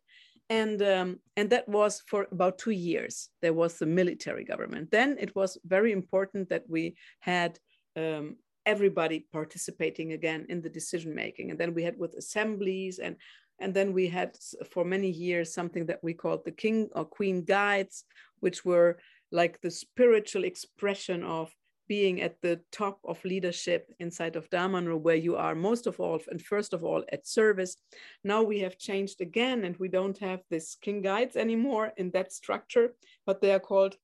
And 0.49 0.83
um, 0.83 1.21
and 1.37 1.49
that 1.51 1.69
was 1.69 2.03
for 2.09 2.27
about 2.33 2.59
two 2.59 2.73
years. 2.73 3.29
There 3.41 3.53
was 3.53 3.79
the 3.79 3.87
military 3.87 4.45
government. 4.45 4.91
Then 4.91 5.17
it 5.21 5.35
was 5.37 5.59
very 5.65 5.93
important 5.93 6.49
that 6.49 6.65
we 6.69 6.97
had 7.21 7.59
um, 7.97 8.37
everybody 8.67 9.27
participating 9.33 10.13
again 10.13 10.47
in 10.49 10.61
the 10.61 10.69
decision 10.69 11.15
making 11.15 11.51
and 11.51 11.59
then 11.59 11.73
we 11.75 11.83
had 11.83 11.97
with 11.99 12.15
assemblies 12.15 12.99
and 12.99 13.17
and 13.61 13.75
then 13.75 13.93
we 13.93 14.09
had 14.09 14.37
for 14.71 14.85
many 14.85 15.11
years 15.11 15.53
something 15.53 15.87
that 15.87 16.03
we 16.03 16.15
called 16.15 16.45
the 16.45 16.51
king 16.51 16.89
or 16.95 17.05
queen 17.05 17.45
guides 17.45 18.05
which 18.41 18.65
were 18.65 18.99
like 19.33 19.61
the 19.61 19.71
spiritual 19.71 20.45
expression 20.45 21.23
of 21.23 21.53
being 21.91 22.23
at 22.23 22.41
the 22.41 22.61
top 22.71 23.01
of 23.05 23.25
leadership 23.25 23.93
inside 23.99 24.37
of 24.37 24.49
Damanhur, 24.51 24.97
where 24.97 25.17
you 25.17 25.35
are 25.35 25.57
most 25.57 25.89
of 25.89 25.99
all 25.99 26.21
and 26.31 26.41
first 26.41 26.73
of 26.73 26.85
all 26.85 27.03
at 27.11 27.27
service. 27.27 27.77
Now 28.23 28.45
we 28.45 28.61
have 28.61 28.79
changed 28.79 29.21
again, 29.21 29.65
and 29.65 29.77
we 29.77 29.89
don't 29.89 30.17
have 30.19 30.41
this 30.51 30.77
king 30.81 31.03
guides 31.03 31.35
anymore 31.35 31.93
in 31.97 32.13
that 32.13 32.33
structure, 32.33 32.95
but 33.27 33.41
they 33.41 33.53
are 33.53 33.59
called 33.59 33.97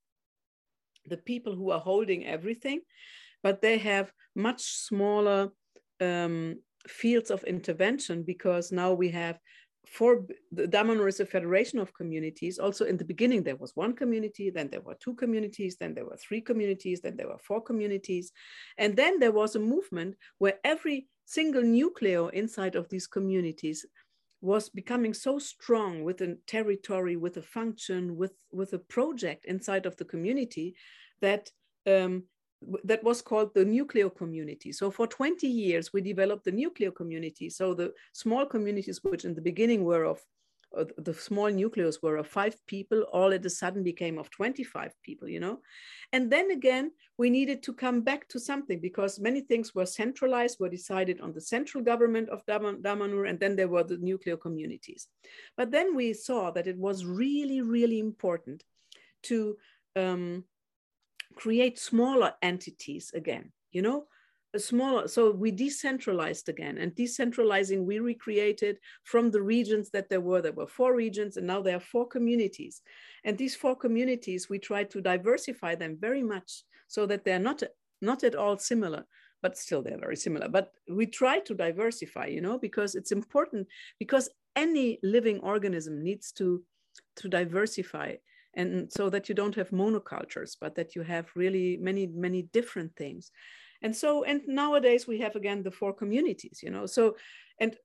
the 1.09 1.16
people 1.16 1.54
who 1.54 1.70
are 1.70 1.78
holding 1.78 2.26
everything, 2.26 2.80
but 3.44 3.62
they 3.62 3.78
have 3.78 4.12
much 4.34 4.62
smaller 4.64 5.52
um, 6.00 6.57
fields 6.89 7.30
of 7.30 7.43
intervention 7.45 8.22
because 8.22 8.72
now 8.72 8.93
we 8.93 9.11
have 9.11 9.39
for 9.87 10.26
the 10.53 10.66
Damanhur 10.66 11.09
is 11.09 11.20
a 11.20 11.26
federation 11.26 11.78
of 11.78 11.95
communities. 11.95 12.59
Also, 12.59 12.84
in 12.84 12.97
the 12.97 13.05
beginning, 13.05 13.43
there 13.43 13.57
was 13.57 13.76
one 13.76 13.95
community, 13.95 14.51
then 14.51 14.68
there 14.68 14.80
were 14.80 14.97
two 14.97 15.14
communities, 15.14 15.76
then 15.76 15.95
there 15.95 16.05
were 16.05 16.16
three 16.16 16.41
communities, 16.41 17.01
then 17.01 17.16
there 17.16 17.28
were 17.28 17.39
four 17.39 17.62
communities. 17.62 18.32
And 18.78 18.97
then 18.97 19.18
there 19.18 19.32
was 19.32 19.55
a 19.55 19.61
movement 19.61 20.16
where 20.39 20.59
every 20.64 21.09
single 21.24 21.62
nucleo 21.62 22.32
inside 22.32 22.74
of 22.74 22.89
these 22.89 23.07
communities 23.07 23.87
was 24.41 24.68
becoming 24.68 25.14
so 25.14 25.39
strong 25.39 26.05
with 26.05 26.20
a 26.20 26.37
territory, 26.47 27.16
with 27.16 27.37
a 27.37 27.43
function, 27.43 28.16
with, 28.16 28.32
with 28.53 28.72
a 28.72 28.78
project 28.78 29.45
inside 29.47 29.87
of 29.87 29.97
the 29.97 30.05
community 30.05 30.74
that 31.20 31.51
um, 31.87 32.24
that 32.84 33.04
was 33.04 33.22
called 33.22 33.54
the 33.54 33.64
nuclear 33.64 34.11
community. 34.11 34.72
So 34.72 34.90
for 34.90 35.07
20 35.07 35.46
years, 35.46 35.92
we 35.92 36.00
developed 36.00 36.44
the 36.44 36.52
nuclear 36.52 36.90
community. 36.90 37.50
So 37.50 37.74
the 37.74 37.92
small 38.12 38.46
communities, 38.46 39.00
which 39.02 39.24
in 39.24 39.34
the 39.34 39.42
beginning 39.42 39.84
were 39.84 40.04
of 40.04 40.20
uh, 40.76 40.84
the 40.98 41.14
small 41.14 41.48
nucleus 41.48 42.02
were 42.02 42.16
of 42.16 42.26
five 42.26 42.54
people, 42.66 43.02
all 43.12 43.32
at 43.32 43.46
a 43.46 43.50
sudden 43.50 43.82
became 43.82 44.18
of 44.18 44.30
25 44.30 44.92
people, 45.02 45.28
you 45.28 45.40
know? 45.40 45.61
And 46.12 46.30
then 46.30 46.50
again, 46.50 46.90
we 47.18 47.30
needed 47.30 47.62
to 47.64 47.72
come 47.72 48.02
back 48.02 48.28
to 48.28 48.40
something 48.40 48.80
because 48.80 49.20
many 49.20 49.40
things 49.40 49.74
were 49.74 49.86
centralized, 49.86 50.59
were 50.59 50.68
decided 50.68 51.20
on 51.20 51.32
the 51.32 51.40
central 51.40 51.82
government 51.82 52.28
of 52.30 52.44
Damanhur, 52.46 53.28
and 53.28 53.38
then 53.38 53.57
there 53.57 53.68
were 53.68 53.84
the 53.84 53.98
nuclear 53.98 54.36
communities. 54.36 55.09
But 55.57 55.70
then 55.70 55.94
we 55.94 56.12
saw 56.12 56.50
that 56.50 56.66
it 56.66 56.76
was 56.76 57.07
really, 57.07 57.61
really 57.61 58.00
important 58.00 58.64
to 59.24 59.57
um, 59.94 60.44
create 61.37 61.78
smaller 61.78 62.32
entities 62.43 63.12
again, 63.14 63.53
you 63.70 63.82
know, 63.82 64.07
a 64.55 64.59
smaller, 64.59 65.07
so 65.07 65.30
we 65.30 65.51
decentralized 65.51 66.49
again 66.49 66.78
and 66.78 66.93
decentralizing, 66.97 67.84
we 67.84 67.99
recreated 67.99 68.78
from 69.05 69.30
the 69.30 69.43
regions 69.43 69.91
that 69.91 70.09
there 70.09 70.20
were, 70.20 70.41
there 70.43 70.53
were 70.53 70.66
four 70.66 70.95
regions 70.95 71.37
and 71.37 71.47
now 71.47 71.61
there 71.62 71.76
are 71.76 71.80
four 71.80 72.09
communities. 72.09 72.82
And 73.24 73.37
these 73.37 73.55
four 73.55 73.76
communities, 73.76 74.49
we 74.49 74.59
try 74.59 74.84
to 74.84 75.01
diversify 75.01 75.74
them 75.74 75.97
very 76.01 76.22
much 76.22 76.64
so 76.89 77.07
that 77.07 77.24
they're 77.24 77.39
not, 77.39 77.62
not 78.01 78.24
at 78.24 78.34
all 78.34 78.57
similar, 78.57 79.05
but 79.43 79.59
still 79.59 79.82
they're 79.82 80.01
very 80.01 80.16
similar. 80.16 80.49
But 80.49 80.72
we 80.91 81.07
try 81.07 81.39
to 81.41 81.55
diversify, 81.55 82.26
you 82.26 82.41
know, 82.41 82.59
because 82.59 82.95
it's 82.95 83.12
important 83.12 83.68
because 83.99 84.28
any 84.55 84.99
living 85.03 85.39
organism 85.41 86.03
needs 86.03 86.32
to, 86.32 86.62
to 87.16 87.28
diversify 87.28 88.14
and 88.57 88.92
so 88.92 89.11
that 89.11 89.28
you 89.28 89.34
don't 89.34 89.54
have 89.54 89.70
monocultures 89.70 90.57
but 90.61 90.74
that 90.74 90.94
you 90.96 91.02
have 91.02 91.26
really 91.34 91.76
many 91.76 92.07
many 92.07 92.42
different 92.42 92.94
things. 92.96 93.30
And 93.82 93.94
so 93.94 94.24
and 94.24 94.40
nowadays 94.46 95.07
we 95.07 95.18
have 95.20 95.36
again 95.36 95.62
the 95.62 95.70
four 95.70 95.92
communities 95.92 96.61
you 96.62 96.70
know 96.70 96.86
so 96.86 97.16
and 97.61 97.76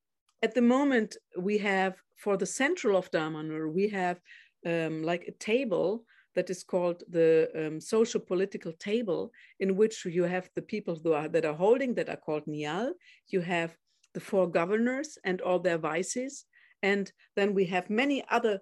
at 0.42 0.56
the 0.56 0.62
moment 0.62 1.18
we 1.38 1.58
have 1.58 1.96
for 2.18 2.38
the 2.38 2.46
central 2.46 2.98
of 2.98 3.12
damanhur 3.12 3.72
we 3.72 3.90
have 3.90 4.20
um, 4.66 5.04
like 5.04 5.26
a 5.28 5.32
table 5.32 6.06
that 6.36 6.50
is 6.50 6.64
called 6.64 7.04
the 7.10 7.50
um, 7.56 7.82
social 7.82 8.20
political 8.20 8.72
table 8.74 9.32
in 9.60 9.76
which 9.76 10.06
you 10.06 10.24
have 10.24 10.50
the 10.56 10.62
people 10.62 11.00
who 11.04 11.14
are, 11.14 11.28
that 11.28 11.46
are 11.46 11.54
holding 11.54 11.94
that 11.96 12.10
are 12.10 12.18
called 12.18 12.44
nial. 12.48 12.94
You 13.28 13.42
have 13.42 13.76
the 14.14 14.20
four 14.20 14.50
governors 14.50 15.18
and 15.26 15.42
all 15.42 15.60
their 15.60 15.78
vices. 15.78 16.46
And 16.84 17.12
then 17.36 17.54
we 17.54 17.66
have 17.66 17.90
many 17.90 18.24
other 18.30 18.60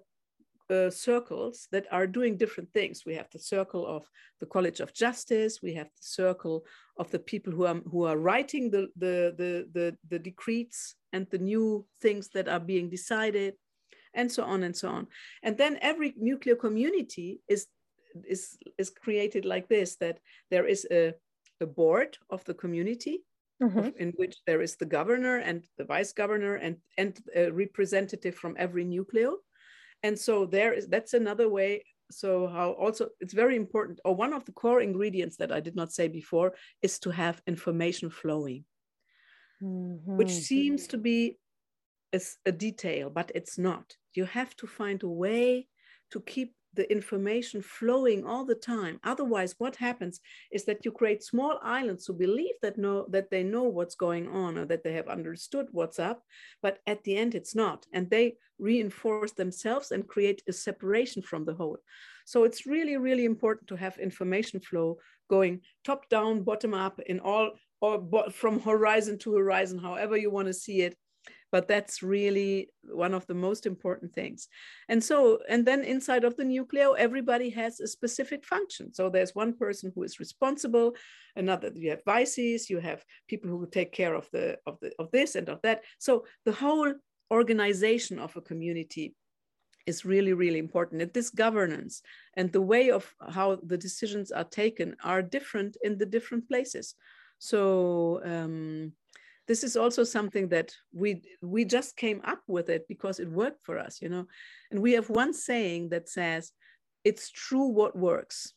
uh, 0.70 0.90
circles 0.90 1.68
that 1.72 1.86
are 1.90 2.06
doing 2.06 2.36
different 2.36 2.72
things. 2.72 3.04
We 3.04 3.14
have 3.14 3.28
the 3.30 3.38
circle 3.38 3.86
of 3.86 4.08
the 4.38 4.46
College 4.46 4.80
of 4.80 4.94
Justice. 4.94 5.60
We 5.62 5.74
have 5.74 5.88
the 5.88 6.02
circle 6.02 6.64
of 6.96 7.10
the 7.10 7.18
people 7.18 7.52
who 7.52 7.66
are 7.66 7.80
who 7.90 8.04
are 8.04 8.16
writing 8.16 8.70
the 8.70 8.88
the 8.96 9.34
the 9.36 9.68
the, 9.72 9.96
the 10.08 10.18
decrees 10.18 10.94
and 11.12 11.26
the 11.30 11.38
new 11.38 11.86
things 12.00 12.28
that 12.34 12.48
are 12.48 12.60
being 12.60 12.88
decided, 12.88 13.54
and 14.14 14.30
so 14.30 14.44
on 14.44 14.62
and 14.62 14.76
so 14.76 14.88
on. 14.88 15.06
And 15.42 15.56
then 15.56 15.78
every 15.82 16.14
nuclear 16.16 16.56
community 16.56 17.40
is 17.48 17.66
is 18.24 18.56
is 18.78 18.90
created 18.90 19.44
like 19.44 19.68
this: 19.68 19.96
that 19.96 20.20
there 20.50 20.66
is 20.66 20.86
a 20.90 21.14
a 21.60 21.66
board 21.66 22.18
of 22.30 22.44
the 22.44 22.54
community 22.54 23.24
Mm-hmm. 23.62 23.90
in 23.98 24.12
which 24.16 24.36
there 24.46 24.62
is 24.62 24.76
the 24.76 24.86
governor 24.86 25.36
and 25.36 25.62
the 25.76 25.84
vice 25.84 26.14
governor 26.14 26.54
and, 26.54 26.76
and 26.96 27.20
a 27.36 27.50
representative 27.50 28.34
from 28.34 28.56
every 28.58 28.86
nucleo 28.86 29.34
and 30.02 30.18
so 30.18 30.46
there 30.46 30.72
is 30.72 30.86
that's 30.88 31.14
another 31.14 31.48
way 31.48 31.84
so 32.10 32.48
how 32.48 32.70
also 32.72 33.08
it's 33.20 33.34
very 33.34 33.56
important 33.56 34.00
or 34.04 34.14
one 34.14 34.32
of 34.32 34.44
the 34.44 34.52
core 34.52 34.80
ingredients 34.80 35.36
that 35.36 35.52
i 35.52 35.60
did 35.60 35.76
not 35.76 35.92
say 35.92 36.08
before 36.08 36.52
is 36.82 36.98
to 36.98 37.10
have 37.10 37.42
information 37.46 38.10
flowing 38.10 38.64
mm-hmm. 39.62 40.16
which 40.16 40.30
seems 40.30 40.86
to 40.86 40.98
be 40.98 41.38
a, 42.12 42.20
a 42.46 42.52
detail 42.52 43.10
but 43.10 43.30
it's 43.34 43.58
not 43.58 43.94
you 44.14 44.24
have 44.24 44.56
to 44.56 44.66
find 44.66 45.02
a 45.02 45.08
way 45.08 45.68
to 46.10 46.20
keep 46.20 46.54
the 46.74 46.90
information 46.90 47.62
flowing 47.62 48.24
all 48.24 48.44
the 48.44 48.54
time. 48.54 49.00
Otherwise, 49.04 49.54
what 49.58 49.76
happens 49.76 50.20
is 50.52 50.64
that 50.64 50.84
you 50.84 50.92
create 50.92 51.22
small 51.22 51.58
islands 51.62 52.06
who 52.06 52.12
believe 52.12 52.54
that 52.62 52.78
know 52.78 53.06
that 53.10 53.30
they 53.30 53.42
know 53.42 53.64
what's 53.64 53.94
going 53.94 54.28
on 54.28 54.56
or 54.56 54.64
that 54.66 54.84
they 54.84 54.92
have 54.92 55.08
understood 55.08 55.66
what's 55.72 55.98
up, 55.98 56.22
but 56.62 56.78
at 56.86 57.02
the 57.04 57.16
end 57.16 57.34
it's 57.34 57.54
not. 57.54 57.86
And 57.92 58.08
they 58.08 58.36
reinforce 58.58 59.32
themselves 59.32 59.90
and 59.90 60.06
create 60.06 60.42
a 60.48 60.52
separation 60.52 61.22
from 61.22 61.44
the 61.44 61.54
whole. 61.54 61.78
So 62.24 62.44
it's 62.44 62.66
really, 62.66 62.96
really 62.96 63.24
important 63.24 63.68
to 63.68 63.76
have 63.76 63.98
information 63.98 64.60
flow 64.60 64.98
going 65.28 65.60
top 65.84 66.08
down, 66.08 66.42
bottom 66.42 66.74
up 66.74 67.00
in 67.06 67.20
all 67.20 67.52
or 67.80 68.30
from 68.30 68.60
horizon 68.60 69.18
to 69.18 69.34
horizon, 69.34 69.78
however 69.78 70.16
you 70.16 70.30
want 70.30 70.46
to 70.48 70.52
see 70.52 70.82
it 70.82 70.96
but 71.52 71.66
that's 71.66 72.02
really 72.02 72.70
one 72.82 73.14
of 73.14 73.26
the 73.26 73.34
most 73.34 73.66
important 73.66 74.12
things. 74.12 74.48
And 74.88 75.02
so 75.02 75.38
and 75.48 75.66
then 75.66 75.82
inside 75.82 76.24
of 76.24 76.36
the 76.36 76.44
nucleo 76.44 76.96
everybody 76.96 77.50
has 77.50 77.80
a 77.80 77.86
specific 77.86 78.44
function. 78.44 78.92
So 78.94 79.10
there's 79.10 79.34
one 79.34 79.54
person 79.54 79.92
who 79.94 80.02
is 80.02 80.20
responsible 80.20 80.94
another 81.36 81.70
you 81.74 81.90
have 81.90 82.04
vices 82.04 82.68
you 82.68 82.80
have 82.80 83.04
people 83.28 83.48
who 83.50 83.66
take 83.70 83.92
care 83.92 84.14
of 84.14 84.28
the 84.32 84.58
of 84.66 84.78
the 84.80 84.92
of 84.98 85.10
this 85.10 85.34
and 85.34 85.48
of 85.48 85.60
that. 85.62 85.82
So 85.98 86.24
the 86.44 86.52
whole 86.52 86.92
organization 87.30 88.18
of 88.18 88.36
a 88.36 88.40
community 88.40 89.14
is 89.86 90.04
really 90.04 90.32
really 90.32 90.58
important. 90.58 91.02
And 91.02 91.12
this 91.12 91.30
governance 91.30 92.02
and 92.34 92.52
the 92.52 92.62
way 92.62 92.90
of 92.90 93.12
how 93.28 93.58
the 93.62 93.78
decisions 93.78 94.30
are 94.30 94.44
taken 94.44 94.96
are 95.02 95.22
different 95.22 95.76
in 95.82 95.98
the 95.98 96.06
different 96.06 96.48
places. 96.48 96.94
So 97.38 98.20
um, 98.24 98.92
this 99.50 99.64
is 99.64 99.76
also 99.76 100.04
something 100.04 100.46
that 100.48 100.72
we 100.92 101.22
we 101.42 101.64
just 101.64 101.96
came 101.96 102.20
up 102.22 102.40
with 102.46 102.68
it 102.68 102.86
because 102.86 103.18
it 103.18 103.28
worked 103.28 103.64
for 103.64 103.80
us 103.80 104.00
you 104.00 104.08
know? 104.08 104.24
And 104.70 104.80
we 104.80 104.92
have 104.92 105.10
one 105.10 105.34
saying 105.34 105.88
that 105.88 106.08
says 106.08 106.52
it's 107.02 107.32
true 107.32 107.66
what 107.66 107.96
works. 107.96 108.54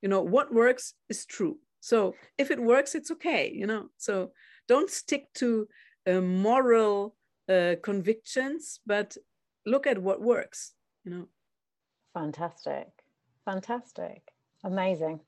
You 0.00 0.08
know 0.08 0.22
what 0.22 0.54
works 0.54 0.94
is 1.10 1.26
true. 1.26 1.58
So 1.80 2.14
if 2.38 2.50
it 2.50 2.58
works 2.72 2.94
it's 2.94 3.10
okay 3.10 3.52
you 3.54 3.66
know? 3.66 3.88
So 3.98 4.32
don't 4.68 4.88
stick 4.88 5.24
to 5.34 5.68
uh, 6.10 6.22
moral 6.22 7.14
uh, 7.46 7.74
convictions 7.82 8.80
but 8.86 9.18
look 9.66 9.86
at 9.86 9.98
what 9.98 10.22
works 10.22 10.72
you 11.04 11.10
know? 11.12 11.26
Fantastic. 12.14 12.88
Fantastic. 13.44 14.22
Amazing 14.64 15.20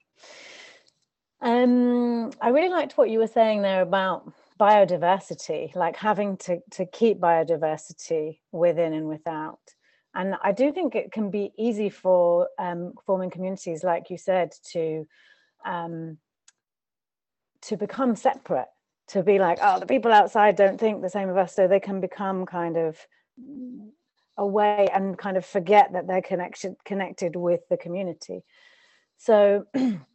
um, 1.44 2.30
I 2.40 2.48
really 2.48 2.70
liked 2.70 2.96
what 2.96 3.10
you 3.10 3.18
were 3.18 3.26
saying 3.26 3.60
there 3.60 3.82
about 3.82 4.32
biodiversity, 4.58 5.74
like 5.76 5.94
having 5.94 6.38
to, 6.38 6.60
to 6.72 6.86
keep 6.86 7.20
biodiversity 7.20 8.38
within 8.50 8.94
and 8.94 9.06
without. 9.06 9.60
And 10.14 10.36
I 10.42 10.52
do 10.52 10.72
think 10.72 10.94
it 10.94 11.12
can 11.12 11.30
be 11.30 11.52
easy 11.58 11.90
for 11.90 12.48
um, 12.58 12.94
forming 13.04 13.28
communities, 13.28 13.84
like 13.84 14.08
you 14.08 14.16
said, 14.16 14.52
to 14.72 15.06
um, 15.66 16.18
to 17.62 17.76
become 17.76 18.14
separate, 18.14 18.68
to 19.08 19.22
be 19.22 19.38
like, 19.38 19.58
oh, 19.62 19.80
the 19.80 19.86
people 19.86 20.12
outside 20.12 20.56
don't 20.56 20.78
think 20.78 21.02
the 21.02 21.10
same 21.10 21.28
of 21.28 21.36
us, 21.36 21.54
so 21.54 21.66
they 21.66 21.80
can 21.80 22.00
become 22.00 22.46
kind 22.46 22.76
of 22.76 22.96
away 24.38 24.88
and 24.94 25.18
kind 25.18 25.36
of 25.36 25.44
forget 25.44 25.92
that 25.92 26.06
they're 26.06 26.22
connected 26.22 26.76
connected 26.86 27.36
with 27.36 27.60
the 27.68 27.76
community. 27.76 28.44
So 29.18 29.64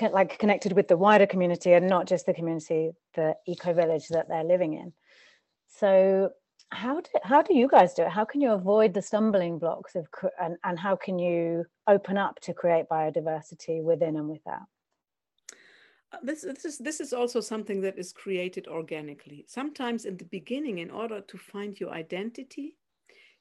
like 0.00 0.38
connected 0.38 0.72
with 0.72 0.88
the 0.88 0.96
wider 0.96 1.26
community 1.26 1.72
and 1.72 1.88
not 1.88 2.06
just 2.06 2.26
the 2.26 2.34
community, 2.34 2.92
the 3.14 3.36
eco 3.46 3.72
village 3.72 4.08
that 4.08 4.28
they're 4.28 4.44
living 4.44 4.74
in. 4.74 4.92
So 5.68 6.30
how 6.70 7.00
do 7.00 7.10
how 7.22 7.42
do 7.42 7.54
you 7.54 7.68
guys 7.68 7.94
do 7.94 8.02
it? 8.02 8.08
How 8.08 8.24
can 8.24 8.40
you 8.40 8.52
avoid 8.52 8.94
the 8.94 9.02
stumbling 9.02 9.58
blocks 9.58 9.94
of 9.94 10.06
and, 10.40 10.56
and 10.64 10.78
how 10.78 10.96
can 10.96 11.18
you 11.18 11.64
open 11.86 12.16
up 12.18 12.40
to 12.40 12.54
create 12.54 12.88
biodiversity 12.88 13.82
within 13.82 14.16
and 14.16 14.28
without? 14.28 14.66
Uh, 16.12 16.18
this, 16.22 16.42
this 16.42 16.64
is 16.64 16.78
this 16.78 17.00
is 17.00 17.12
also 17.12 17.40
something 17.40 17.80
that 17.80 17.98
is 17.98 18.12
created 18.12 18.66
organically. 18.66 19.44
Sometimes 19.48 20.04
in 20.04 20.16
the 20.16 20.24
beginning, 20.24 20.78
in 20.78 20.90
order 20.90 21.20
to 21.20 21.38
find 21.38 21.78
your 21.78 21.90
identity, 21.90 22.76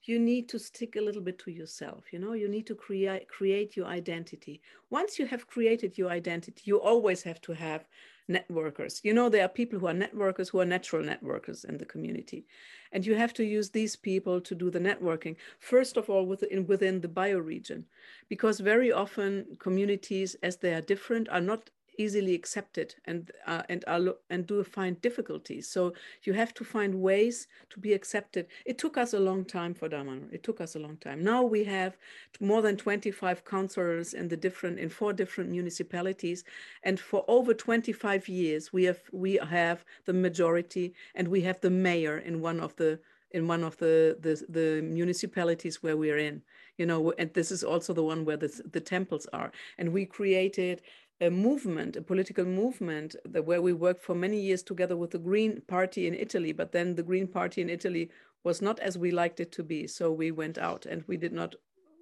you 0.06 0.20
need 0.20 0.50
to 0.50 0.60
stick 0.60 0.96
a 0.96 1.02
little 1.02 1.22
bit 1.22 1.40
to 1.40 1.52
yourself 1.52 2.12
you 2.12 2.20
know 2.20 2.34
you 2.34 2.48
need 2.48 2.68
to 2.68 2.76
create 2.76 3.28
create 3.28 3.76
your 3.76 3.88
identity. 3.88 4.62
Once 4.90 5.18
you 5.18 5.26
have 5.26 5.48
created 5.48 5.98
your 5.98 6.10
identity 6.10 6.62
you 6.66 6.80
always 6.80 7.24
have 7.24 7.42
to 7.42 7.54
have 7.54 7.86
networkers. 8.30 9.04
You 9.04 9.14
know 9.14 9.30
there 9.30 9.44
are 9.44 9.50
people 9.50 9.80
who 9.80 9.88
are 9.88 9.94
networkers 9.94 10.50
who 10.50 10.60
are 10.60 10.66
natural 10.66 11.04
networkers 11.04 11.66
in 11.66 11.78
the 11.78 11.86
community 11.86 12.46
and 12.92 13.06
you 13.06 13.16
have 13.16 13.34
to 13.34 13.44
use 13.44 13.70
these 13.70 13.96
people 13.96 14.40
to 14.42 14.56
do 14.56 14.70
the 14.70 14.80
networking 14.80 15.36
first 15.60 15.98
of 15.98 16.10
all 16.10 16.26
within 16.26 16.66
within 16.68 17.02
the 17.02 17.08
bioregion 17.08 17.84
because 18.30 18.60
very 18.60 18.92
often 18.92 19.58
communities 19.60 20.36
as 20.44 20.58
they 20.58 20.74
are 20.74 20.82
different 20.82 21.28
are 21.30 21.42
not 21.42 21.70
easily 21.98 22.34
accepted 22.36 22.96
and 23.06 23.32
uh, 23.48 23.64
and 23.70 23.84
are 23.88 24.16
and 24.30 24.48
do 24.48 24.64
find 24.64 25.02
difficulties. 25.02 25.68
So 25.68 25.94
you 26.24 26.34
have 26.34 26.54
to 26.56 26.64
find 26.64 27.02
ways 27.02 27.48
to 27.70 27.80
be 27.80 27.94
accepted. 27.94 28.48
It 28.66 28.78
took 28.78 28.98
us 28.98 29.14
a 29.14 29.20
long 29.20 29.46
time 29.46 29.74
for 29.74 29.90
Damanhur. 29.90 30.34
It 30.34 30.44
took 30.44 30.62
us 30.62 30.76
a 30.76 30.80
long 30.80 30.98
time. 30.98 31.24
Now 31.24 31.44
we 31.44 31.64
have 31.66 31.98
more 32.40 32.62
than 32.62 32.78
25 32.78 33.46
councillors 33.46 34.14
in 34.14 34.28
the 34.28 34.38
different 34.38 34.80
in 34.80 34.90
four 34.90 35.14
different 35.14 35.50
municipalities, 35.50 36.44
and 36.84 37.00
for 37.00 37.26
over 37.28 37.54
25 37.54 38.28
years 38.28 38.74
we 38.74 38.84
have 38.86 39.02
we 39.12 39.40
have 39.50 39.86
the 40.06 40.14
majority 40.14 40.94
and 41.16 41.28
we 41.28 41.42
have 41.42 41.60
the 41.62 41.70
mayor 41.70 42.18
in 42.18 42.42
one 42.42 42.60
of 42.60 42.76
the 42.76 43.00
in 43.34 43.48
one 43.48 43.64
of 43.64 43.76
the, 43.78 44.16
the, 44.22 44.46
the 44.48 44.82
municipalities 44.84 45.82
where 45.82 45.98
we're 45.98 46.20
in, 46.20 46.42
you 46.78 46.86
know, 46.86 47.12
and 47.18 47.34
this 47.34 47.52
is 47.52 47.64
also 47.64 47.92
the 47.92 48.04
one 48.04 48.26
where 48.26 48.38
the, 48.38 48.62
the 48.72 48.80
temples 48.80 49.28
are. 49.34 49.52
And 49.78 49.92
we 49.92 50.06
created 50.06 50.84
a 51.24 51.32
movement, 51.32 51.96
a 51.96 52.02
political 52.02 52.46
movement, 52.46 53.16
where 53.46 53.62
we 53.62 53.72
worked 53.72 54.04
for 54.04 54.14
many 54.14 54.40
years 54.40 54.62
together 54.62 54.98
with 54.98 55.12
the 55.12 55.20
Green 55.20 55.62
Party 55.68 56.06
in 56.06 56.14
Italy. 56.14 56.52
But 56.52 56.74
then 56.74 56.96
the 56.96 57.04
Green 57.04 57.28
Party 57.28 57.62
in 57.62 57.70
Italy 57.70 58.10
was 58.44 58.62
not 58.62 58.80
as 58.80 58.98
we 58.98 59.12
liked 59.12 59.40
it 59.40 59.52
to 59.54 59.64
be. 59.64 59.88
So 59.88 60.12
we 60.12 60.32
went 60.32 60.58
out 60.58 60.86
and 60.86 61.04
we 61.08 61.16
did 61.16 61.32
not 61.32 61.56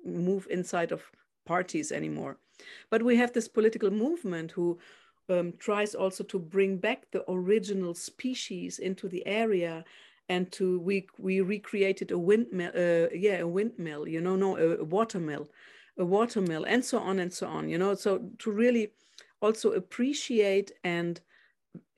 move 0.04 0.48
inside 0.50 0.92
of 0.92 1.04
parties 1.46 1.92
anymore. 1.92 2.38
But 2.90 3.04
we 3.04 3.16
have 3.18 3.34
this 3.34 3.48
political 3.48 3.92
movement 3.92 4.52
who 4.52 4.80
um, 5.30 5.54
tries 5.60 5.94
also 5.94 6.24
to 6.24 6.40
bring 6.40 6.78
back 6.78 7.06
the 7.12 7.24
original 7.30 7.94
species 7.94 8.80
into 8.80 9.08
the 9.08 9.26
area 9.28 9.86
and 10.30 10.52
to 10.52 10.80
we 10.80 11.08
we 11.18 11.42
recreated 11.42 12.12
a 12.12 12.18
windmill 12.18 12.72
uh, 12.76 13.08
yeah 13.14 13.40
a 13.40 13.48
windmill 13.48 14.08
you 14.08 14.22
know 14.22 14.36
no 14.36 14.56
a, 14.58 14.78
a 14.78 14.84
watermill 14.84 15.50
a 16.00 16.06
watermill 16.06 16.64
and 16.64 16.84
so 16.84 17.00
on 17.00 17.20
and 17.20 17.34
so 17.34 17.48
on 17.48 17.70
you 17.70 17.78
know 17.78 17.94
so 17.94 18.30
to 18.40 18.52
really 18.52 18.92
also 19.42 19.72
appreciate 19.74 20.72
and 20.84 21.22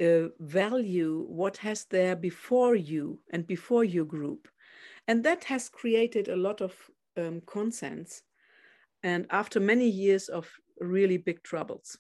uh, 0.02 0.28
value 0.40 1.26
what 1.28 1.58
has 1.58 1.86
there 1.86 2.16
before 2.16 2.76
you 2.76 3.20
and 3.32 3.46
before 3.46 3.84
your 3.84 4.06
group. 4.06 4.48
And 5.08 5.24
that 5.26 5.44
has 5.46 5.70
created 5.70 6.28
a 6.28 6.36
lot 6.36 6.62
of 6.62 6.74
um, 7.18 7.42
consens. 7.42 8.22
And 9.04 9.26
after 9.30 9.60
many 9.60 9.90
years 9.90 10.30
of 10.30 10.50
really 10.80 11.18
big 11.18 11.44
troubles. 11.44 11.98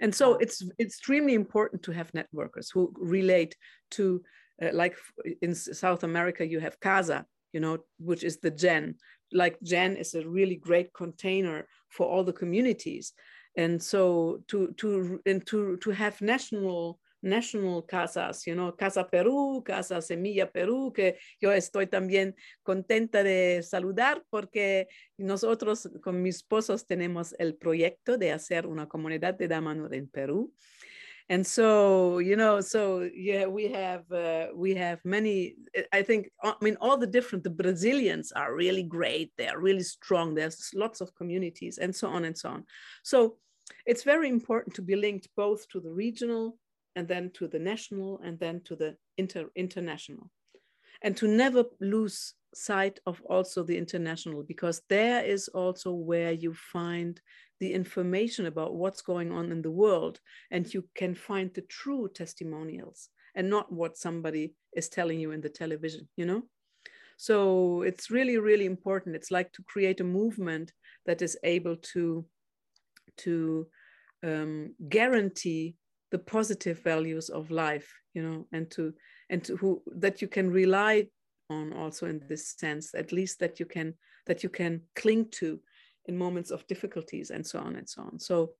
And 0.00 0.14
so 0.14 0.34
it's, 0.36 0.62
it's 0.78 0.94
extremely 0.94 1.34
important 1.34 1.82
to 1.82 1.92
have 1.92 2.12
networkers 2.12 2.68
who 2.72 2.92
relate 2.96 3.56
to, 3.92 4.22
uh, 4.62 4.70
like 4.72 4.96
in 5.42 5.54
South 5.54 6.04
America, 6.04 6.46
you 6.46 6.60
have 6.60 6.80
CASA, 6.80 7.26
you 7.52 7.60
know, 7.60 7.78
which 7.98 8.22
is 8.24 8.38
the 8.38 8.50
GEN. 8.50 8.94
Like 9.34 9.58
GEN 9.62 9.96
is 9.96 10.14
a 10.14 10.26
really 10.26 10.56
great 10.56 10.92
container 10.94 11.66
for 11.90 12.06
all 12.06 12.24
the 12.24 12.32
communities 12.32 13.12
and 13.56 13.80
so 13.82 14.42
to 14.48 14.72
to 14.76 15.20
and 15.26 15.46
to 15.46 15.76
to 15.78 15.90
have 15.90 16.20
national 16.20 16.98
national 17.24 17.82
casas, 17.82 18.46
you 18.46 18.54
know, 18.54 18.76
Casa 18.76 19.08
Perú, 19.10 19.64
Casa 19.64 20.00
Semilla 20.02 20.52
Perú, 20.52 20.92
que 20.92 21.16
yo 21.40 21.52
estoy 21.52 21.86
también 21.86 22.36
contenta 22.62 23.22
de 23.22 23.62
saludar 23.62 24.22
porque 24.30 24.88
nosotros 25.16 25.88
con 26.02 26.22
mis 26.22 26.36
esposos 26.36 26.86
tenemos 26.86 27.34
el 27.38 27.56
proyecto 27.56 28.18
de 28.18 28.32
hacer 28.32 28.66
una 28.66 28.88
comunidad 28.88 29.34
de 29.34 29.48
Damanhur 29.48 29.94
en 29.94 30.08
Perú. 30.08 30.52
And 31.30 31.46
so, 31.46 32.18
you 32.18 32.36
know, 32.36 32.60
so 32.60 33.08
yeah, 33.14 33.46
we 33.46 33.68
have 33.68 34.10
uh, 34.12 34.48
we 34.54 34.74
have 34.74 35.00
many. 35.04 35.54
I 35.92 36.02
think 36.02 36.28
I 36.42 36.54
mean 36.60 36.76
all 36.80 36.98
the 36.98 37.06
different. 37.06 37.44
The 37.44 37.50
Brazilians 37.50 38.30
are 38.32 38.54
really 38.54 38.82
great. 38.82 39.32
They 39.38 39.48
are 39.48 39.58
really 39.58 39.82
strong. 39.82 40.34
There's 40.34 40.70
lots 40.74 41.00
of 41.00 41.14
communities 41.14 41.78
and 41.78 41.96
so 41.96 42.08
on 42.08 42.24
and 42.24 42.36
so 42.36 42.50
on. 42.50 42.64
So 43.02 43.38
it's 43.86 44.02
very 44.02 44.28
important 44.28 44.74
to 44.76 44.82
be 44.82 44.96
linked 44.96 45.28
both 45.34 45.66
to 45.70 45.80
the 45.80 45.90
regional 45.90 46.58
and 46.94 47.08
then 47.08 47.30
to 47.34 47.48
the 47.48 47.58
national 47.58 48.20
and 48.22 48.38
then 48.38 48.60
to 48.64 48.76
the 48.76 48.96
inter 49.16 49.48
international 49.56 50.30
and 51.02 51.16
to 51.16 51.26
never 51.26 51.64
lose 51.80 52.34
sight 52.54 53.00
of 53.06 53.20
also 53.22 53.62
the 53.62 53.76
international 53.76 54.42
because 54.42 54.82
there 54.88 55.24
is 55.24 55.48
also 55.48 55.92
where 55.92 56.32
you 56.32 56.54
find 56.54 57.20
the 57.60 57.72
information 57.72 58.46
about 58.46 58.74
what's 58.74 59.02
going 59.02 59.32
on 59.32 59.52
in 59.52 59.62
the 59.62 59.70
world 59.70 60.20
and 60.50 60.72
you 60.74 60.84
can 60.94 61.14
find 61.14 61.52
the 61.54 61.62
true 61.62 62.08
testimonials 62.14 63.08
and 63.34 63.48
not 63.48 63.72
what 63.72 63.96
somebody 63.96 64.54
is 64.74 64.88
telling 64.88 65.18
you 65.20 65.32
in 65.32 65.40
the 65.40 65.48
television 65.48 66.08
you 66.16 66.26
know 66.26 66.42
So 67.16 67.82
it's 67.82 68.10
really, 68.10 68.38
really 68.38 68.66
important. 68.66 69.16
It's 69.16 69.30
like 69.30 69.52
to 69.52 69.62
create 69.62 70.00
a 70.00 70.04
movement 70.04 70.72
that 71.06 71.22
is 71.22 71.38
able 71.44 71.76
to, 71.76 72.24
to 73.18 73.66
um, 74.22 74.74
guarantee 74.88 75.76
the 76.10 76.18
positive 76.18 76.82
values 76.82 77.28
of 77.28 77.50
life, 77.50 77.92
you 78.14 78.22
know, 78.22 78.46
and 78.52 78.70
to 78.70 78.94
and 79.30 79.42
to 79.44 79.56
who 79.56 79.82
that 79.96 80.22
you 80.22 80.28
can 80.28 80.50
rely 80.50 81.06
on 81.50 81.72
also 81.72 82.06
in 82.06 82.20
this 82.28 82.54
sense, 82.58 82.94
at 82.94 83.12
least 83.12 83.38
that 83.40 83.58
you 83.58 83.66
can 83.66 83.94
that 84.26 84.42
you 84.42 84.48
can 84.48 84.82
cling 84.94 85.28
to 85.30 85.60
in 86.06 86.18
moments 86.18 86.50
of 86.50 86.66
difficulties 86.66 87.30
and 87.30 87.46
so 87.46 87.58
on 87.58 87.76
and 87.76 87.88
so 87.88 88.02
on. 88.02 88.18
So 88.18 88.52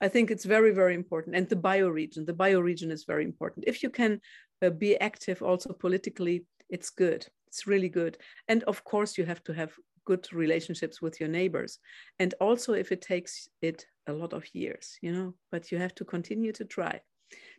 I 0.00 0.08
think 0.08 0.30
it's 0.30 0.44
very, 0.44 0.72
very 0.72 0.94
important. 0.94 1.36
And 1.36 1.48
the 1.48 1.56
bioregion, 1.56 2.26
the 2.26 2.32
bioregion 2.32 2.90
is 2.90 3.04
very 3.04 3.24
important. 3.24 3.64
If 3.66 3.82
you 3.82 3.90
can 3.90 4.20
uh, 4.62 4.70
be 4.70 4.98
active 5.00 5.42
also 5.42 5.72
politically, 5.72 6.44
it's 6.68 6.90
good. 6.90 7.26
It's 7.46 7.66
really 7.66 7.88
good. 7.88 8.18
And 8.48 8.62
of 8.64 8.84
course, 8.84 9.18
you 9.18 9.24
have 9.24 9.42
to 9.44 9.52
have 9.52 9.72
good 10.04 10.32
relationships 10.32 11.02
with 11.02 11.20
your 11.20 11.28
neighbors. 11.28 11.78
And 12.18 12.34
also, 12.40 12.72
if 12.72 12.92
it 12.92 13.02
takes 13.02 13.48
it 13.60 13.86
a 14.06 14.12
lot 14.12 14.32
of 14.32 14.44
years, 14.54 14.96
you 15.02 15.12
know, 15.12 15.34
but 15.50 15.70
you 15.70 15.78
have 15.78 15.94
to 15.96 16.04
continue 16.04 16.52
to 16.52 16.64
try 16.64 17.00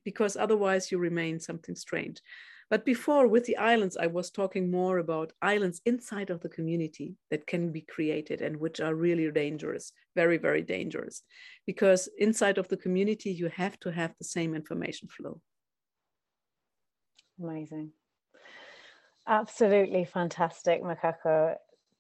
because 0.04 0.36
otherwise 0.36 0.92
you 0.92 0.98
remain 0.98 1.40
something 1.40 1.76
strange. 1.76 2.22
But 2.72 2.86
before, 2.86 3.28
with 3.28 3.44
the 3.44 3.58
islands, 3.58 3.98
I 3.98 4.08
was 4.08 4.32
talking 4.32 4.72
more 4.72 5.00
about 5.00 5.34
islands 5.42 5.82
inside 5.86 6.30
of 6.30 6.40
the 6.40 6.48
community 6.48 7.18
that 7.30 7.46
can 7.46 7.74
be 7.74 7.82
created 7.82 8.42
and 8.42 8.56
which 8.56 8.80
are 8.80 8.96
really 8.96 9.30
dangerous, 9.30 9.92
very, 10.16 10.38
very 10.38 10.62
dangerous. 10.62 11.22
Because 11.68 12.08
inside 12.18 12.58
of 12.58 12.70
the 12.70 12.78
community, 12.78 13.30
you 13.30 13.50
have 13.50 13.78
to 13.82 13.92
have 13.92 14.14
the 14.18 14.24
same 14.24 14.56
information 14.56 15.10
flow. 15.10 15.42
Amazing. 17.44 17.92
Absolutely 19.28 20.06
fantastic, 20.06 20.82
Macaco. 20.82 21.56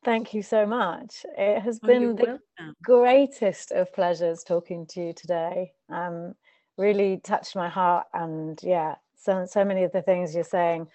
Thank 0.05 0.33
you 0.33 0.41
so 0.41 0.65
much. 0.65 1.25
It 1.37 1.61
has 1.61 1.81
oh, 1.83 1.87
been 1.87 2.15
the 2.15 2.39
welcome. 2.59 2.75
greatest 2.81 3.73
of 3.73 3.91
pleasures 3.91 4.45
talking 4.45 4.87
to 4.91 5.07
you 5.07 5.13
today. 5.13 5.73
Um, 5.89 6.33
really 6.77 7.17
touched 7.17 7.57
my 7.57 7.67
heart 7.67 8.07
and 8.13 8.57
yeah, 8.63 8.95
so, 9.21 9.45
so 9.45 9.63
many 9.63 9.83
of 9.83 9.91
the 9.91 10.01
things 10.01 10.33
you're 10.33 10.43
saying. 10.43 10.87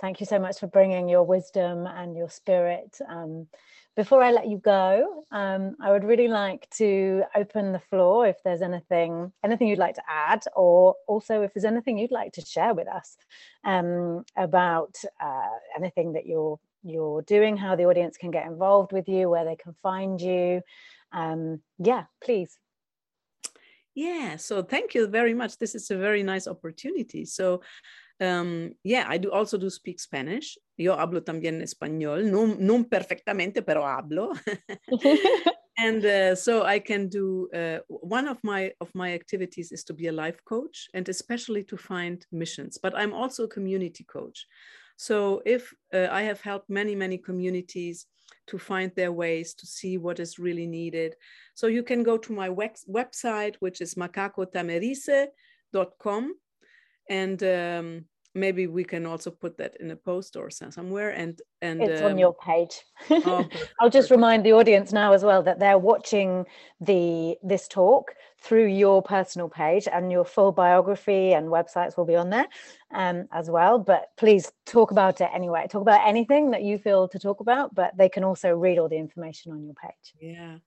Thank 0.00 0.20
you 0.20 0.26
so 0.26 0.38
much 0.38 0.58
for 0.58 0.66
bringing 0.66 1.08
your 1.08 1.22
wisdom 1.22 1.86
and 1.86 2.16
your 2.16 2.28
spirit. 2.28 2.98
Um, 3.08 3.46
before 3.96 4.22
I 4.22 4.32
let 4.32 4.48
you 4.48 4.58
go, 4.58 5.24
um, 5.30 5.76
I 5.80 5.92
would 5.92 6.02
really 6.02 6.26
like 6.26 6.68
to 6.78 7.22
open 7.36 7.72
the 7.72 7.78
floor 7.78 8.26
if 8.26 8.42
there's 8.42 8.60
anything, 8.60 9.32
anything 9.44 9.68
you'd 9.68 9.78
like 9.78 9.94
to 9.94 10.02
add, 10.08 10.42
or 10.56 10.96
also 11.06 11.42
if 11.42 11.54
there's 11.54 11.64
anything 11.64 11.98
you'd 11.98 12.10
like 12.10 12.32
to 12.32 12.40
share 12.40 12.74
with 12.74 12.88
us 12.88 13.16
um, 13.62 14.24
about 14.36 14.96
uh, 15.22 15.48
anything 15.76 16.12
that 16.14 16.26
you're 16.26 16.58
you're 16.86 17.22
doing, 17.22 17.56
how 17.56 17.74
the 17.74 17.86
audience 17.86 18.18
can 18.18 18.30
get 18.30 18.44
involved 18.46 18.92
with 18.92 19.08
you, 19.08 19.30
where 19.30 19.44
they 19.44 19.56
can 19.56 19.74
find 19.82 20.20
you. 20.20 20.60
Um, 21.12 21.60
yeah, 21.78 22.04
please. 22.22 22.58
Yeah, 23.94 24.36
so 24.36 24.62
thank 24.62 24.94
you 24.94 25.06
very 25.06 25.34
much. 25.34 25.58
This 25.58 25.74
is 25.74 25.90
a 25.90 25.96
very 25.96 26.22
nice 26.22 26.48
opportunity. 26.48 27.24
So, 27.24 27.62
um, 28.20 28.72
yeah, 28.82 29.06
I 29.08 29.18
do 29.18 29.30
also 29.30 29.56
do 29.56 29.70
speak 29.70 30.00
Spanish. 30.00 30.58
Yo 30.76 30.96
hablo 30.96 31.20
también 31.20 31.62
español, 31.62 32.24
no, 32.24 32.46
no 32.46 32.84
perfectamente, 32.84 33.64
pero 33.64 33.82
hablo. 33.82 34.34
and 35.78 36.04
uh, 36.04 36.34
so 36.34 36.64
I 36.64 36.80
can 36.80 37.08
do 37.08 37.48
uh, 37.54 37.78
one 37.88 38.26
of 38.26 38.38
my 38.42 38.72
of 38.80 38.90
my 38.94 39.12
activities 39.12 39.70
is 39.70 39.84
to 39.84 39.94
be 39.94 40.08
a 40.08 40.12
life 40.12 40.40
coach 40.44 40.88
and 40.94 41.08
especially 41.08 41.62
to 41.64 41.76
find 41.76 42.26
missions. 42.32 42.78
But 42.82 42.96
I'm 42.96 43.12
also 43.12 43.44
a 43.44 43.48
community 43.48 44.04
coach. 44.04 44.46
So 44.96 45.42
if 45.44 45.74
uh, 45.92 46.08
I 46.10 46.22
have 46.22 46.40
helped 46.40 46.70
many 46.70 46.94
many 46.94 47.18
communities 47.18 48.06
to 48.46 48.58
find 48.58 48.92
their 48.94 49.12
ways 49.12 49.54
to 49.54 49.66
see 49.66 49.98
what 49.98 50.20
is 50.20 50.38
really 50.38 50.66
needed. 50.66 51.16
So 51.54 51.66
you 51.66 51.82
can 51.82 52.02
go 52.02 52.18
to 52.18 52.32
my 52.32 52.48
website, 52.48 53.56
which 53.60 53.80
is 53.80 53.94
macacotamerice.com. 53.94 56.34
And 57.08 57.42
um, 57.42 58.04
maybe 58.34 58.66
we 58.66 58.84
can 58.84 59.06
also 59.06 59.30
put 59.30 59.56
that 59.58 59.76
in 59.80 59.90
a 59.92 59.96
post 59.96 60.36
or 60.36 60.50
somewhere 60.50 61.10
and 61.10 61.40
and 61.62 61.80
it's 61.82 62.02
um, 62.02 62.12
on 62.12 62.18
your 62.18 62.34
page. 62.34 62.82
Oh, 63.10 63.48
i'll 63.80 63.90
just 63.90 64.10
remind 64.10 64.44
the 64.44 64.52
audience 64.52 64.92
now 64.92 65.12
as 65.12 65.22
well 65.24 65.42
that 65.42 65.58
they're 65.58 65.78
watching 65.78 66.44
the 66.80 67.36
this 67.42 67.68
talk 67.68 68.14
through 68.40 68.66
your 68.66 69.02
personal 69.02 69.48
page 69.48 69.88
and 69.90 70.10
your 70.10 70.24
full 70.24 70.52
biography 70.52 71.32
and 71.32 71.48
websites 71.48 71.96
will 71.96 72.04
be 72.04 72.16
on 72.16 72.28
there 72.28 72.46
um, 72.92 73.26
as 73.32 73.48
well. 73.48 73.78
But 73.78 74.08
please 74.18 74.52
talk 74.66 74.90
about 74.90 75.20
it 75.22 75.30
anyway. 75.32 75.66
Talk 75.70 75.82
about 75.82 76.06
anything 76.06 76.50
that 76.50 76.62
you 76.62 76.76
feel 76.76 77.08
to 77.08 77.18
talk 77.18 77.40
about 77.40 77.74
but 77.74 77.96
they 77.96 78.08
can 78.08 78.24
also 78.24 78.54
read 78.54 78.78
all 78.78 78.88
the 78.88 78.98
information 78.98 79.52
on 79.52 79.64
your 79.64 79.74
page. 79.74 80.14
Yeah. 80.20 80.58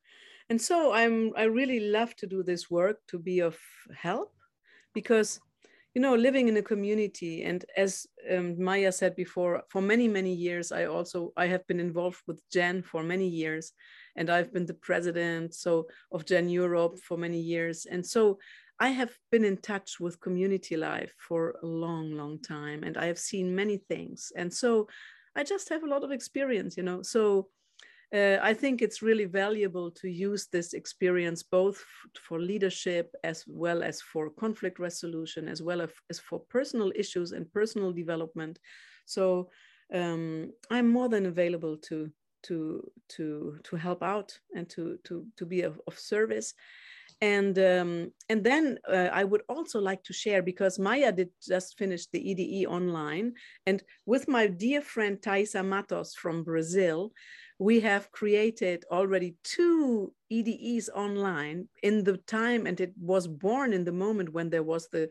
And 0.49 0.61
so 0.61 0.93
i'm 0.93 1.34
i 1.36 1.43
really 1.43 1.82
love 1.82 2.15
to 2.15 2.26
do 2.26 2.41
this 2.41 2.72
work 2.72 3.05
to 3.07 3.20
be 3.20 3.41
of 3.41 3.57
help 3.93 4.34
because 4.93 5.41
you 5.97 6.03
know 6.03 6.13
living 6.13 6.47
in 6.47 6.57
a 6.57 6.61
community. 6.61 7.43
And 7.43 7.65
as 7.75 8.05
um, 8.31 8.63
maya 8.63 8.91
said 8.91 9.15
before 9.15 9.63
for 9.71 9.81
many 9.81 10.07
many 10.07 10.31
years 10.31 10.71
i 10.71 10.85
also 10.85 11.33
i 11.35 11.47
have 11.47 11.65
been 11.65 11.79
involved 11.79 12.21
with 12.27 12.39
gen 12.51 12.83
for 12.83 13.01
many 13.01 13.27
years 13.27 13.73
and 14.15 14.29
i've 14.29 14.53
been 14.53 14.67
the 14.67 14.81
president 14.89 15.55
so 15.55 15.87
of 16.11 16.23
gen 16.23 16.49
europe 16.49 16.99
for 16.99 17.17
many 17.17 17.39
years. 17.39 17.87
And 17.93 18.05
so 18.05 18.37
i 18.79 18.89
have 18.89 19.13
been 19.31 19.43
in 19.43 19.57
touch 19.57 19.99
with 19.99 20.21
community 20.21 20.77
life 20.77 21.13
for 21.27 21.55
a 21.63 21.65
long 21.65 22.11
long 22.11 22.35
time 22.43 22.83
and 22.83 22.95
i 22.95 23.05
have 23.07 23.17
seen 23.17 23.55
many 23.55 23.77
things. 23.77 24.31
And 24.39 24.53
so 24.53 24.87
i 25.35 25.41
just 25.43 25.69
have 25.69 25.83
a 25.83 25.93
lot 25.93 26.03
of 26.03 26.11
experience 26.11 26.77
you 26.77 26.83
know? 26.83 27.01
So 27.01 27.49
uh, 28.13 28.37
I 28.41 28.53
think 28.53 28.81
it's 28.81 29.01
really 29.01 29.25
valuable 29.25 29.91
to 29.91 30.07
use 30.07 30.47
this 30.47 30.73
experience 30.73 31.43
both 31.43 31.83
for 32.21 32.39
leadership 32.39 33.13
as 33.23 33.43
well 33.47 33.83
as 33.83 34.01
for 34.01 34.29
conflict 34.29 34.79
resolution, 34.79 35.47
as 35.47 35.61
well 35.61 35.81
as 36.09 36.19
for 36.19 36.39
personal 36.39 36.91
issues 36.95 37.33
and 37.33 37.51
personal 37.51 37.91
development. 37.91 38.59
So 39.05 39.49
um, 39.93 40.53
I'm 40.69 40.89
more 40.89 41.09
than 41.09 41.25
available 41.25 41.77
to 41.77 42.09
to 42.43 42.89
to 43.09 43.59
to 43.63 43.75
help 43.75 44.03
out 44.03 44.39
and 44.55 44.69
to 44.69 44.97
to 45.03 45.25
to 45.35 45.45
be 45.45 45.63
of, 45.63 45.81
of 45.87 45.99
service. 45.99 46.53
And 47.19 47.57
um, 47.57 48.11
and 48.29 48.43
then 48.43 48.77
uh, 48.87 49.09
I 49.11 49.23
would 49.23 49.41
also 49.49 49.81
like 49.81 50.03
to 50.03 50.13
share 50.13 50.43
because 50.43 50.77
Maya 50.77 51.11
did 51.11 51.29
just 51.41 51.77
finish 51.77 52.05
the 52.05 52.19
EDE 52.19 52.67
online, 52.67 53.33
and 53.65 53.81
with 54.05 54.27
my 54.27 54.45
dear 54.45 54.81
friend 54.81 55.19
Thaisa 55.19 55.63
Matos 55.63 56.13
from 56.13 56.43
Brazil, 56.43 57.11
we 57.59 57.79
have 57.79 58.11
created 58.11 58.85
already 58.91 59.35
two 59.43 60.13
EDEs 60.29 60.89
online 60.89 61.67
in 61.81 62.03
the 62.03 62.17
time, 62.17 62.67
and 62.67 62.79
it 62.79 62.93
was 62.99 63.27
born 63.27 63.73
in 63.73 63.83
the 63.83 63.91
moment 63.91 64.33
when 64.33 64.49
there 64.49 64.63
was 64.63 64.87
the 64.89 65.09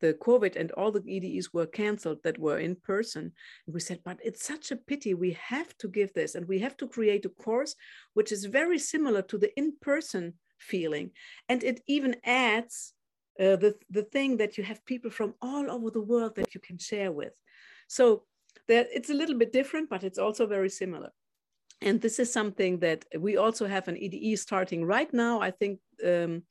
the 0.00 0.14
COVID 0.14 0.56
and 0.56 0.72
all 0.72 0.90
the 0.90 1.02
EDEs 1.06 1.54
were 1.54 1.64
canceled 1.64 2.18
that 2.24 2.36
were 2.36 2.58
in 2.58 2.74
person. 2.74 3.32
And 3.66 3.74
we 3.74 3.78
said, 3.78 4.00
but 4.04 4.18
it's 4.24 4.44
such 4.44 4.72
a 4.72 4.76
pity. 4.76 5.14
We 5.14 5.38
have 5.40 5.78
to 5.78 5.86
give 5.86 6.12
this 6.12 6.34
and 6.34 6.48
we 6.48 6.58
have 6.58 6.76
to 6.78 6.88
create 6.88 7.24
a 7.24 7.28
course 7.28 7.76
which 8.12 8.32
is 8.32 8.44
very 8.46 8.80
similar 8.80 9.22
to 9.22 9.38
the 9.38 9.56
in 9.56 9.74
person 9.80 10.34
feeling. 10.58 11.12
And 11.48 11.62
it 11.62 11.82
even 11.86 12.16
adds 12.24 12.94
uh, 13.38 13.54
the, 13.54 13.76
the 13.90 14.02
thing 14.02 14.38
that 14.38 14.58
you 14.58 14.64
have 14.64 14.84
people 14.84 15.12
from 15.12 15.34
all 15.40 15.70
over 15.70 15.90
the 15.90 16.02
world 16.02 16.34
that 16.34 16.52
you 16.52 16.60
can 16.60 16.78
share 16.78 17.12
with. 17.12 17.34
So 17.86 18.24
that 18.66 18.88
it's 18.92 19.10
a 19.10 19.14
little 19.14 19.38
bit 19.38 19.52
different, 19.52 19.88
but 19.88 20.02
it's 20.02 20.18
also 20.18 20.46
very 20.46 20.68
similar 20.68 21.10
and 21.82 22.00
this 22.00 22.18
is 22.18 22.32
something 22.32 22.78
that 22.80 23.04
we 23.18 23.36
also 23.36 23.66
have 23.66 23.88
an 23.88 23.96
EDE 23.96 24.38
starting 24.38 24.84
right 24.84 25.12
now. 25.12 25.40
I 25.40 25.50
think 25.50 25.80
um, 26.04 26.42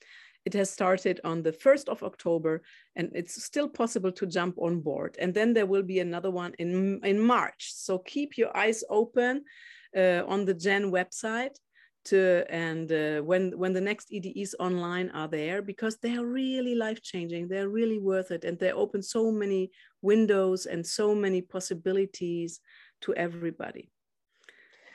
it 0.45 0.53
has 0.53 0.69
started 0.69 1.19
on 1.23 1.43
the 1.43 1.51
1st 1.51 1.88
of 1.89 2.03
October 2.03 2.61
and 2.95 3.11
it's 3.13 3.43
still 3.43 3.69
possible 3.69 4.11
to 4.11 4.25
jump 4.25 4.55
on 4.57 4.82
board. 4.82 5.15
And 5.19 5.34
then 5.34 5.53
there 5.53 5.65
will 5.65 5.84
be 5.84 5.99
another 5.99 6.32
one 6.32 6.53
in, 6.57 6.99
in 7.03 7.19
March. 7.19 7.71
So 7.73 7.99
keep 7.99 8.38
your 8.38 8.55
eyes 8.55 8.84
open 8.89 9.43
uh, 9.95 10.23
on 10.27 10.45
the 10.45 10.53
Gen 10.53 10.91
website 10.91 11.55
to 12.03 12.43
and 12.49 12.91
uh, 12.91 13.21
when 13.21 13.57
when 13.57 13.73
the 13.73 13.82
next 13.82 14.11
EDEs 14.11 14.55
online 14.59 15.11
are 15.11 15.27
there 15.27 15.61
because 15.61 15.97
they 15.97 16.17
are 16.17 16.25
really 16.25 16.73
life 16.73 16.99
changing 17.03 17.47
they're 17.47 17.69
really 17.69 17.99
worth 17.99 18.32
it 18.32 18.43
and 18.43 18.57
they 18.57 18.71
open 18.71 19.03
so 19.03 19.32
many 19.32 19.69
windows 20.01 20.65
and 20.65 20.84
so 20.84 21.13
many 21.13 21.43
possibilities 21.43 22.59
to 23.01 23.13
everybody 23.13 23.91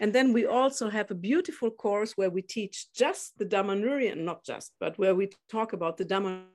and 0.00 0.12
then 0.12 0.32
we 0.32 0.46
also 0.46 0.90
have 0.90 1.10
a 1.10 1.14
beautiful 1.14 1.70
course 1.70 2.12
where 2.16 2.30
we 2.30 2.42
teach 2.42 2.92
just 2.92 3.38
the 3.38 3.46
Damanhurian, 3.46 4.18
not 4.18 4.44
just, 4.44 4.72
but 4.78 4.98
where 4.98 5.14
we 5.14 5.30
talk 5.50 5.72
about 5.72 5.96
the 5.96 6.04
Damanhurian 6.04 6.46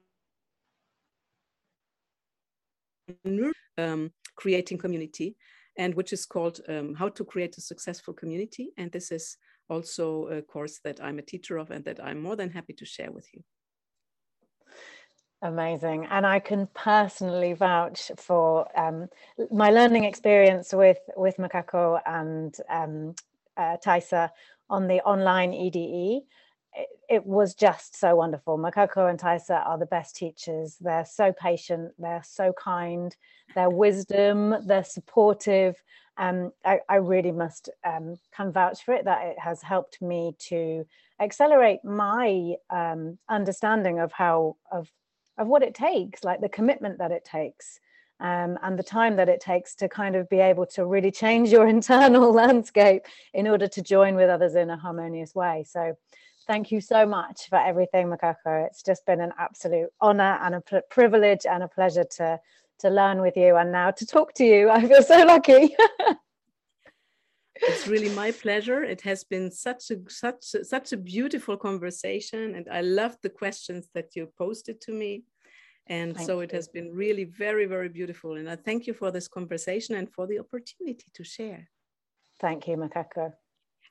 um, 3.78 4.12
creating 4.36 4.78
community, 4.78 5.36
and 5.78 5.96
which 5.96 6.14
is 6.14 6.26
called 6.26 6.60
um, 6.68 6.94
How 6.96 7.10
to 7.10 7.24
Create 7.24 7.58
a 7.58 7.62
Successful 7.62 8.14
Community. 8.14 8.72
And 8.78 8.92
this 8.92 9.12
is 9.12 9.38
also 9.70 10.28
a 10.28 10.42
course 10.42 10.80
that 10.84 11.02
I'm 11.02 11.20
a 11.20 11.24
teacher 11.24 11.58
of 11.58 11.72
and 11.72 11.84
that 11.86 12.04
I'm 12.04 12.22
more 12.22 12.36
than 12.36 12.50
happy 12.50 12.74
to 12.74 12.86
share 12.86 13.12
with 13.12 13.28
you. 13.34 13.42
Amazing. 15.44 16.06
And 16.12 16.26
I 16.26 16.40
can 16.40 16.68
personally 16.76 17.54
vouch 17.54 18.12
for 18.18 18.68
um, 18.80 19.10
my 19.50 19.72
learning 19.72 20.04
experience 20.04 20.72
with, 20.72 21.00
with 21.18 21.38
Macaco 21.38 22.00
and 22.06 22.56
um, 22.70 23.16
uh, 23.58 23.78
Thaisa 23.78 24.32
on 24.70 24.88
the 24.88 25.02
online 25.02 25.54
EDE. 25.54 26.24
It, 27.10 27.26
was 27.26 27.54
just 27.54 28.00
so 28.00 28.16
wonderful. 28.16 28.58
Macaco 28.58 29.10
and 29.10 29.20
Thaisa 29.20 29.62
are 29.66 29.78
the 29.78 29.86
best 29.86 30.16
teachers. 30.16 30.78
They're 30.80 31.06
so 31.06 31.34
patient, 31.34 31.92
they're 32.00 32.24
so 32.26 32.54
kind, 32.54 33.14
their 33.54 33.70
wisdom, 33.70 34.56
they're 34.66 34.86
supportive. 34.86 35.76
Um, 36.18 36.54
I, 36.64 36.80
I 36.88 36.96
really 36.96 37.34
must 37.34 37.70
um, 37.86 38.18
can 38.34 38.54
vouch 38.54 38.84
for 38.84 38.94
it 38.94 39.04
that 39.04 39.26
it 39.26 39.40
has 39.40 39.62
helped 39.62 40.02
me 40.02 40.36
to 40.48 40.86
accelerate 41.20 41.84
my 41.84 42.56
um, 42.70 43.18
understanding 43.28 44.00
of 44.00 44.14
how 44.14 44.56
of 44.72 44.90
of 45.38 45.48
what 45.48 45.64
it 45.64 45.74
takes, 45.74 46.24
like 46.24 46.40
the 46.40 46.50
commitment 46.50 47.00
that 47.00 47.12
it 47.12 47.26
takes. 47.26 47.80
Um, 48.22 48.58
and 48.62 48.78
the 48.78 48.84
time 48.84 49.16
that 49.16 49.30
it 49.30 49.42
takes 49.42 49.74
to 49.76 49.90
kind 49.90 50.16
of 50.16 50.30
be 50.30 50.40
able 50.40 50.68
to 50.68 50.86
really 50.86 51.12
change 51.12 51.50
your 51.50 51.68
internal 51.78 52.32
landscape 52.32 53.04
in 53.34 53.48
order 53.48 53.68
to 53.68 53.82
join 53.82 54.16
with 54.16 54.30
others 54.30 54.56
in 54.56 54.70
a 54.70 54.78
harmonious 54.78 55.34
way. 55.36 55.66
So, 55.68 55.98
thank 56.48 56.72
you 56.72 56.82
so 56.82 57.06
much 57.06 57.50
for 57.50 57.58
everything, 57.58 58.08
Macaco. 58.08 58.66
It's 58.66 58.84
just 58.84 59.06
been 59.06 59.22
an 59.22 59.32
absolute 59.38 59.90
honor 60.00 60.38
and 60.42 60.56
a 60.56 60.82
privilege 60.90 61.46
and 61.46 61.64
a 61.64 61.68
pleasure 61.68 62.06
to 62.18 62.40
to 62.80 62.90
learn 62.90 63.22
with 63.22 63.38
you 63.38 63.56
and 63.56 63.72
now 63.72 63.92
to 63.92 64.06
talk 64.06 64.34
to 64.34 64.44
you. 64.44 64.70
I 64.78 64.88
feel 64.88 65.04
so 65.04 65.24
lucky. 65.24 65.76
it's 67.56 67.88
really 67.88 68.10
my 68.10 68.32
pleasure. 68.32 68.84
It 68.84 69.02
has 69.02 69.24
been 69.24 69.52
such 69.52 69.92
a 69.92 69.98
such 70.10 70.56
a, 70.56 70.66
such 70.66 70.94
a 70.94 70.98
beautiful 70.98 71.58
conversation, 71.58 72.56
and 72.56 72.68
I 72.70 72.82
loved 72.82 73.20
the 73.22 73.30
questions 73.30 73.90
that 73.94 74.16
you 74.16 74.32
posted 74.38 74.82
to 74.82 74.92
me. 74.92 75.24
And 75.88 76.16
thank 76.16 76.28
so 76.28 76.40
it 76.40 76.52
has 76.52 76.68
been 76.68 76.92
really 76.94 77.26
very, 77.26 77.66
very 77.66 77.90
beautiful. 77.90 78.36
And 78.36 78.50
I 78.50 78.56
thank 78.56 78.88
you 78.88 78.94
for 78.94 79.12
this 79.12 79.28
conversation 79.28 79.96
and 79.96 80.10
for 80.12 80.28
the 80.28 80.40
opportunity 80.40 81.06
to 81.14 81.24
share. 81.24 81.70
Thank 82.40 82.68
you, 82.68 82.78
Macaco. 82.78 83.34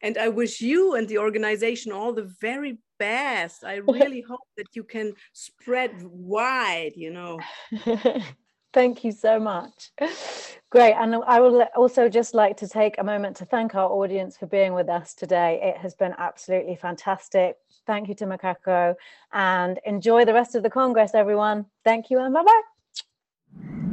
And 0.03 0.16
I 0.16 0.28
wish 0.28 0.61
you 0.61 0.95
and 0.95 1.07
the 1.09 1.18
organization 1.18 1.93
all 1.93 2.12
the 2.12 2.32
very 2.41 2.78
best. 2.99 3.64
I 3.64 3.76
really 3.97 4.22
hope 4.22 4.49
that 4.57 4.68
you 4.74 4.84
can 4.84 5.12
spread 5.32 5.93
wide, 6.03 6.93
you 6.97 7.11
know. 7.11 7.38
Thank 8.73 9.03
you 9.05 9.12
so 9.12 9.41
much. 9.41 9.91
Great. 10.71 10.95
And 10.95 11.16
I 11.27 11.41
would 11.41 11.66
also 11.75 12.09
just 12.09 12.33
like 12.35 12.57
to 12.59 12.68
take 12.68 12.95
a 12.99 13.05
moment 13.05 13.37
to 13.39 13.45
thank 13.45 13.75
our 13.75 13.91
audience 13.91 14.37
for 14.37 14.47
being 14.47 14.73
with 14.73 14.89
us 14.89 15.14
today. 15.14 15.59
It 15.61 15.79
has 15.79 15.97
been 15.97 16.14
absolutely 16.16 16.77
fantastic. 16.77 17.57
Thank 17.87 18.09
you 18.09 18.14
to 18.16 18.27
Macaco 18.27 18.95
and 19.33 19.81
enjoy 19.85 20.25
the 20.25 20.35
rest 20.35 20.55
of 20.55 20.62
the 20.62 20.71
Congress, 20.71 21.12
everyone. 21.14 21.66
Thank 21.85 22.11
you 22.11 22.21
and 22.21 22.33
bye 22.33 22.45
bye. 22.45 23.89